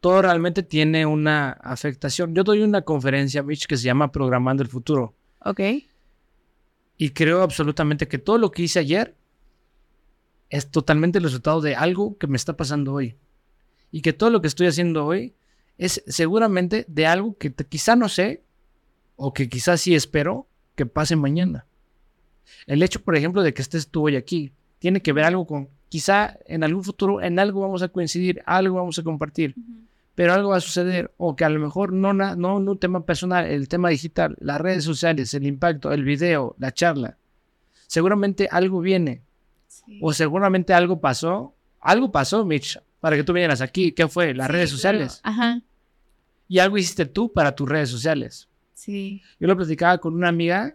todo 0.00 0.22
realmente 0.22 0.62
tiene 0.62 1.04
una 1.04 1.50
afectación. 1.52 2.34
Yo 2.34 2.42
doy 2.42 2.62
una 2.62 2.82
conferencia, 2.82 3.42
Mitch, 3.42 3.66
que 3.66 3.76
se 3.76 3.84
llama 3.84 4.10
Programando 4.10 4.62
el 4.62 4.68
Futuro. 4.68 5.14
Ok. 5.44 5.60
Y 6.96 7.10
creo 7.10 7.42
absolutamente 7.42 8.08
que 8.08 8.18
todo 8.18 8.38
lo 8.38 8.50
que 8.50 8.62
hice 8.62 8.78
ayer 8.78 9.14
es 10.48 10.70
totalmente 10.70 11.18
el 11.18 11.24
resultado 11.24 11.60
de 11.60 11.76
algo 11.76 12.16
que 12.18 12.26
me 12.26 12.36
está 12.36 12.56
pasando 12.56 12.94
hoy. 12.94 13.16
Y 13.92 14.00
que 14.00 14.12
todo 14.12 14.30
lo 14.30 14.40
que 14.40 14.48
estoy 14.48 14.66
haciendo 14.66 15.04
hoy 15.04 15.34
es 15.76 16.02
seguramente 16.06 16.84
de 16.88 17.06
algo 17.06 17.36
que 17.36 17.52
quizá 17.52 17.94
no 17.94 18.08
sé 18.08 18.42
o 19.16 19.32
que 19.32 19.48
quizá 19.48 19.76
sí 19.76 19.94
espero 19.94 20.48
que 20.74 20.86
pase 20.86 21.14
mañana. 21.14 21.66
El 22.66 22.82
hecho, 22.82 23.02
por 23.02 23.16
ejemplo, 23.16 23.42
de 23.42 23.52
que 23.52 23.62
estés 23.62 23.88
tú 23.88 24.06
hoy 24.06 24.16
aquí 24.16 24.52
tiene 24.78 25.02
que 25.02 25.12
ver 25.12 25.24
algo 25.24 25.46
con, 25.46 25.68
quizá 25.88 26.38
en 26.46 26.64
algún 26.64 26.84
futuro, 26.84 27.20
en 27.20 27.38
algo 27.38 27.60
vamos 27.60 27.82
a 27.82 27.88
coincidir, 27.88 28.42
algo 28.46 28.76
vamos 28.76 28.98
a 28.98 29.02
compartir 29.02 29.54
pero 30.20 30.34
algo 30.34 30.50
va 30.50 30.58
a 30.58 30.60
suceder, 30.60 31.14
o 31.16 31.34
que 31.34 31.46
a 31.46 31.48
lo 31.48 31.58
mejor 31.58 31.94
no, 31.94 32.12
no, 32.12 32.36
no 32.36 32.54
un 32.56 32.78
tema 32.78 33.06
personal, 33.06 33.46
el 33.46 33.68
tema 33.68 33.88
digital, 33.88 34.36
las 34.38 34.60
redes 34.60 34.84
sociales, 34.84 35.32
el 35.32 35.46
impacto, 35.46 35.92
el 35.94 36.04
video, 36.04 36.54
la 36.58 36.74
charla, 36.74 37.16
seguramente 37.86 38.46
algo 38.52 38.80
viene, 38.82 39.22
o 40.02 40.12
seguramente 40.12 40.74
algo 40.74 41.00
pasó 41.00 41.54
algo 41.80 42.12
pasó, 42.12 42.44
Mitch, 42.44 42.78
para 43.00 43.16
que 43.16 43.24
tú 43.24 43.32
vinieras 43.32 43.62
aquí. 43.62 43.92
¿Qué 43.92 44.08
fue? 44.08 44.34
Las 44.34 44.48
Sí, 44.48 44.52
redes 44.52 44.68
claro. 44.68 44.76
sociales. 44.76 45.20
Ajá. 45.22 45.62
Y 46.48 46.58
algo 46.58 46.76
hiciste 46.76 47.06
tú 47.06 47.32
para 47.32 47.54
tus 47.54 47.66
redes 47.66 47.88
sociales. 47.88 48.46
Sí. 48.74 49.22
Yo 49.38 49.48
lo 49.48 49.56
platicaba 49.56 49.96
con 49.96 50.12
una 50.12 50.28
amiga 50.28 50.74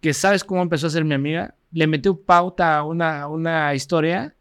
que 0.00 0.14
sabes 0.14 0.44
cómo 0.44 0.62
empezó 0.62 0.86
a 0.86 0.90
ser 0.90 1.04
mi 1.04 1.14
amiga. 1.14 1.56
Le 1.72 1.88
metió 1.88 2.16
pauta 2.16 2.78
a 2.78 2.84
una, 2.84 3.26
una 3.26 3.74
historia 3.74 4.36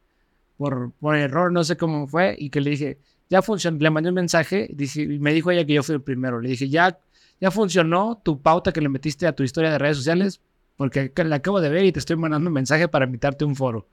por, 0.58 0.92
por 1.00 1.16
error, 1.16 1.52
no 1.52 1.64
sé 1.64 1.78
cómo 1.78 2.06
fue, 2.08 2.36
y 2.38 2.52
que 2.52 2.62
le 2.62 2.70
dije, 2.70 3.00
ya 3.34 3.42
funcionó. 3.42 3.78
Le 3.80 3.90
mandé 3.90 4.10
un 4.10 4.16
mensaje 4.16 4.70
dije, 4.72 5.02
y 5.02 5.18
me 5.20 5.34
dijo 5.34 5.50
ella 5.50 5.66
que 5.66 5.74
yo 5.74 5.82
fui 5.84 5.96
el 5.96 6.02
primero. 6.02 6.40
Le 6.40 6.50
dije, 6.50 6.70
ya, 6.70 7.00
ya 7.42 7.50
funcionó 7.50 8.22
tu 8.24 8.40
pauta 8.40 8.72
que 8.72 8.80
le 8.80 8.90
metiste 8.90 9.26
a 9.26 9.36
tu 9.36 9.42
historia 9.44 9.72
de 9.72 9.80
redes 9.80 9.98
sociales, 9.98 10.40
porque 10.78 11.12
la 11.16 11.38
acabo 11.38 11.60
de 11.60 11.70
ver 11.70 11.84
y 11.86 11.92
te 11.92 11.98
estoy 12.00 12.16
mandando 12.16 12.48
un 12.50 12.54
mensaje 12.54 12.88
para 12.88 13.06
invitarte 13.06 13.44
a 13.44 13.48
un 13.48 13.56
foro. 13.56 13.88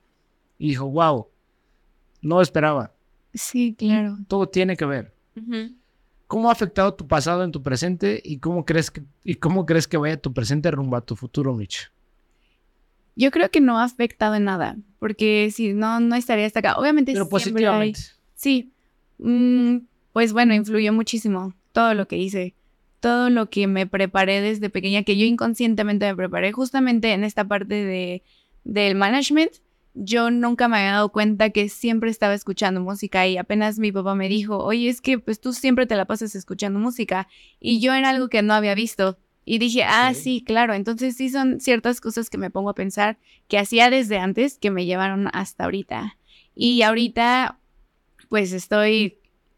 Y 0.59 0.69
dijo, 0.69 0.87
wow, 0.87 1.27
no 2.21 2.39
esperaba. 2.39 2.93
Sí, 3.33 3.73
claro. 3.77 4.17
Todo 4.27 4.47
tiene 4.47 4.77
que 4.77 4.85
ver. 4.85 5.11
¿Cómo 6.27 6.49
ha 6.49 6.51
afectado 6.51 6.93
tu 6.93 7.07
pasado 7.07 7.43
en 7.43 7.51
tu 7.51 7.63
presente 7.63 8.21
y 8.23 8.37
cómo 8.37 8.63
crees 8.63 8.91
que, 8.91 9.01
y 9.23 9.35
cómo 9.35 9.65
crees 9.65 9.87
que 9.87 9.97
vaya 9.97 10.21
tu 10.21 10.31
presente 10.33 10.69
rumbo 10.69 10.95
a 10.95 11.01
tu 11.01 11.15
futuro, 11.15 11.53
Mitch? 11.55 11.91
Yo 13.15 13.31
creo 13.31 13.49
que 13.49 13.59
no 13.59 13.79
ha 13.79 13.83
afectado 13.83 14.35
en 14.35 14.45
nada, 14.45 14.77
porque 14.99 15.49
si 15.51 15.73
no, 15.73 15.99
no 15.99 16.15
estaría 16.15 16.45
hasta 16.45 16.59
acá. 16.59 16.75
Obviamente 16.77 17.11
Pero 17.11 17.25
siempre 17.25 17.41
hay- 17.67 17.91
positivamente. 17.91 17.99
Sí, 18.35 18.71
pues 20.13 20.33
bueno, 20.33 20.53
influyó 20.53 20.93
muchísimo 20.93 21.53
todo 21.71 21.93
lo 21.93 22.07
que 22.07 22.17
hice, 22.17 22.55
todo 22.99 23.29
lo 23.29 23.49
que 23.49 23.67
me 23.67 23.87
preparé 23.87 24.41
desde 24.41 24.69
pequeña, 24.69 25.03
que 25.03 25.17
yo 25.17 25.25
inconscientemente 25.25 26.05
me 26.07 26.15
preparé 26.15 26.51
justamente 26.51 27.13
en 27.13 27.23
esta 27.23 27.45
parte 27.47 27.75
de, 27.75 28.23
del 28.63 28.95
management. 28.95 29.51
Yo 29.93 30.31
nunca 30.31 30.67
me 30.69 30.77
había 30.77 30.93
dado 30.93 31.09
cuenta 31.11 31.49
que 31.49 31.67
siempre 31.67 32.09
estaba 32.09 32.33
escuchando 32.33 32.79
música 32.79 33.27
y 33.27 33.37
apenas 33.37 33.77
mi 33.77 33.91
papá 33.91 34.15
me 34.15 34.29
dijo, 34.29 34.57
oye, 34.57 34.87
es 34.87 35.01
que 35.01 35.19
pues 35.19 35.41
tú 35.41 35.51
siempre 35.51 35.85
te 35.85 35.95
la 35.95 36.05
pasas 36.05 36.33
escuchando 36.35 36.79
música 36.79 37.27
y 37.59 37.81
yo 37.81 37.93
era 37.93 38.09
algo 38.09 38.29
que 38.29 38.41
no 38.41 38.53
había 38.53 38.73
visto. 38.73 39.17
Y 39.43 39.57
dije, 39.57 39.83
ah, 39.83 40.09
Ok. 40.11 40.17
sí, 40.17 40.43
claro. 40.45 40.73
Entonces 40.75 41.17
sí 41.17 41.29
son 41.29 41.59
ciertas 41.59 41.99
cosas 41.99 42.29
que 42.29 42.37
me 42.37 42.51
pongo 42.51 42.69
a 42.69 42.75
pensar 42.75 43.17
que 43.47 43.57
hacía 43.57 43.89
desde 43.89 44.17
antes 44.19 44.57
que 44.57 44.71
me 44.71 44.85
llevaron 44.85 45.27
hasta 45.33 45.65
ahorita. 45.65 46.17
Y 46.55 46.83
ahorita, 46.83 47.57
pues 48.31 48.53
estoy, 48.53 49.17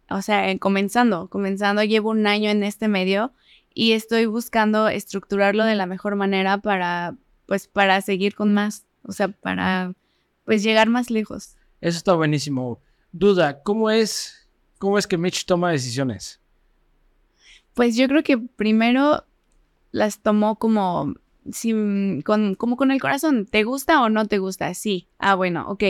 o 0.10 0.24
sea, 0.24 0.58
comenzando, 0.58 1.28
comenzando, 1.28 1.84
llevo 1.84 2.10
un 2.10 2.26
año 2.26 2.50
en 2.50 2.64
este 2.64 2.88
medio 2.88 3.32
y 3.72 3.92
estoy 3.92 4.26
buscando 4.26 4.88
estructurarlo 4.88 5.64
de 5.64 5.76
la 5.76 5.86
mejor 5.86 6.16
manera 6.16 6.58
para, 6.58 7.16
pues, 7.46 7.68
para 7.68 8.02
seguir 8.02 8.34
con 8.34 8.52
más, 8.52 8.88
o 9.04 9.12
sea, 9.12 9.28
para, 9.28 9.94
pues, 10.44 10.64
llegar 10.64 10.90
más 10.90 11.12
lejos. 11.12 11.56
Eso 11.82 12.00
está 12.00 12.14
buenísimo. 12.16 12.80
Duda, 13.12 13.62
¿cómo 13.62 13.92
es, 13.92 14.50
cómo 14.80 14.98
es 14.98 15.06
que 15.06 15.20
Mitch 15.20 15.46
toma 15.46 15.70
decisiones? 15.70 16.42
Pues 17.76 17.96
yo 17.96 18.08
creo 18.08 18.24
que 18.24 18.40
primero 18.40 19.24
las 19.92 20.18
tomó 20.18 20.58
como, 20.58 21.14
sin, 21.52 22.24
con, 22.24 22.56
como 22.56 22.76
con 22.76 22.90
el 22.90 23.00
corazón. 23.00 23.46
¿Te 23.46 23.66
gusta 23.66 24.02
o 24.02 24.10
no 24.10 24.26
te 24.28 24.40
gusta? 24.40 24.74
Sí. 24.74 25.08
Ah, 25.20 25.36
bueno, 25.36 25.70
ok. 25.70 25.84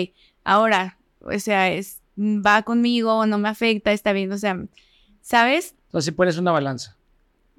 Ahora, 0.44 0.98
o 1.22 1.40
sea, 1.40 1.72
es, 1.72 2.03
va 2.18 2.64
conmigo, 2.64 3.26
no 3.26 3.38
me 3.38 3.50
afecta, 3.50 3.92
está 3.92 4.14
bien. 4.14 4.32
O 4.32 4.38
sea, 4.38 4.60
¿sabes? 5.22 5.76
Sea, 5.92 6.02
si 6.02 6.12
pones 6.12 6.38
una 6.38 6.52
balanza. 6.52 6.98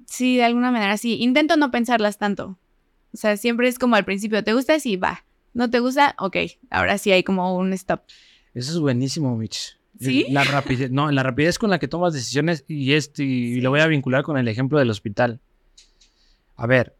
Sí, 0.05 0.37
de 0.37 0.43
alguna 0.43 0.71
manera 0.71 0.97
sí. 0.97 1.17
Intento 1.21 1.57
no 1.57 1.71
pensarlas 1.71 2.17
tanto. 2.17 2.57
O 3.13 3.17
sea, 3.17 3.37
siempre 3.37 3.67
es 3.67 3.79
como 3.79 3.95
al 3.95 4.05
principio, 4.05 4.43
¿te 4.43 4.53
gusta? 4.53 4.79
Sí, 4.79 4.97
va. 4.97 5.25
¿No 5.53 5.69
te 5.69 5.79
gusta? 5.79 6.15
Ok. 6.19 6.37
Ahora 6.69 6.97
sí 6.97 7.11
hay 7.11 7.23
como 7.23 7.55
un 7.55 7.73
stop. 7.73 8.01
Eso 8.53 8.71
es 8.71 8.79
buenísimo, 8.79 9.35
Mitch. 9.37 9.77
¿Sí? 9.99 10.25
La 10.29 10.43
rapidez, 10.43 10.91
no, 10.91 11.09
la 11.11 11.23
rapidez 11.23 11.57
con 11.57 11.69
la 11.69 11.79
que 11.79 11.87
tomas 11.87 12.13
decisiones 12.13 12.65
y 12.67 12.93
este, 12.93 13.23
y 13.23 13.61
lo 13.61 13.69
voy 13.69 13.79
a 13.79 13.87
vincular 13.87 14.23
con 14.23 14.37
el 14.37 14.47
ejemplo 14.47 14.77
del 14.77 14.89
hospital. 14.89 15.39
A 16.57 16.67
ver, 16.67 16.95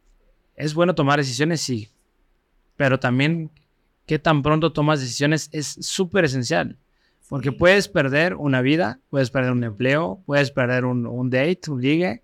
es 0.54 0.72
bueno 0.72 0.94
tomar 0.94 1.18
decisiones, 1.18 1.60
sí, 1.60 1.90
pero 2.76 2.98
también 2.98 3.50
qué 4.06 4.18
tan 4.18 4.42
pronto 4.42 4.72
tomas 4.72 5.00
decisiones 5.00 5.50
es 5.52 5.76
súper 5.80 6.24
esencial, 6.24 6.78
porque 7.28 7.52
puedes 7.52 7.88
perder 7.88 8.34
una 8.34 8.60
vida, 8.60 9.00
puedes 9.10 9.30
perder 9.30 9.52
un 9.52 9.64
empleo, 9.64 10.22
puedes 10.26 10.50
perder 10.50 10.84
un, 10.84 11.06
un 11.06 11.30
date, 11.30 11.60
un 11.68 11.80
ligue, 11.80 12.22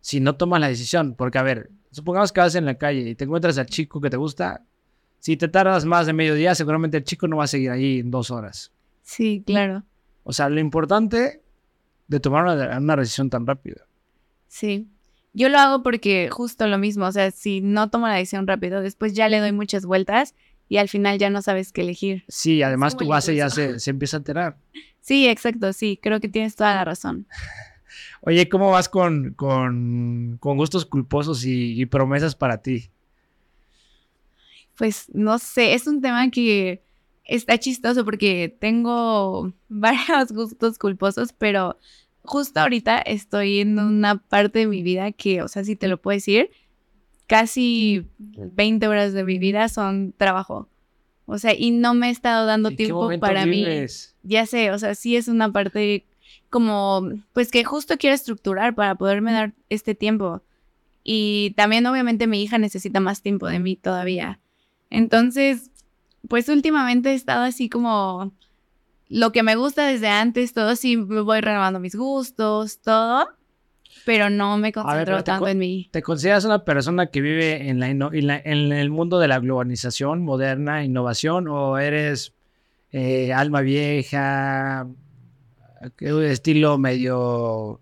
si 0.00 0.20
no 0.20 0.36
tomas 0.36 0.60
la 0.60 0.68
decisión, 0.68 1.14
porque 1.14 1.38
a 1.38 1.42
ver, 1.42 1.70
supongamos 1.90 2.32
que 2.32 2.40
vas 2.40 2.54
en 2.54 2.64
la 2.64 2.76
calle 2.78 3.10
y 3.10 3.14
te 3.14 3.24
encuentras 3.24 3.58
al 3.58 3.66
chico 3.66 4.00
que 4.00 4.10
te 4.10 4.16
gusta, 4.16 4.64
si 5.18 5.36
te 5.36 5.48
tardas 5.48 5.84
más 5.84 6.06
de 6.06 6.14
medio 6.14 6.34
día, 6.34 6.54
seguramente 6.54 6.96
el 6.96 7.04
chico 7.04 7.28
no 7.28 7.36
va 7.36 7.44
a 7.44 7.48
seguir 7.48 7.70
ahí 7.70 8.00
en 8.00 8.10
dos 8.10 8.30
horas. 8.30 8.72
Sí, 9.02 9.42
claro. 9.44 9.84
O 10.22 10.32
sea, 10.32 10.48
lo 10.48 10.60
importante 10.60 11.42
de 12.08 12.20
tomar 12.20 12.44
una, 12.44 12.78
una 12.78 12.96
decisión 12.96 13.28
tan 13.28 13.46
rápida. 13.46 13.86
Sí. 14.48 14.88
Yo 15.32 15.48
lo 15.48 15.58
hago 15.58 15.82
porque 15.82 16.28
justo 16.30 16.66
lo 16.66 16.78
mismo, 16.78 17.06
o 17.06 17.12
sea, 17.12 17.30
si 17.30 17.60
no 17.60 17.90
tomo 17.90 18.08
la 18.08 18.14
decisión 18.14 18.46
rápido, 18.46 18.80
después 18.80 19.12
ya 19.12 19.28
le 19.28 19.38
doy 19.38 19.52
muchas 19.52 19.84
vueltas 19.84 20.34
y 20.70 20.76
al 20.76 20.88
final 20.88 21.18
ya 21.18 21.30
no 21.30 21.42
sabes 21.42 21.72
qué 21.72 21.80
elegir. 21.80 22.24
Sí, 22.28 22.62
además 22.62 22.96
tu 22.96 23.04
base 23.08 23.34
ya 23.34 23.50
se, 23.50 23.80
se 23.80 23.90
empieza 23.90 24.16
a 24.16 24.18
alterar. 24.18 24.56
Sí, 25.00 25.26
exacto, 25.26 25.72
sí, 25.72 25.98
creo 26.00 26.20
que 26.20 26.28
tienes 26.28 26.54
toda 26.54 26.76
la 26.76 26.84
razón. 26.84 27.26
Oye, 28.22 28.48
¿cómo 28.48 28.70
vas 28.70 28.88
con, 28.88 29.34
con, 29.34 30.36
con 30.38 30.56
gustos 30.56 30.86
culposos 30.86 31.44
y, 31.44 31.80
y 31.80 31.86
promesas 31.86 32.36
para 32.36 32.62
ti? 32.62 32.88
Pues 34.78 35.06
no 35.12 35.40
sé, 35.40 35.74
es 35.74 35.88
un 35.88 36.00
tema 36.00 36.30
que 36.30 36.84
está 37.24 37.58
chistoso 37.58 38.04
porque 38.04 38.56
tengo 38.60 39.52
varios 39.68 40.30
gustos 40.30 40.78
culposos, 40.78 41.32
pero 41.32 41.80
justo 42.22 42.60
ahorita 42.60 42.98
estoy 42.98 43.58
en 43.58 43.76
una 43.76 44.18
parte 44.18 44.60
de 44.60 44.66
mi 44.68 44.84
vida 44.84 45.10
que, 45.10 45.42
o 45.42 45.48
sea, 45.48 45.64
si 45.64 45.74
te 45.74 45.88
lo 45.88 46.00
puedo 46.00 46.14
decir, 46.14 46.52
casi 47.30 48.08
20 48.18 48.88
horas 48.88 49.12
de 49.12 49.22
mi 49.22 49.38
vida 49.38 49.68
son 49.68 50.12
trabajo. 50.16 50.68
O 51.26 51.38
sea, 51.38 51.54
y 51.56 51.70
no 51.70 51.94
me 51.94 52.08
he 52.08 52.10
estado 52.10 52.44
dando 52.44 52.70
¿En 52.70 52.76
qué 52.76 52.86
tiempo 52.86 53.08
para 53.20 53.46
mí. 53.46 53.64
Ya 54.24 54.46
sé, 54.46 54.72
o 54.72 54.78
sea, 54.80 54.96
sí 54.96 55.14
es 55.14 55.28
una 55.28 55.52
parte 55.52 56.04
como, 56.48 57.08
pues 57.32 57.52
que 57.52 57.62
justo 57.62 57.98
quiero 57.98 58.16
estructurar 58.16 58.74
para 58.74 58.96
poderme 58.96 59.32
dar 59.32 59.54
este 59.68 59.94
tiempo. 59.94 60.42
Y 61.04 61.54
también 61.56 61.86
obviamente 61.86 62.26
mi 62.26 62.42
hija 62.42 62.58
necesita 62.58 62.98
más 62.98 63.22
tiempo 63.22 63.46
de 63.46 63.60
mí 63.60 63.76
todavía. 63.76 64.40
Entonces, 64.90 65.70
pues 66.26 66.48
últimamente 66.48 67.12
he 67.12 67.14
estado 67.14 67.44
así 67.44 67.68
como 67.68 68.32
lo 69.08 69.30
que 69.30 69.44
me 69.44 69.54
gusta 69.54 69.86
desde 69.86 70.08
antes, 70.08 70.52
todo 70.52 70.74
sí 70.74 70.96
me 70.96 71.20
voy 71.20 71.40
renovando 71.40 71.78
mis 71.78 71.94
gustos, 71.94 72.80
todo, 72.80 73.28
pero 74.10 74.28
no 74.28 74.58
me 74.58 74.72
concentro 74.72 75.22
tanto 75.22 75.44
co- 75.44 75.48
en 75.48 75.58
mí. 75.58 75.88
¿Te 75.92 76.02
consideras 76.02 76.44
una 76.44 76.64
persona 76.64 77.06
que 77.12 77.20
vive 77.20 77.68
en, 77.68 77.78
la, 77.78 77.88
en, 77.90 78.26
la- 78.26 78.40
en 78.44 78.72
el 78.72 78.90
mundo 78.90 79.20
de 79.20 79.28
la 79.28 79.38
globalización 79.38 80.24
moderna, 80.24 80.82
innovación, 80.84 81.46
o 81.46 81.78
eres 81.78 82.34
eh, 82.90 83.32
alma 83.32 83.60
vieja, 83.60 84.88
eh, 86.00 86.28
estilo 86.28 86.76
medio 86.76 87.80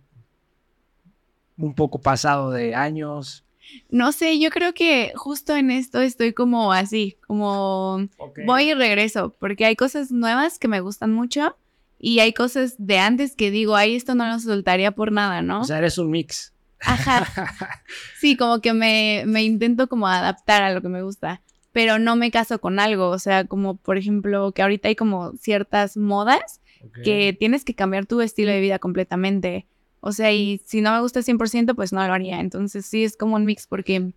un 1.57 1.75
poco 1.75 1.99
pasado 1.99 2.51
de 2.51 2.75
años? 2.75 3.43
No 3.89 4.13
sé, 4.13 4.39
yo 4.39 4.51
creo 4.51 4.75
que 4.75 5.13
justo 5.15 5.57
en 5.57 5.71
esto 5.71 6.03
estoy 6.03 6.35
como 6.35 6.75
así, 6.75 7.17
como 7.27 8.07
Voy 8.45 8.71
y 8.71 8.75
regreso, 8.75 9.35
porque 9.41 9.65
hay 9.65 9.77
cosas 9.77 10.11
nuevas 10.13 10.59
que 10.59 10.69
me 10.69 10.81
gustan 10.81 11.13
mucho 11.15 11.57
y 11.99 12.21
hay 12.21 12.33
cosas 12.33 12.75
de 12.79 12.99
antes 12.99 13.35
que 13.35 13.51
digo, 13.51 13.77
ay, 13.77 13.97
esto 13.97 14.15
no 14.15 14.27
lo 14.27 14.39
soltaría 14.39 14.93
por 14.93 15.13
nada, 15.13 15.43
¿no? 15.43 15.61
O 15.61 15.65
sea, 15.65 15.79
eres 15.79 15.99
un 15.99 16.11
mix. 16.11 16.53
Ajá. 16.81 17.27
Sí, 18.21 18.37
como 18.37 18.61
que 18.61 18.73
me, 18.73 19.23
me 19.27 19.45
intento 19.45 19.89
como 19.89 20.09
adaptar 20.09 20.63
a 20.63 20.73
lo 20.73 20.83
que 20.83 20.89
me 20.89 21.03
gusta, 21.03 21.41
pero 21.73 21.99
no 21.99 22.17
me 22.17 22.33
caso 22.33 22.61
con 22.61 22.81
algo, 22.81 23.11
o 23.11 23.19
sea, 23.19 23.45
como 23.45 23.77
por 23.77 23.97
ejemplo 23.97 24.51
que 24.53 24.63
ahorita 24.63 24.89
hay 24.89 24.97
como 24.97 25.33
ciertas 25.35 25.97
modas 25.97 26.61
que 27.05 27.37
tienes 27.39 27.65
que 27.65 27.75
cambiar 27.75 28.07
tu 28.07 28.21
estilo 28.21 28.51
de 28.51 28.61
vida 28.61 28.79
completamente. 28.79 29.67
O 30.01 30.13
sea, 30.13 30.33
y 30.33 30.61
si 30.65 30.81
no 30.81 30.93
me 30.93 31.01
gusta 31.01 31.21
100%, 31.21 31.75
pues 31.75 31.93
no 31.93 32.07
lo 32.07 32.13
haría. 32.13 32.41
Entonces 32.41 32.87
sí 32.87 33.05
es 33.05 33.17
como 33.17 33.37
un 33.37 33.45
mix 33.45 33.67
porque 33.67 34.13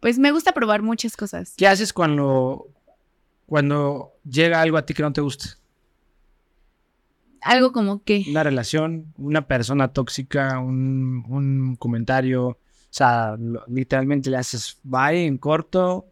pues 0.00 0.18
me 0.18 0.32
gusta 0.32 0.52
probar 0.52 0.82
muchas 0.82 1.16
cosas. 1.16 1.54
¿Qué 1.56 1.66
haces 1.66 1.92
cuando, 1.92 2.68
cuando 3.46 4.12
llega 4.28 4.60
algo 4.60 4.76
a 4.76 4.86
ti 4.86 4.94
que 4.94 5.02
no 5.02 5.12
te 5.12 5.20
gusta? 5.20 5.59
Algo 7.42 7.72
como 7.72 8.02
que... 8.04 8.24
Una 8.28 8.42
relación, 8.42 9.12
una 9.16 9.46
persona 9.46 9.88
tóxica, 9.88 10.58
un, 10.58 11.24
un 11.28 11.76
comentario. 11.76 12.48
O 12.48 12.58
sea, 12.90 13.36
lo- 13.38 13.64
literalmente 13.68 14.30
le 14.30 14.36
haces 14.36 14.78
bye 14.82 15.26
en 15.26 15.38
corto 15.38 16.06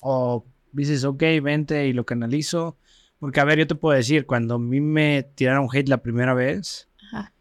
o 0.00 0.44
dices, 0.72 1.04
ok, 1.04 1.22
vente 1.42 1.86
y 1.86 1.92
lo 1.92 2.04
canalizo. 2.04 2.76
Porque, 3.18 3.40
a 3.40 3.44
ver, 3.44 3.58
yo 3.58 3.66
te 3.66 3.74
puedo 3.74 3.96
decir, 3.96 4.26
cuando 4.26 4.56
a 4.56 4.58
mí 4.58 4.80
me 4.80 5.22
tiraron 5.34 5.68
hate 5.72 5.88
la 5.88 5.98
primera 5.98 6.34
vez 6.34 6.88
Ajá. 7.06 7.32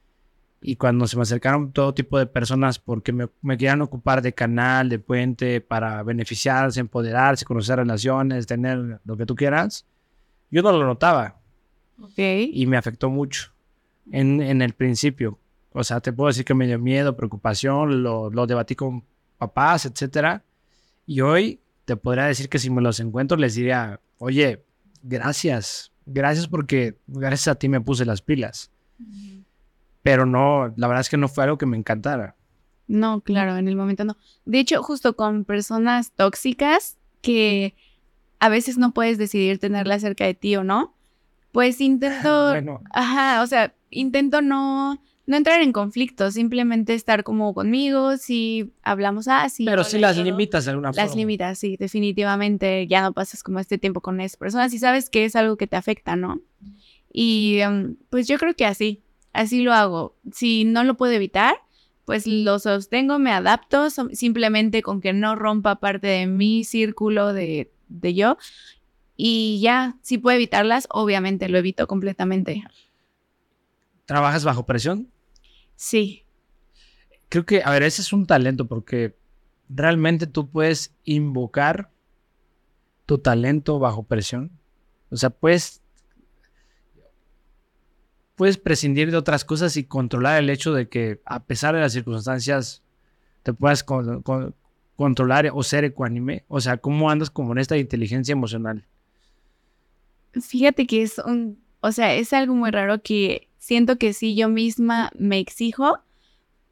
y 0.62 0.76
cuando 0.78 1.08
se 1.08 1.18
me 1.18 1.24
acercaron 1.24 1.74
todo 1.74 1.94
tipo 1.94 2.18
de 2.20 2.26
personas 2.26 2.80
porque 2.80 3.12
me, 3.12 3.28
me 3.42 3.58
querían 3.58 3.82
ocupar 3.82 4.22
de 4.22 4.34
canal, 4.34 4.88
de 4.88 5.00
puente 5.00 5.60
para 5.60 6.02
beneficiarse, 6.04 6.80
empoderarse, 6.80 7.44
conocer 7.44 7.78
relaciones, 7.80 8.48
tener 8.48 9.02
lo 9.04 9.18
que 9.18 9.26
tú 9.26 9.36
quieras, 9.36 9.86
yo 10.52 10.62
no 10.62 10.72
lo 10.72 10.86
notaba. 10.86 11.40
Ok. 12.00 12.18
y 12.18 12.66
me 12.68 12.78
afectó 12.78 13.10
mucho 13.10 13.52
en, 14.12 14.42
en 14.42 14.62
el 14.62 14.74
principio. 14.74 15.40
O 15.72 15.84
sea, 15.84 16.00
te 16.00 16.14
puedo 16.14 16.28
decir 16.28 16.46
que 16.46 16.54
me 16.54 16.68
dio 16.68 16.78
miedo, 16.80 17.16
preocupación, 17.16 18.04
lo, 18.04 18.30
lo 18.30 18.46
debatí 18.46 18.76
con 18.76 19.04
papás, 19.38 19.86
etcétera. 19.86 20.44
Y 21.06 21.22
hoy 21.22 21.60
te 21.86 21.96
podría 21.96 22.26
decir 22.26 22.50
que 22.50 22.60
si 22.60 22.70
me 22.70 22.82
los 22.82 23.00
encuentro 23.00 23.38
les 23.38 23.56
diría, 23.56 24.00
oye, 24.20 24.64
gracias, 25.02 25.92
gracias 26.06 26.48
porque 26.48 26.98
gracias 27.08 27.48
a 27.48 27.56
ti 27.56 27.70
me 27.70 27.82
puse 27.82 28.06
las 28.06 28.22
pilas. 28.22 28.72
Pero 30.02 30.26
no, 30.26 30.74
la 30.78 30.88
verdad 30.88 31.02
es 31.02 31.10
que 31.10 31.18
no 31.18 31.28
fue 31.28 31.46
algo 31.46 31.58
que 31.58 31.66
me 31.66 31.78
encantara. 31.78 32.36
No, 32.88 33.22
claro, 33.22 33.56
en 33.58 33.68
el 33.68 33.76
momento 33.76 34.04
no. 34.04 34.18
De 34.46 34.60
hecho, 34.60 34.84
justo 34.84 35.16
con 35.16 35.46
personas 35.46 36.12
tóxicas 36.12 36.98
que 37.22 37.76
a 38.40 38.50
veces 38.50 38.78
no 38.78 38.94
puedes 38.94 39.18
decidir 39.18 39.58
tenerla 39.60 40.00
cerca 40.00 40.26
de 40.26 40.34
ti 40.34 40.56
o 40.58 40.64
no, 40.64 40.94
pues 41.54 41.80
intento, 41.90 42.50
Bueno, 42.50 42.82
ajá, 42.92 43.42
o 43.42 43.48
sea, 43.48 43.74
intento 43.90 44.42
no, 44.42 45.02
no 45.26 45.38
entrar 45.38 45.62
en 45.62 45.72
conflicto, 45.72 46.30
simplemente 46.32 46.94
estar 46.96 47.24
como 47.24 47.54
conmigo, 47.54 48.18
si 48.18 48.74
hablamos 48.84 49.30
así. 49.30 49.64
pero 49.64 49.86
sí 49.86 50.00
las 50.00 50.18
limitas 50.18 50.66
de 50.66 50.72
alguna 50.72 50.90
Las 50.92 51.12
forma. 51.12 51.20
limitas, 51.22 51.58
sí, 51.60 51.78
definitivamente 51.78 52.88
ya 52.88 53.02
no 53.04 53.14
pasas 53.14 53.42
como 53.44 53.60
este 53.60 53.78
tiempo 53.78 54.02
con 54.02 54.20
esas 54.20 54.36
personas 54.38 54.74
y 54.74 54.80
sabes 54.80 55.10
que 55.10 55.24
es 55.24 55.36
algo 55.38 55.56
que 55.56 55.68
te 55.68 55.78
afecta, 55.78 56.16
¿no? 56.18 56.42
Y 57.14 57.60
em, 57.60 57.96
pues 58.10 58.28
yo 58.28 58.38
creo 58.38 58.56
que 58.56 58.66
así, 58.66 59.04
así 59.34 59.62
lo 59.62 59.72
hago. 59.74 60.18
Si 60.32 60.66
no 60.66 60.84
lo 60.84 60.98
puedo 60.98 61.14
evitar, 61.14 61.56
pues 62.06 62.26
lo 62.28 62.58
sostengo, 62.60 63.20
me 63.20 63.32
adapto, 63.32 63.90
so- 63.90 64.10
simplemente 64.12 64.82
con 64.82 65.00
que 65.00 65.14
no 65.14 65.36
rompa 65.36 65.80
parte 65.80 66.08
de 66.08 66.26
mi 66.28 66.64
círculo 66.64 67.32
de, 67.32 67.72
de 67.88 68.14
yo. 68.16 68.38
Y 69.16 69.60
ya, 69.62 69.98
si 70.02 70.18
puedo 70.18 70.36
evitarlas, 70.36 70.88
obviamente 70.90 71.48
lo 71.50 71.58
evito 71.58 71.88
completamente. 71.88 72.64
¿Trabajas 74.06 74.44
bajo 74.44 74.66
presión? 74.66 75.10
Sí, 75.76 76.20
Creo 77.30 77.46
que, 77.48 77.64
a 77.64 77.72
ver, 77.72 77.82
ese 77.82 78.04
es 78.04 78.14
un 78.14 78.28
talento 78.28 78.68
porque 78.68 79.16
realmente 79.68 80.28
tú 80.28 80.50
puedes 80.50 80.94
invocar 81.04 81.90
tu 83.08 83.18
talento 83.18 83.80
bajo 83.80 84.04
presión. 84.04 84.52
O 85.10 85.16
sea, 85.18 85.32
puedes, 85.32 85.82
puedes 88.36 88.58
prescindir 88.58 89.10
de 89.10 89.18
otras 89.18 89.46
cosas 89.46 89.78
y 89.78 89.84
controlar 89.84 90.44
el 90.44 90.50
hecho 90.52 90.74
de 90.74 90.90
que 90.90 91.22
a 91.26 91.44
pesar 91.44 91.74
de 91.74 91.82
las 91.82 91.94
circunstancias 91.94 92.84
te 93.42 93.52
puedas 93.52 93.84
con- 93.84 94.22
con- 94.22 94.54
controlar 94.96 95.50
o 95.54 95.64
ser 95.64 95.84
ecuánime. 95.86 96.44
O 96.48 96.62
sea, 96.62 96.78
¿cómo 96.78 97.10
andas 97.10 97.32
como 97.32 97.54
en 97.54 97.58
esta 97.58 97.78
inteligencia 97.78 98.34
emocional? 98.34 98.86
Fíjate 100.42 100.88
que 100.88 101.04
es 101.04 101.20
un, 101.20 101.60
o 101.82 101.92
sea, 101.92 102.14
es 102.16 102.34
algo 102.34 102.56
muy 102.56 102.72
raro 102.72 103.02
que 103.02 103.50
siento 103.58 103.98
que 103.98 104.14
sí 104.14 104.36
yo 104.36 104.50
misma 104.50 105.12
me 105.18 105.40
exijo 105.40 106.00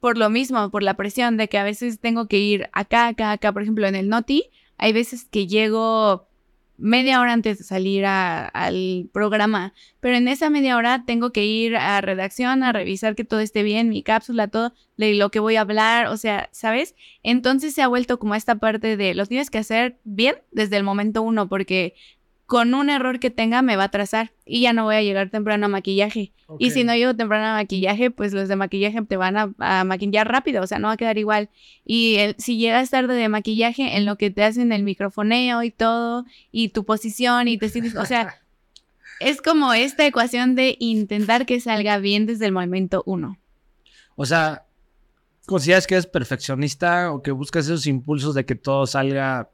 por 0.02 0.18
lo 0.18 0.30
mismo, 0.30 0.68
por 0.72 0.82
la 0.82 0.96
presión 0.96 1.36
de 1.36 1.48
que 1.48 1.58
a 1.58 1.64
veces 1.64 2.00
tengo 2.00 2.26
que 2.26 2.38
ir 2.38 2.68
acá, 2.72 3.06
acá, 3.06 3.30
acá, 3.30 3.52
por 3.52 3.62
ejemplo, 3.62 3.86
en 3.86 3.94
el 3.94 4.08
Noti, 4.08 4.50
hay 4.76 4.92
veces 4.92 5.26
que 5.30 5.46
llego 5.46 6.26
media 6.76 7.20
hora 7.20 7.32
antes 7.32 7.58
de 7.58 7.64
salir 7.64 8.04
al 8.04 9.08
programa, 9.12 9.72
pero 10.00 10.16
en 10.16 10.26
esa 10.26 10.50
media 10.50 10.76
hora 10.76 11.04
tengo 11.06 11.30
que 11.30 11.44
ir 11.44 11.76
a 11.76 12.00
redacción 12.00 12.64
a 12.64 12.72
revisar 12.72 13.14
que 13.14 13.22
todo 13.22 13.38
esté 13.38 13.62
bien, 13.62 13.90
mi 13.90 14.02
cápsula, 14.02 14.48
todo, 14.48 14.74
lo 14.96 15.30
que 15.30 15.38
voy 15.38 15.54
a 15.54 15.60
hablar, 15.60 16.08
o 16.08 16.16
sea, 16.16 16.48
¿sabes? 16.50 16.96
Entonces 17.22 17.72
se 17.72 17.82
ha 17.82 17.86
vuelto 17.86 18.18
como 18.18 18.34
esta 18.34 18.56
parte 18.56 18.96
de 18.96 19.14
lo 19.14 19.26
tienes 19.26 19.50
que 19.50 19.58
hacer 19.58 20.00
bien 20.02 20.34
desde 20.50 20.78
el 20.78 20.82
momento 20.82 21.22
uno, 21.22 21.48
porque 21.48 21.94
con 22.46 22.74
un 22.74 22.90
error 22.90 23.18
que 23.18 23.30
tenga 23.30 23.62
me 23.62 23.76
va 23.76 23.84
a 23.84 23.86
atrasar 23.86 24.32
y 24.44 24.60
ya 24.62 24.72
no 24.72 24.84
voy 24.84 24.96
a 24.96 25.02
llegar 25.02 25.30
temprano 25.30 25.66
a 25.66 25.68
maquillaje. 25.68 26.32
Y 26.58 26.70
si 26.72 26.84
no 26.84 26.94
llego 26.94 27.16
temprano 27.16 27.46
a 27.46 27.54
maquillaje, 27.54 28.10
pues 28.10 28.34
los 28.34 28.46
de 28.48 28.56
maquillaje 28.56 29.00
te 29.02 29.16
van 29.16 29.36
a, 29.38 29.54
a 29.58 29.84
maquillar 29.84 30.28
rápido, 30.28 30.62
o 30.62 30.66
sea, 30.66 30.78
no 30.78 30.88
va 30.88 30.94
a 30.94 30.96
quedar 30.98 31.16
igual. 31.16 31.48
Y 31.86 32.16
el- 32.16 32.34
si 32.38 32.58
llegas 32.58 32.90
tarde 32.90 33.14
de 33.14 33.28
maquillaje, 33.30 33.96
en 33.96 34.04
lo 34.04 34.16
que 34.18 34.30
te 34.30 34.44
hacen 34.44 34.70
el 34.72 34.82
microfoneo 34.82 35.62
y 35.62 35.70
todo, 35.70 36.26
y 36.50 36.68
tu 36.68 36.84
posición, 36.84 37.48
y 37.48 37.56
te 37.56 37.70
sientes, 37.70 37.96
o 37.96 38.04
sea, 38.04 38.34
es 39.20 39.40
como 39.40 39.72
esta 39.72 40.04
ecuación 40.04 40.54
de 40.54 40.76
intentar 40.78 41.46
que 41.46 41.58
salga 41.58 41.96
bien 41.98 42.26
desde 42.26 42.44
el 42.46 42.52
momento 42.52 43.02
uno. 43.06 43.38
O 44.14 44.26
sea, 44.26 44.66
¿consideras 45.46 45.86
que 45.86 45.94
eres 45.94 46.06
perfeccionista 46.06 47.12
o 47.12 47.22
que 47.22 47.30
buscas 47.30 47.64
esos 47.64 47.86
impulsos 47.86 48.34
de 48.34 48.44
que 48.44 48.56
todo 48.56 48.86
salga 48.86 49.48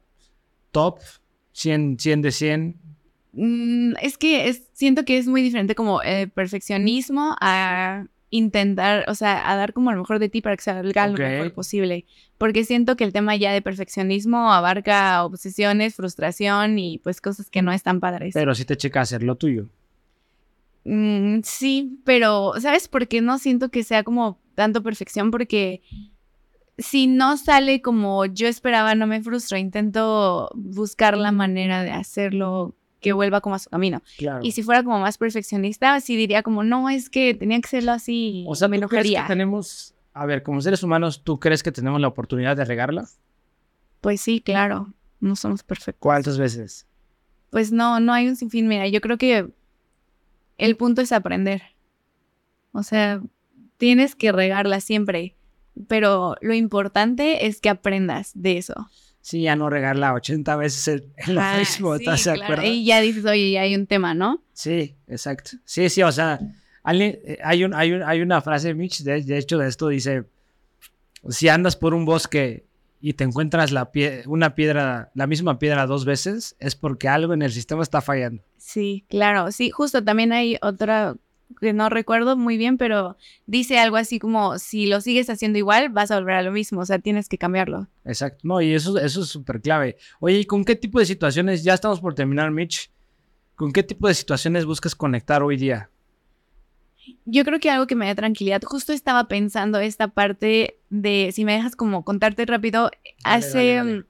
top, 0.71 0.99
100, 1.59 1.97
100 1.99 2.21
de 2.21 2.31
100? 2.31 2.75
Mm, 3.33 3.93
es 4.01 4.17
que 4.17 4.47
es, 4.47 4.63
siento 4.73 5.05
que 5.05 5.17
es 5.17 5.27
muy 5.27 5.41
diferente 5.41 5.75
como 5.75 6.01
el 6.01 6.29
perfeccionismo 6.29 7.35
a 7.41 8.05
intentar, 8.31 9.05
o 9.07 9.15
sea, 9.15 9.51
a 9.51 9.55
dar 9.55 9.73
como 9.73 9.91
lo 9.91 9.97
mejor 9.97 10.19
de 10.19 10.29
ti 10.29 10.41
para 10.41 10.55
que 10.55 10.63
salga 10.63 11.05
Ok. 11.05 11.17
lo 11.19 11.27
mejor 11.27 11.53
posible. 11.53 12.05
Porque 12.37 12.63
siento 12.63 12.95
que 12.95 13.03
el 13.03 13.11
tema 13.11 13.35
ya 13.35 13.51
de 13.51 13.61
perfeccionismo 13.61 14.53
abarca 14.53 15.23
obsesiones, 15.25 15.95
frustración 15.95 16.79
y 16.79 16.99
pues 16.99 17.21
cosas 17.21 17.49
que 17.49 17.61
no 17.61 17.71
están 17.73 17.99
padres. 17.99 18.33
Pero 18.33 18.55
sí 18.55 18.65
te 18.65 18.77
checa 18.77 19.01
hacer 19.01 19.23
lo 19.23 19.35
tuyo. 19.35 19.67
Mm, 20.85 21.41
sí, 21.43 21.99
pero 22.05 22.53
¿sabes 22.59 22.87
por 22.87 23.07
qué 23.07 23.21
no 23.21 23.37
siento 23.37 23.69
que 23.69 23.83
sea 23.83 24.03
como 24.03 24.39
tanto 24.55 24.81
perfección? 24.81 25.29
Porque 25.31 25.81
si 26.79 27.07
no 27.07 27.37
sale 27.37 27.81
como 27.81 28.25
yo 28.25 28.47
esperaba, 28.47 28.95
no 28.95 29.07
me 29.07 29.21
frustro. 29.21 29.57
Intento 29.57 30.49
buscar 30.55 31.17
la 31.17 31.31
manera 31.31 31.83
de 31.83 31.91
hacerlo 31.91 32.75
que 32.99 33.13
vuelva 33.13 33.41
como 33.41 33.55
a 33.55 33.59
su 33.59 33.69
camino. 33.69 34.01
Claro. 34.17 34.39
Y 34.43 34.51
si 34.51 34.63
fuera 34.63 34.83
como 34.83 34.99
más 34.99 35.17
perfeccionista, 35.17 35.99
sí 36.01 36.15
diría 36.15 36.43
como, 36.43 36.63
no, 36.63 36.89
es 36.89 37.09
que 37.09 37.33
tenía 37.33 37.59
que 37.61 37.67
serlo 37.67 37.91
así. 37.91 38.45
o 38.47 38.55
sea, 38.55 38.67
me 38.67 38.79
¿tú 38.79 38.87
crees 38.87 39.07
que 39.09 39.23
tenemos, 39.27 39.95
a 40.13 40.25
ver, 40.25 40.43
como 40.43 40.61
seres 40.61 40.83
humanos, 40.83 41.23
¿tú 41.23 41.39
crees 41.39 41.63
que 41.63 41.71
tenemos 41.71 42.01
la 42.01 42.07
oportunidad 42.07 42.57
de 42.57 42.65
regarla? 42.65 43.07
Pues 44.01 44.21
sí, 44.21 44.41
claro, 44.41 44.93
no 45.19 45.35
somos 45.35 45.63
perfectos. 45.63 46.01
¿Cuántas 46.01 46.37
veces? 46.37 46.87
Pues 47.49 47.71
no, 47.71 47.99
no 47.99 48.13
hay 48.13 48.27
un 48.27 48.35
sinfín. 48.35 48.67
Mira, 48.67 48.87
yo 48.87 49.01
creo 49.01 49.17
que 49.17 49.49
el 50.57 50.77
punto 50.77 51.01
es 51.01 51.11
aprender. 51.11 51.63
O 52.71 52.83
sea, 52.83 53.21
tienes 53.77 54.15
que 54.15 54.31
regarla 54.31 54.79
siempre, 54.81 55.35
pero 55.87 56.35
lo 56.41 56.53
importante 56.53 57.45
es 57.47 57.61
que 57.61 57.69
aprendas 57.69 58.31
de 58.35 58.57
eso. 58.57 58.89
Sí, 59.21 59.41
ya 59.43 59.55
no 59.55 59.69
regarla 59.69 60.13
80 60.13 60.55
veces 60.55 60.87
en, 60.87 61.13
en 61.27 61.35
lo 61.35 61.41
Ah, 61.41 61.57
mismo, 61.59 61.95
sí, 61.97 62.03
¿estás 62.03 62.23
de 62.25 62.33
claro. 62.33 62.63
Y 62.65 62.85
ya 62.85 63.01
dices, 63.01 63.25
oye, 63.25 63.51
ya 63.51 63.61
hay 63.61 63.75
un 63.75 63.85
tema, 63.85 64.13
¿no? 64.13 64.41
Sí, 64.53 64.95
exacto. 65.07 65.51
Sí, 65.65 65.89
sí, 65.89 66.01
o 66.01 66.11
sea, 66.11 66.39
eh, 66.41 67.37
hay, 67.43 67.63
un, 67.63 67.73
hay, 67.73 67.91
un- 67.93 68.03
hay 68.03 68.21
una 68.21 68.41
frase, 68.41 68.73
Mitch, 68.73 69.01
de, 69.03 69.21
de 69.21 69.37
hecho, 69.37 69.57
de 69.57 69.67
esto 69.67 69.87
dice, 69.89 70.23
si 71.27 71.49
andas 71.49 71.75
por 71.75 71.93
un 71.93 72.05
bosque 72.05 72.65
y 73.01 73.13
te 73.13 73.23
encuentras 73.23 73.71
la 73.71 73.91
pie- 73.91 74.23
una 74.25 74.55
piedra, 74.55 75.11
la 75.13 75.27
misma 75.27 75.59
piedra 75.59 75.85
dos 75.85 76.05
veces, 76.05 76.55
es 76.59 76.75
porque 76.75 77.07
algo 77.07 77.33
en 77.33 77.41
el 77.41 77.51
sistema 77.51 77.83
está 77.83 78.01
fallando. 78.01 78.43
Sí, 78.57 79.05
claro. 79.09 79.51
Sí, 79.51 79.69
justo 79.69 80.03
también 80.03 80.31
hay 80.33 80.57
otra 80.61 81.15
que 81.59 81.73
no 81.73 81.89
recuerdo 81.89 82.37
muy 82.37 82.57
bien, 82.57 82.77
pero 82.77 83.17
dice 83.45 83.79
algo 83.79 83.97
así 83.97 84.19
como, 84.19 84.59
si 84.59 84.85
lo 84.85 85.01
sigues 85.01 85.29
haciendo 85.29 85.57
igual, 85.57 85.89
vas 85.89 86.11
a 86.11 86.19
volver 86.19 86.35
a 86.35 86.41
lo 86.41 86.51
mismo, 86.51 86.81
o 86.81 86.85
sea, 86.85 86.99
tienes 86.99 87.27
que 87.27 87.37
cambiarlo. 87.37 87.87
Exacto. 88.05 88.39
No, 88.43 88.61
y 88.61 88.73
eso, 88.73 88.97
eso 88.97 89.21
es 89.21 89.27
súper 89.27 89.61
clave. 89.61 89.97
Oye, 90.19 90.39
¿y 90.39 90.45
con 90.45 90.63
qué 90.63 90.75
tipo 90.75 90.99
de 90.99 91.05
situaciones, 91.05 91.63
ya 91.63 91.73
estamos 91.73 91.99
por 91.99 92.13
terminar, 92.13 92.51
Mitch, 92.51 92.91
con 93.55 93.71
qué 93.71 93.83
tipo 93.83 94.07
de 94.07 94.13
situaciones 94.13 94.65
buscas 94.65 94.95
conectar 94.95 95.43
hoy 95.43 95.57
día? 95.57 95.89
Yo 97.25 97.43
creo 97.43 97.59
que 97.59 97.71
algo 97.71 97.87
que 97.87 97.95
me 97.95 98.05
da 98.05 98.15
tranquilidad, 98.15 98.61
justo 98.63 98.93
estaba 98.93 99.27
pensando 99.27 99.79
esta 99.79 100.09
parte 100.09 100.77
de, 100.89 101.31
si 101.33 101.43
me 101.45 101.53
dejas 101.53 101.75
como 101.75 102.03
contarte 102.05 102.45
rápido, 102.45 102.91
hace, 103.23 103.75
dale, 103.75 103.91
dale. 103.91 104.05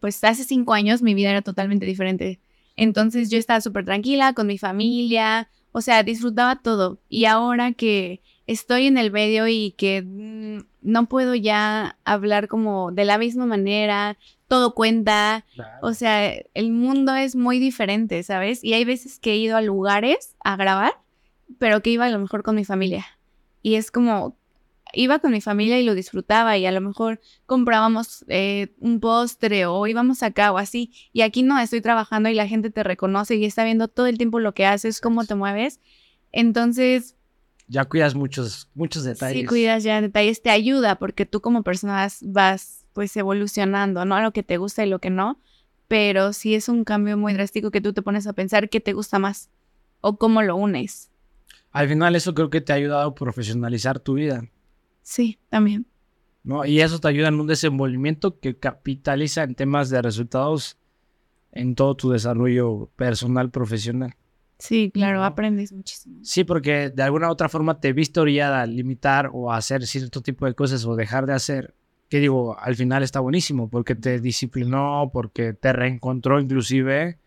pues 0.00 0.22
hace 0.24 0.44
cinco 0.44 0.72
años 0.72 1.02
mi 1.02 1.14
vida 1.14 1.30
era 1.30 1.42
totalmente 1.42 1.86
diferente. 1.86 2.40
Entonces 2.74 3.30
yo 3.30 3.38
estaba 3.38 3.60
súper 3.60 3.84
tranquila 3.84 4.32
con 4.32 4.46
mi 4.46 4.58
familia, 4.58 5.48
o 5.72 5.80
sea, 5.80 6.02
disfrutaba 6.02 6.56
todo. 6.56 6.98
Y 7.08 7.24
ahora 7.24 7.72
que 7.72 8.20
estoy 8.46 8.86
en 8.86 8.98
el 8.98 9.10
medio 9.10 9.48
y 9.48 9.72
que 9.72 10.02
mm, 10.02 10.64
no 10.82 11.06
puedo 11.08 11.34
ya 11.34 11.98
hablar 12.04 12.48
como 12.48 12.92
de 12.92 13.04
la 13.04 13.18
misma 13.18 13.46
manera, 13.46 14.18
todo 14.48 14.74
cuenta, 14.74 15.46
o 15.80 15.94
sea, 15.94 16.30
el 16.54 16.72
mundo 16.72 17.14
es 17.14 17.34
muy 17.34 17.58
diferente, 17.58 18.22
¿sabes? 18.22 18.62
Y 18.62 18.74
hay 18.74 18.84
veces 18.84 19.18
que 19.18 19.32
he 19.32 19.36
ido 19.36 19.56
a 19.56 19.62
lugares 19.62 20.36
a 20.44 20.56
grabar, 20.56 20.92
pero 21.58 21.80
que 21.82 21.90
iba 21.90 22.04
a 22.04 22.10
lo 22.10 22.18
mejor 22.18 22.42
con 22.42 22.56
mi 22.56 22.64
familia. 22.64 23.06
Y 23.62 23.76
es 23.76 23.90
como, 23.90 24.36
iba 24.92 25.18
con 25.18 25.32
mi 25.32 25.40
familia 25.40 25.78
y 25.80 25.84
lo 25.84 25.94
disfrutaba 25.94 26.56
y 26.58 26.66
a 26.66 26.72
lo 26.72 26.80
mejor 26.80 27.20
comprábamos 27.46 28.24
eh, 28.28 28.74
un 28.78 29.00
postre 29.00 29.66
o 29.66 29.86
íbamos 29.86 30.22
acá 30.22 30.52
o 30.52 30.58
así. 30.58 30.92
Y 31.12 31.22
aquí 31.22 31.42
no, 31.42 31.58
estoy 31.58 31.80
trabajando 31.80 32.28
y 32.28 32.34
la 32.34 32.46
gente 32.48 32.70
te 32.70 32.82
reconoce 32.82 33.36
y 33.36 33.44
está 33.44 33.64
viendo 33.64 33.88
todo 33.88 34.06
el 34.06 34.18
tiempo 34.18 34.40
lo 34.40 34.54
que 34.54 34.66
haces, 34.66 35.00
cómo 35.00 35.24
te 35.24 35.34
mueves. 35.34 35.80
Entonces, 36.32 37.16
Ya 37.68 37.84
cuidas 37.84 38.14
muchos, 38.14 38.68
muchos 38.74 39.04
detalles. 39.04 39.40
Sí, 39.40 39.46
cuidas 39.46 39.82
ya 39.84 40.00
detalles, 40.00 40.42
te 40.42 40.50
ayuda 40.50 40.96
porque 40.96 41.26
tú 41.26 41.40
como 41.40 41.62
persona 41.62 41.94
vas, 41.94 42.18
vas, 42.22 42.84
pues 42.92 43.16
evolucionando, 43.16 44.04
¿no? 44.04 44.14
A 44.16 44.22
lo 44.22 44.32
que 44.32 44.42
te 44.42 44.56
gusta 44.58 44.84
y 44.84 44.88
lo 44.88 44.98
que 44.98 45.10
no, 45.10 45.40
pero 45.88 46.32
sí 46.32 46.54
es 46.54 46.68
un 46.68 46.84
cambio 46.84 47.16
muy 47.16 47.32
drástico 47.32 47.70
que 47.70 47.80
tú 47.80 47.92
te 47.92 48.02
pones 48.02 48.26
a 48.26 48.32
pensar 48.32 48.68
qué 48.68 48.80
te 48.80 48.92
gusta 48.92 49.18
más. 49.18 49.48
o 50.00 50.16
cómo 50.18 50.42
lo 50.42 50.56
unes. 50.56 51.10
Al 51.70 51.88
final 51.88 52.16
eso 52.16 52.34
creo 52.34 52.50
que 52.50 52.60
te 52.60 52.72
ha 52.72 52.76
ayudado 52.76 53.08
a 53.08 53.14
profesionalizar 53.14 53.98
tu 54.00 54.14
vida. 54.14 54.42
Sí, 55.02 55.38
también. 55.48 55.86
¿no? 56.44 56.64
Y 56.64 56.80
eso 56.80 56.98
te 56.98 57.08
ayuda 57.08 57.28
en 57.28 57.40
un 57.40 57.46
desenvolvimiento 57.46 58.38
que 58.40 58.56
capitaliza 58.56 59.44
en 59.44 59.54
temas 59.54 59.90
de 59.90 60.02
resultados 60.02 60.78
en 61.52 61.74
todo 61.74 61.94
tu 61.96 62.10
desarrollo 62.10 62.90
personal, 62.96 63.50
profesional. 63.50 64.14
Sí, 64.58 64.90
claro, 64.92 65.24
aprendes 65.24 65.72
muchísimo. 65.72 66.20
Sí, 66.22 66.44
porque 66.44 66.90
de 66.90 67.02
alguna 67.02 67.28
u 67.28 67.32
otra 67.32 67.48
forma 67.48 67.80
te 67.80 67.92
viste 67.92 68.20
orillada 68.20 68.62
a 68.62 68.66
limitar 68.66 69.30
o 69.32 69.52
a 69.52 69.56
hacer 69.56 69.86
cierto 69.86 70.22
tipo 70.22 70.46
de 70.46 70.54
cosas 70.54 70.84
o 70.86 70.94
dejar 70.94 71.26
de 71.26 71.34
hacer, 71.34 71.74
que 72.08 72.20
digo, 72.20 72.58
al 72.58 72.76
final 72.76 73.02
está 73.02 73.20
buenísimo, 73.20 73.68
porque 73.68 73.94
te 73.94 74.20
disciplinó, 74.20 75.10
porque 75.12 75.52
te 75.52 75.72
reencontró 75.72 76.40
inclusive, 76.40 77.18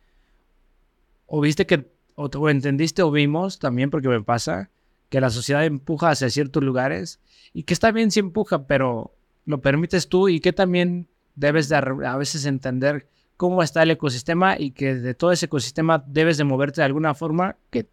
o 1.28 1.42
viste 1.42 1.66
que, 1.66 1.92
o, 2.16 2.26
o 2.26 2.50
entendiste 2.50 3.02
o 3.04 3.12
vimos 3.12 3.60
también, 3.60 3.90
porque 3.90 4.08
me 4.08 4.22
pasa, 4.24 4.72
que 5.10 5.22
la 5.22 5.30
sociedad 5.30 5.66
empuja 5.66 6.10
hacia 6.10 6.30
ciertos 6.30 6.64
lugares 6.64 7.20
y 7.54 7.64
que 7.64 7.74
está 7.74 7.92
bien 7.92 8.12
si 8.12 8.20
empuja, 8.20 8.68
pero 8.68 9.14
lo 9.46 9.62
permites 9.62 10.10
tú 10.10 10.30
y 10.30 10.40
que 10.40 10.54
también 10.54 11.08
debes 11.36 11.70
de 11.70 11.76
a 11.76 12.18
veces 12.18 12.46
entender 12.46 13.08
cómo 13.38 13.62
está 13.62 13.84
el 13.84 13.92
ecosistema 13.92 14.60
y 14.60 14.72
que 14.72 14.96
de 14.96 15.14
todo 15.14 15.32
ese 15.32 15.46
ecosistema 15.48 16.04
debes 16.08 16.38
de 16.38 16.44
moverte 16.44 16.82
de 16.82 16.86
alguna 16.86 17.14
forma 17.14 17.58
que 17.70 17.88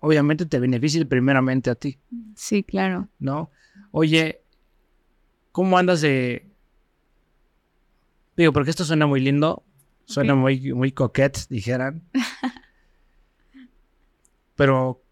obviamente 0.00 0.46
te 0.46 0.58
beneficie 0.58 1.04
primeramente 1.06 1.70
a 1.70 1.74
ti. 1.74 1.98
Sí, 2.34 2.62
claro. 2.62 3.08
¿No? 3.18 3.50
Oye, 3.90 4.42
¿cómo 5.52 5.78
andas 5.78 6.00
de... 6.00 6.46
Digo, 8.36 8.52
porque 8.52 8.70
esto 8.70 8.84
suena 8.84 9.06
muy 9.06 9.20
lindo, 9.20 9.62
suena 10.06 10.34
muy, 10.34 10.72
muy 10.72 10.92
dijeran. 11.48 12.02
Pero, 14.56 15.03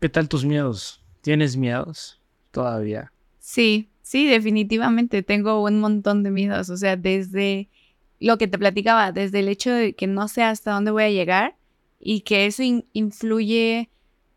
¿qué 0.00 0.08
tal 0.08 0.28
tus 0.28 0.44
miedos? 0.44 1.02
¿Tienes 1.20 1.56
miedos 1.56 2.20
todavía? 2.50 3.12
Sí, 3.38 3.88
sí, 4.02 4.26
definitivamente 4.26 5.22
tengo 5.22 5.62
un 5.62 5.80
montón 5.80 6.22
de 6.22 6.30
miedos. 6.30 6.70
O 6.70 6.76
sea, 6.76 6.96
desde 6.96 7.68
lo 8.20 8.38
que 8.38 8.48
te 8.48 8.58
platicaba, 8.58 9.12
desde 9.12 9.40
el 9.40 9.48
hecho 9.48 9.70
de 9.72 9.94
que 9.94 10.06
no 10.06 10.28
sé 10.28 10.42
hasta 10.42 10.72
dónde 10.72 10.90
voy 10.90 11.04
a 11.04 11.10
llegar 11.10 11.56
y 12.00 12.20
que 12.20 12.46
eso 12.46 12.62
influye, 12.92 13.90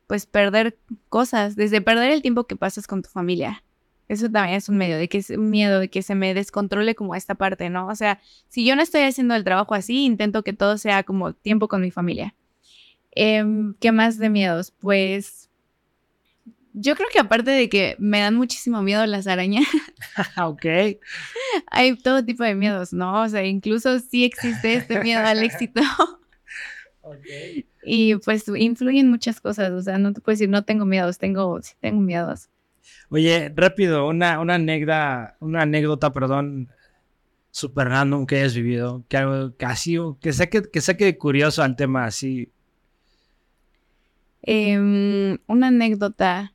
pues, 0.08 0.26
perder 0.26 0.78
cosas, 1.10 1.56
desde 1.56 1.82
perder 1.82 2.12
el 2.12 2.22
tiempo 2.22 2.46
que 2.46 2.56
pasas 2.56 2.88
con 2.88 3.02
tu 3.02 3.10
familia. 3.10 3.64
Eso 4.08 4.30
también 4.30 4.58
es 4.58 4.68
un 4.68 4.78
medio 4.78 4.98
de 4.98 5.08
que 5.08 5.20
es 5.20 5.30
un 5.30 5.50
miedo 5.50 5.80
de 5.80 5.90
que 5.90 6.02
se 6.02 6.16
me 6.16 6.34
descontrole 6.34 6.96
como 6.96 7.16
esta 7.16 7.36
parte, 7.36 7.70
¿no? 7.70 7.88
O 7.88 7.96
sea, 7.96 8.20
si 8.50 8.66
yo 8.66 8.76
no 8.76 8.82
estoy 8.82 9.04
haciendo 9.04 9.36
el 9.36 9.46
trabajo 9.46 9.74
así, 9.74 10.04
intento 10.04 10.44
que 10.44 10.52
todo 10.52 10.78
sea 10.78 11.04
como 11.04 11.34
tiempo 11.34 11.70
con 11.70 11.82
mi 11.82 11.92
familia. 11.92 12.36
Em, 13.12 13.74
¿Qué 13.80 13.92
más 13.92 14.18
de 14.18 14.30
miedos? 14.30 14.72
Pues 14.72 15.50
yo 16.74 16.96
creo 16.96 17.08
que 17.12 17.20
aparte 17.20 17.52
de 17.52 17.70
que 17.70 17.96
me 18.00 18.20
dan 18.20 18.36
muchísimo 18.36 18.82
miedo 18.82 19.06
las 19.06 19.28
arañas. 19.28 19.66
ok. 20.42 20.66
Hay 21.68 21.96
todo 21.98 22.24
tipo 22.24 22.44
de 22.44 22.56
miedos, 22.56 22.94
¿no? 22.94 23.22
O 23.22 23.30
sea, 23.30 23.46
incluso 23.46 24.00
sí 24.00 24.24
existe 24.24 24.76
este 24.76 25.00
miedo 25.02 25.26
al 25.26 25.44
éxito. 25.44 25.82
okay. 27.02 27.66
Y 27.84 28.16
pues 28.16 28.46
influyen 28.56 29.10
muchas 29.10 29.42
cosas. 29.42 29.72
O 29.72 29.82
sea, 29.82 29.98
no 29.98 30.14
te 30.14 30.22
puedo 30.22 30.34
decir 30.34 30.50
no 30.50 30.64
tengo 30.64 30.86
miedos, 30.86 31.18
tengo, 31.18 31.62
sí 31.62 31.74
tengo 31.80 32.00
miedos. 32.02 32.50
Oye, 33.10 33.52
rápido, 33.56 34.08
una, 34.08 34.40
una 34.40 34.56
anécdota, 34.56 35.36
una 35.40 35.64
anécdota, 35.64 36.14
perdón, 36.14 36.70
super 37.52 37.90
random 37.90 38.26
que 38.26 38.38
hayas 38.38 38.56
vivido, 38.56 39.04
que 39.10 39.18
algo 39.18 39.54
casi, 39.58 39.98
que 40.22 40.32
saque, 40.32 40.64
que 40.72 40.80
saque 40.80 41.18
curioso 41.18 41.62
al 41.62 41.76
tema 41.76 42.06
así. 42.06 42.50
Eh, 44.44 45.38
una 45.48 45.68
anécdota. 45.68 46.54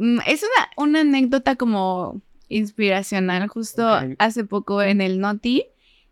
Mm, 0.00 0.20
es 0.26 0.42
una, 0.42 0.86
una 0.86 1.00
anécdota 1.00 1.56
como 1.56 2.22
inspiracional. 2.48 3.46
Justo 3.48 3.86
hace 4.18 4.44
poco 4.44 4.82
en 4.82 5.02
el 5.02 5.20
Noti, 5.20 5.66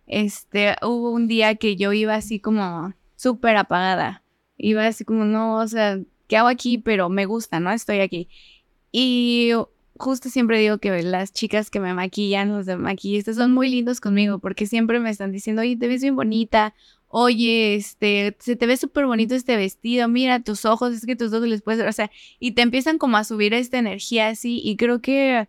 este, 0.06 0.76
hubo 0.82 1.10
un 1.10 1.26
día 1.26 1.54
que 1.54 1.74
yo 1.76 1.94
iba 1.94 2.14
así 2.14 2.38
como 2.38 2.92
súper 3.16 3.56
apagada. 3.56 4.22
Iba 4.58 4.86
así 4.86 5.04
como, 5.06 5.24
no, 5.24 5.56
o 5.56 5.66
sea, 5.68 5.98
¿qué 6.26 6.36
hago 6.36 6.48
aquí? 6.48 6.76
Pero 6.76 7.08
me 7.08 7.24
gusta, 7.24 7.60
¿no? 7.60 7.72
Estoy 7.72 8.00
aquí. 8.00 8.28
Y 8.92 9.52
justo 9.96 10.28
siempre 10.28 10.58
digo 10.60 10.76
que 10.78 11.02
las 11.02 11.32
chicas 11.32 11.70
que 11.70 11.80
me 11.80 11.94
maquillan, 11.94 12.50
los 12.50 12.66
de 12.66 12.76
maquillistas, 12.76 13.36
son 13.36 13.52
muy 13.52 13.70
lindos 13.70 14.00
conmigo 14.02 14.38
porque 14.38 14.66
siempre 14.66 15.00
me 15.00 15.08
están 15.08 15.32
diciendo, 15.32 15.62
oye, 15.62 15.76
te 15.76 15.88
ves 15.88 16.02
bien 16.02 16.14
bonita, 16.14 16.74
oye, 17.08 17.74
este, 17.74 18.36
se 18.38 18.56
te 18.56 18.66
ve 18.66 18.76
súper 18.76 19.06
bonito 19.06 19.34
este 19.34 19.56
vestido, 19.56 20.08
mira 20.08 20.40
tus 20.40 20.64
ojos, 20.64 20.92
es 20.92 21.06
que 21.06 21.16
tus 21.16 21.32
ojos 21.32 21.48
les 21.48 21.62
puedes, 21.62 21.86
o 21.86 21.92
sea, 21.92 22.10
y 22.38 22.52
te 22.52 22.62
empiezan 22.62 22.98
como 22.98 23.16
a 23.16 23.24
subir 23.24 23.54
esta 23.54 23.78
energía 23.78 24.28
así 24.28 24.60
y 24.62 24.76
creo 24.76 25.00
que 25.00 25.48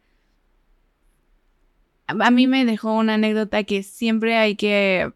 a 2.07 2.31
mí 2.31 2.47
me 2.47 2.65
dejó 2.65 2.93
una 2.93 3.15
anécdota 3.15 3.63
que 3.63 3.83
siempre 3.83 4.35
hay 4.37 4.55
que 4.55 5.13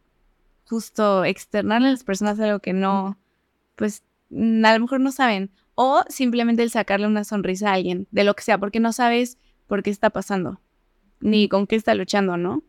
justo 0.66 1.26
externarle 1.26 1.88
a 1.88 1.91
las 1.91 2.04
personas 2.04 2.39
algo 2.39 2.60
que 2.60 2.74
no, 2.74 3.18
pues 3.76 4.04
a 4.32 4.74
lo 4.74 4.80
mejor 4.80 5.00
no 5.00 5.12
saben 5.12 5.52
o 5.76 6.04
simplemente 6.08 6.62
el 6.62 6.70
sacarle 6.70 7.08
una 7.08 7.24
sonrisa 7.24 7.70
a 7.70 7.74
alguien, 7.74 8.08
de 8.12 8.24
lo 8.24 8.36
que 8.36 8.44
sea, 8.44 8.58
porque 8.58 8.80
no 8.80 8.94
sabes 8.94 9.38
por 9.68 9.82
qué 9.82 9.89
está 9.89 10.10
pasando, 10.12 10.60
ni 11.20 11.50
con 11.50 11.68
qué 11.68 11.76
está 11.76 11.96
luchando, 11.96 12.38
¿no? 12.38 12.64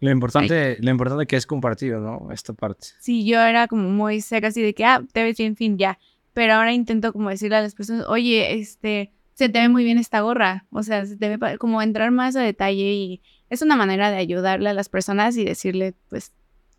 Lo 0.00 0.10
importante, 0.10 0.76
lo 0.80 0.90
importante 0.90 1.26
que 1.26 1.36
es 1.36 1.46
compartido, 1.46 2.00
¿no? 2.00 2.30
Esta 2.30 2.52
parte. 2.52 2.88
Sí, 3.00 3.24
yo 3.24 3.40
era 3.40 3.66
como 3.66 3.88
muy 3.88 4.20
seca, 4.20 4.48
así 4.48 4.60
de 4.60 4.74
que, 4.74 4.84
ah, 4.84 5.02
te 5.12 5.22
ves 5.22 5.38
bien, 5.38 5.56
fin, 5.56 5.78
ya. 5.78 5.98
Pero 6.34 6.54
ahora 6.54 6.72
intento 6.74 7.12
como 7.12 7.30
decirle 7.30 7.56
a 7.56 7.62
las 7.62 7.74
personas, 7.74 8.06
oye, 8.08 8.58
este, 8.58 9.10
se 9.32 9.48
te 9.48 9.58
ve 9.58 9.68
muy 9.70 9.84
bien 9.84 9.96
esta 9.96 10.20
gorra. 10.20 10.66
O 10.70 10.82
sea, 10.82 11.06
se 11.06 11.16
te 11.16 11.34
ve 11.34 11.58
como 11.58 11.80
entrar 11.80 12.10
más 12.10 12.36
a 12.36 12.42
detalle 12.42 12.92
y 12.92 13.22
es 13.48 13.62
una 13.62 13.76
manera 13.76 14.10
de 14.10 14.18
ayudarle 14.18 14.68
a 14.68 14.74
las 14.74 14.90
personas 14.90 15.36
y 15.38 15.44
decirle, 15.44 15.94
pues, 16.10 16.32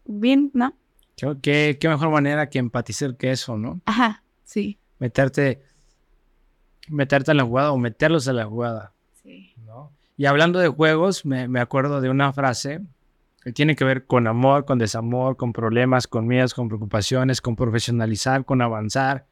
bien, 0.06 0.52
¿no? 0.54 0.76
Qué, 1.42 1.78
qué 1.80 1.90
mejor 1.90 2.12
manera 2.12 2.50
que 2.50 2.60
empatizar 2.60 3.18
que 3.18 3.32
eso, 3.32 3.58
¿no? 3.58 3.82
Ajá, 3.86 4.24
sí. 4.44 4.78
Meterte, 5.00 5.64
meterte 6.90 7.32
en 7.32 7.38
la 7.38 7.44
jugada 7.44 7.72
o 7.72 7.78
meterlos 7.80 8.28
en 8.28 8.36
la 8.36 8.46
jugada. 8.46 8.94
Sí. 9.24 9.56
¿no? 9.66 9.92
Y 10.16 10.26
hablando 10.26 10.60
de 10.60 10.68
juegos, 10.68 11.26
me, 11.26 11.48
me 11.48 11.60
acuerdo 11.60 12.00
de 12.00 12.12
una 12.12 12.32
frase 12.32 12.82
que 13.48 13.54
tiene 13.54 13.78
que 13.78 13.86
ver 13.86 14.06
con 14.06 14.28
amor, 14.28 14.66
con 14.66 14.78
desamor, 14.78 15.38
con 15.38 15.54
problemas, 15.54 16.06
con 16.06 16.28
miedos, 16.28 16.54
con 16.54 16.68
preocupaciones, 16.68 17.40
con 17.40 17.56
profesionalizar, 17.56 18.44
con 18.44 18.62
avanzar, 18.62 19.26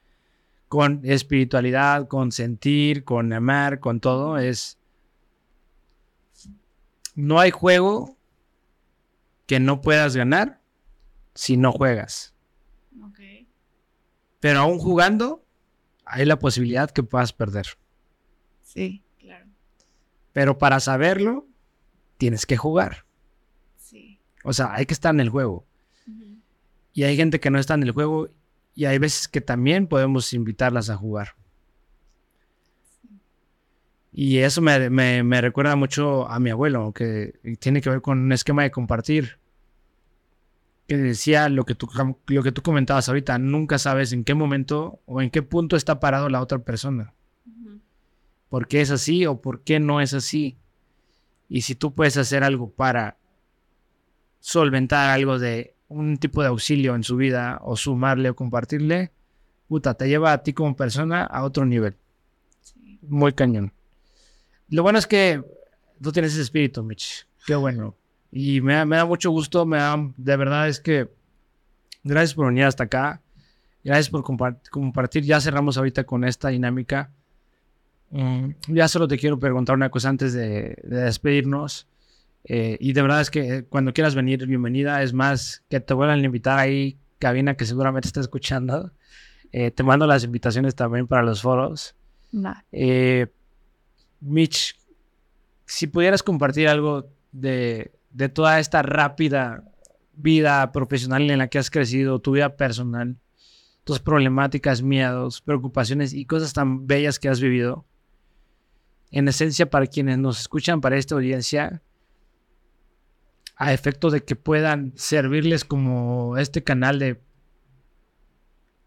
con 0.69 1.01
espiritualidad, 1.03 2.07
con 2.07 2.31
sentir, 2.31 3.03
con 3.03 3.33
amar, 3.33 3.81
con 3.81 3.99
todo. 3.99 4.37
Es. 4.37 4.79
No 7.13 7.41
hay 7.41 7.51
juego 7.51 8.15
que 9.47 9.59
no 9.59 9.81
puedas 9.81 10.15
ganar 10.15 10.61
si 11.33 11.57
no 11.57 11.73
juegas. 11.73 12.33
Okay. 13.09 13.49
Pero 14.39 14.59
aún 14.61 14.79
jugando, 14.79 15.43
hay 16.05 16.23
la 16.23 16.39
posibilidad 16.39 16.89
que 16.89 17.03
puedas 17.03 17.33
perder. 17.33 17.65
Sí, 18.61 19.03
claro. 19.19 19.47
Pero 20.31 20.57
para 20.57 20.79
saberlo, 20.79 21.45
tienes 22.17 22.45
que 22.45 22.55
jugar. 22.55 23.04
O 24.45 24.53
sea, 24.53 24.73
hay 24.73 24.85
que 24.85 24.93
estar 24.93 25.13
en 25.13 25.19
el 25.19 25.29
juego. 25.29 25.65
Uh 26.07 26.11
-huh. 26.11 26.39
Y 26.93 27.03
hay 27.03 27.17
gente 27.17 27.39
que 27.39 27.49
no 27.49 27.59
está 27.59 27.73
en 27.73 27.83
el 27.83 27.91
juego 27.91 28.29
y 28.75 28.85
hay 28.85 28.99
veces 28.99 29.27
que 29.27 29.41
también 29.41 29.87
podemos 29.87 30.31
invitarlas 30.33 30.89
a 30.89 30.97
jugar. 30.97 31.35
Y 34.13 34.37
eso 34.37 34.61
me, 34.61 34.89
me, 34.89 35.23
me, 35.23 35.41
recuerda 35.41 35.75
mucho 35.75 36.29
a 36.29 36.39
mi 36.39 36.49
abuelo, 36.49 36.93
que 36.93 37.33
tiene 37.59 37.81
que 37.81 37.89
ver 37.89 38.01
con 38.01 38.19
un 38.19 38.31
esquema 38.31 38.63
de 38.63 38.71
compartir. 38.71 39.39
Que 40.87 40.95
decía 40.95 41.49
lo 41.49 41.65
que, 41.65 41.73
tú, 41.73 41.89
lo 42.27 42.43
que 42.43 42.51
tú 42.51 42.61
comentabas 42.61 43.09
ahorita, 43.09 43.39
nunca 43.39 43.79
sabes 43.79 44.13
en 44.13 44.23
qué 44.23 44.35
momento 44.35 44.99
o 45.05 45.21
en 45.21 45.31
qué 45.31 45.41
punto 45.41 45.75
está 45.75 45.99
parado 45.99 46.29
la 46.29 46.41
otra 46.41 46.59
persona. 46.59 47.13
Uh 47.45 47.49
-huh. 47.49 47.79
¿Por 48.49 48.67
qué 48.67 48.81
es 48.81 48.91
así 48.91 49.25
o 49.25 49.41
por 49.41 49.63
qué 49.63 49.79
no 49.79 49.99
es 49.99 50.13
así? 50.13 50.57
Y 51.49 51.61
si 51.61 51.75
tú 51.75 51.93
puedes 51.93 52.17
hacer 52.17 52.43
algo 52.43 52.69
para 52.69 53.17
solventar 54.45 55.09
algo 55.09 55.39
de 55.39 55.73
un 55.87 56.17
tipo 56.17 56.43
de 56.43 56.49
auxilio 56.49 56.93
en 56.93 57.03
su 57.03 57.15
vida 57.15 57.57
o 57.63 57.75
sumarle 57.75 58.29
o 58.29 58.35
compartirle, 58.35 59.11
puta, 59.67 59.95
te 59.95 60.07
lleva 60.07 60.33
a 60.33 60.43
ti 60.43 60.53
como 60.53 60.75
persona 60.75 61.23
a 61.23 61.43
otro 61.43 61.65
nivel. 61.65 61.95
Sí. 62.61 62.99
Muy 63.01 63.33
cañón. 63.33 63.73
Lo 64.69 64.83
bueno 64.83 64.99
es 64.99 65.07
que 65.07 65.43
tú 65.99 66.11
tienes 66.11 66.33
ese 66.33 66.43
espíritu, 66.43 66.83
Mitch. 66.83 67.25
Qué 67.47 67.55
bueno. 67.55 67.95
Y 68.31 68.61
me 68.61 68.75
da, 68.75 68.85
me 68.85 68.97
da 68.97 69.05
mucho 69.05 69.31
gusto, 69.31 69.65
me 69.65 69.77
da, 69.77 69.97
de 70.15 70.37
verdad 70.37 70.69
es 70.69 70.79
que 70.79 71.09
gracias 72.03 72.35
por 72.35 72.45
venir 72.45 72.65
hasta 72.65 72.83
acá. 72.83 73.21
Gracias 73.83 74.11
por 74.11 74.23
compart 74.23 74.67
compartir. 74.69 75.23
Ya 75.23 75.41
cerramos 75.41 75.75
ahorita 75.75 76.03
con 76.03 76.23
esta 76.23 76.49
dinámica. 76.49 77.09
Mm, 78.11 78.49
ya 78.67 78.87
solo 78.87 79.07
te 79.07 79.17
quiero 79.17 79.39
preguntar 79.39 79.75
una 79.75 79.89
cosa 79.89 80.09
antes 80.09 80.33
de, 80.33 80.77
de 80.83 80.97
despedirnos. 80.97 81.87
Eh, 82.47 82.77
y 82.79 82.93
de 82.93 83.01
verdad 83.01 83.21
es 83.21 83.31
que 83.31 83.65
cuando 83.65 83.91
quieras 83.91 84.15
venir, 84.15 84.45
bienvenida. 84.45 85.01
Es 85.01 85.13
más, 85.13 85.63
que 85.69 85.79
te 85.79 85.93
vuelvan 85.93 86.19
a 86.19 86.23
invitar 86.23 86.59
ahí, 86.59 86.97
cabina 87.19 87.55
que 87.55 87.65
seguramente 87.65 88.07
está 88.07 88.21
escuchando. 88.21 88.91
Eh, 89.51 89.71
te 89.71 89.83
mando 89.83 90.05
las 90.05 90.23
invitaciones 90.23 90.75
también 90.75 91.07
para 91.07 91.23
los 91.23 91.41
foros. 91.41 91.95
Eh, 92.71 93.27
Mitch, 94.19 94.75
si 95.65 95.87
pudieras 95.87 96.21
compartir 96.21 96.67
algo 96.67 97.09
de, 97.31 97.91
de 98.11 98.29
toda 98.29 98.59
esta 98.59 98.81
rápida 98.81 99.63
vida 100.13 100.71
profesional 100.71 101.29
en 101.29 101.39
la 101.39 101.47
que 101.47 101.57
has 101.57 101.69
crecido, 101.69 102.19
tu 102.19 102.31
vida 102.31 102.55
personal, 102.55 103.17
tus 103.83 103.99
problemáticas, 103.99 104.81
miedos, 104.81 105.41
preocupaciones 105.41 106.13
y 106.13 106.25
cosas 106.25 106.53
tan 106.53 106.85
bellas 106.85 107.19
que 107.19 107.29
has 107.29 107.39
vivido. 107.39 107.85
En 109.11 109.27
esencia, 109.27 109.69
para 109.69 109.87
quienes 109.87 110.17
nos 110.17 110.39
escuchan, 110.39 110.81
para 110.81 110.97
esta 110.97 111.15
audiencia, 111.15 111.81
a 113.57 113.73
efecto 113.73 114.09
de 114.09 114.23
que 114.23 114.35
puedan 114.35 114.93
servirles 114.95 115.63
como 115.63 116.37
este 116.37 116.63
canal 116.63 116.99
de 116.99 117.19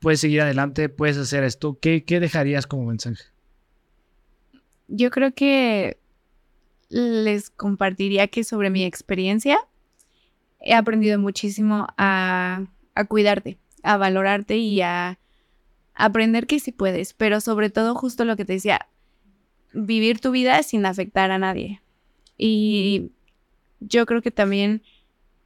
puedes 0.01 0.21
seguir 0.21 0.41
adelante, 0.41 0.89
puedes 0.89 1.17
hacer 1.17 1.45
esto, 1.45 1.79
¿qué, 1.81 2.05
qué 2.05 2.21
dejarías 2.21 2.67
como 2.67 2.87
mensaje? 2.87 3.25
Yo 4.87 5.11
creo 5.11 5.35
que 5.35 5.99
les 6.89 7.51
compartiría 7.51 8.29
que 8.29 8.45
sobre 8.45 8.71
mi 8.71 8.85
experiencia 8.85 9.59
he 10.61 10.75
aprendido 10.75 11.19
muchísimo 11.19 11.87
a, 11.97 12.65
a 12.95 13.05
cuidarte, 13.05 13.59
a 13.83 13.97
valorarte 13.97 14.57
y 14.57 14.81
a 14.81 15.19
aprender 15.95 16.47
que 16.47 16.61
sí 16.61 16.73
puedes, 16.73 17.13
pero 17.13 17.41
sobre 17.41 17.71
todo 17.71 17.95
justo 17.95 18.25
lo 18.25 18.37
que 18.37 18.45
te 18.45 18.55
decía, 18.55 18.89
vivir 19.73 20.21
tu 20.21 20.31
vida 20.31 20.63
sin 20.63 20.87
afectar 20.87 21.31
a 21.31 21.39
nadie. 21.39 21.83
Y 22.37 23.11
yo 23.81 24.07
creo 24.07 24.23
que 24.23 24.31
también 24.31 24.83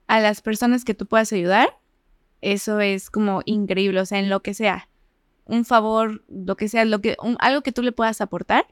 a 0.07 0.21
las 0.21 0.43
personas 0.43 0.85
que 0.85 0.95
tú 0.95 1.07
puedas 1.07 1.33
ayudar, 1.33 1.79
eso 2.41 2.81
es 2.81 3.11
como 3.11 3.43
increíble, 3.45 4.01
o 4.01 4.07
sea, 4.07 4.19
en 4.19 4.29
lo 4.29 4.43
que 4.43 4.55
sea, 4.55 4.89
un 5.45 5.65
favor, 5.65 6.25
lo 6.29 6.57
que 6.57 6.69
sea, 6.69 6.85
lo 6.85 7.01
que, 7.01 7.17
algo 7.39 7.63
que 7.63 7.73
tú 7.73 7.83
le 7.83 7.93
puedas 7.93 8.21
aportar, 8.21 8.67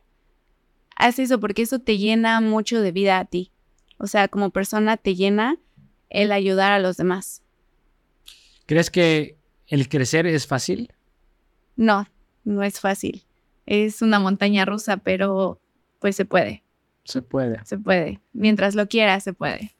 haz 0.97 1.19
eso 1.19 1.41
porque 1.41 1.63
eso 1.63 1.79
te 1.79 1.99
llena 1.99 2.41
mucho 2.41 2.81
de 2.81 2.93
vida 2.93 3.19
a 3.19 3.25
ti. 3.25 3.53
O 3.99 4.07
sea, 4.07 4.29
como 4.29 4.51
persona 4.51 4.97
te 4.97 5.15
llena 5.15 5.59
el 6.09 6.33
ayudar 6.33 6.73
a 6.73 6.79
los 6.79 6.97
demás. 6.97 7.43
¿Crees 8.67 8.91
que 8.91 9.37
el 9.67 9.89
crecer 9.89 10.27
es 10.27 10.47
fácil? 10.47 10.93
No, 11.77 12.09
no 12.45 12.63
es 12.63 12.81
fácil. 12.81 13.25
Es 13.67 14.03
una 14.03 14.19
montaña 14.19 14.65
rusa, 14.65 14.97
pero 14.97 15.61
pues 15.99 16.17
se 16.17 16.25
puede. 16.25 16.65
Se 17.05 17.23
puede. 17.23 17.65
Se 17.65 17.79
puede. 17.79 18.21
Mientras 18.33 18.75
lo 18.75 18.89
quieras, 18.89 19.25
se 19.25 19.33
puede. 19.33 19.75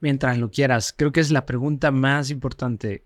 Mientras 0.00 0.38
lo 0.38 0.50
quieras. 0.50 0.94
Creo 0.96 1.12
que 1.12 1.20
es 1.20 1.30
la 1.30 1.46
pregunta 1.46 1.90
más 1.90 2.30
importante. 2.30 3.04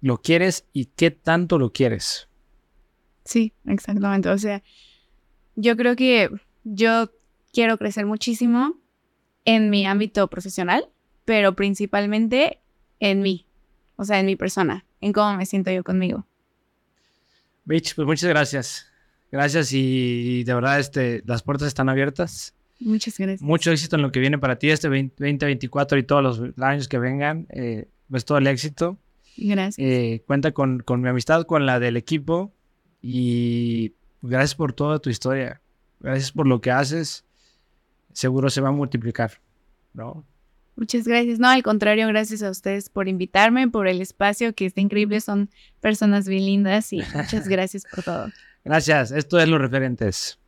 ¿Lo 0.00 0.20
quieres 0.20 0.66
y 0.72 0.86
qué 0.86 1.10
tanto 1.10 1.58
lo 1.58 1.72
quieres? 1.72 2.28
Sí, 3.24 3.52
exactamente. 3.66 4.28
O 4.28 4.38
sea, 4.38 4.62
yo 5.56 5.76
creo 5.76 5.96
que 5.96 6.30
yo 6.64 7.10
quiero 7.52 7.78
crecer 7.78 8.06
muchísimo 8.06 8.78
en 9.44 9.70
mi 9.70 9.86
ámbito 9.86 10.28
profesional, 10.28 10.88
pero 11.24 11.56
principalmente 11.56 12.60
en 13.00 13.22
mí, 13.22 13.46
o 13.96 14.04
sea, 14.04 14.20
en 14.20 14.26
mi 14.26 14.36
persona, 14.36 14.84
en 15.00 15.12
cómo 15.12 15.36
me 15.36 15.46
siento 15.46 15.70
yo 15.70 15.82
conmigo. 15.82 16.26
Bitch, 17.64 17.94
pues 17.94 18.06
muchas 18.06 18.28
gracias. 18.28 18.92
Gracias 19.30 19.72
y, 19.72 20.44
de 20.44 20.54
verdad 20.54 20.78
este, 20.78 21.22
las 21.26 21.42
puertas 21.42 21.68
están 21.68 21.88
abiertas. 21.88 22.54
Muchas 22.78 23.18
gracias. 23.18 23.42
Mucho 23.42 23.70
éxito 23.70 23.96
en 23.96 24.02
lo 24.02 24.12
que 24.12 24.20
viene 24.20 24.38
para 24.38 24.58
ti 24.58 24.70
este 24.70 24.88
2024 24.88 25.98
y 25.98 26.02
todos 26.02 26.22
los 26.22 26.58
años 26.58 26.88
que 26.88 26.98
vengan. 26.98 27.46
Eh, 27.50 27.88
pues 28.10 28.24
todo 28.24 28.38
el 28.38 28.46
éxito. 28.46 28.98
Gracias. 29.36 29.78
Eh, 29.78 30.22
cuenta 30.26 30.52
con, 30.52 30.80
con, 30.80 31.00
mi 31.00 31.08
amistad, 31.08 31.44
con 31.44 31.66
la 31.66 31.80
del 31.80 31.96
equipo 31.96 32.52
y 33.02 33.94
gracias 34.22 34.54
por 34.54 34.72
toda 34.72 34.98
tu 34.98 35.10
historia. 35.10 35.60
Gracias 36.00 36.32
por 36.32 36.46
lo 36.46 36.60
que 36.60 36.70
haces. 36.70 37.24
Seguro 38.12 38.48
se 38.50 38.60
va 38.60 38.68
a 38.68 38.72
multiplicar, 38.72 39.32
¿no? 39.92 40.24
Muchas 40.76 41.08
gracias. 41.08 41.38
No, 41.38 41.48
al 41.48 41.62
contrario, 41.62 42.06
gracias 42.08 42.42
a 42.42 42.50
ustedes 42.50 42.90
por 42.90 43.08
invitarme, 43.08 43.68
por 43.68 43.88
el 43.88 44.02
espacio 44.02 44.54
que 44.54 44.66
está 44.66 44.82
increíble. 44.82 45.20
Son 45.20 45.50
personas 45.80 46.28
bien 46.28 46.44
lindas 46.44 46.92
y 46.92 47.02
muchas 47.14 47.48
gracias 47.48 47.84
por 47.90 48.04
todo. 48.04 48.28
Gracias. 48.66 49.12
Esto 49.12 49.38
es 49.38 49.48
Los 49.48 49.60
Referentes. 49.60 50.40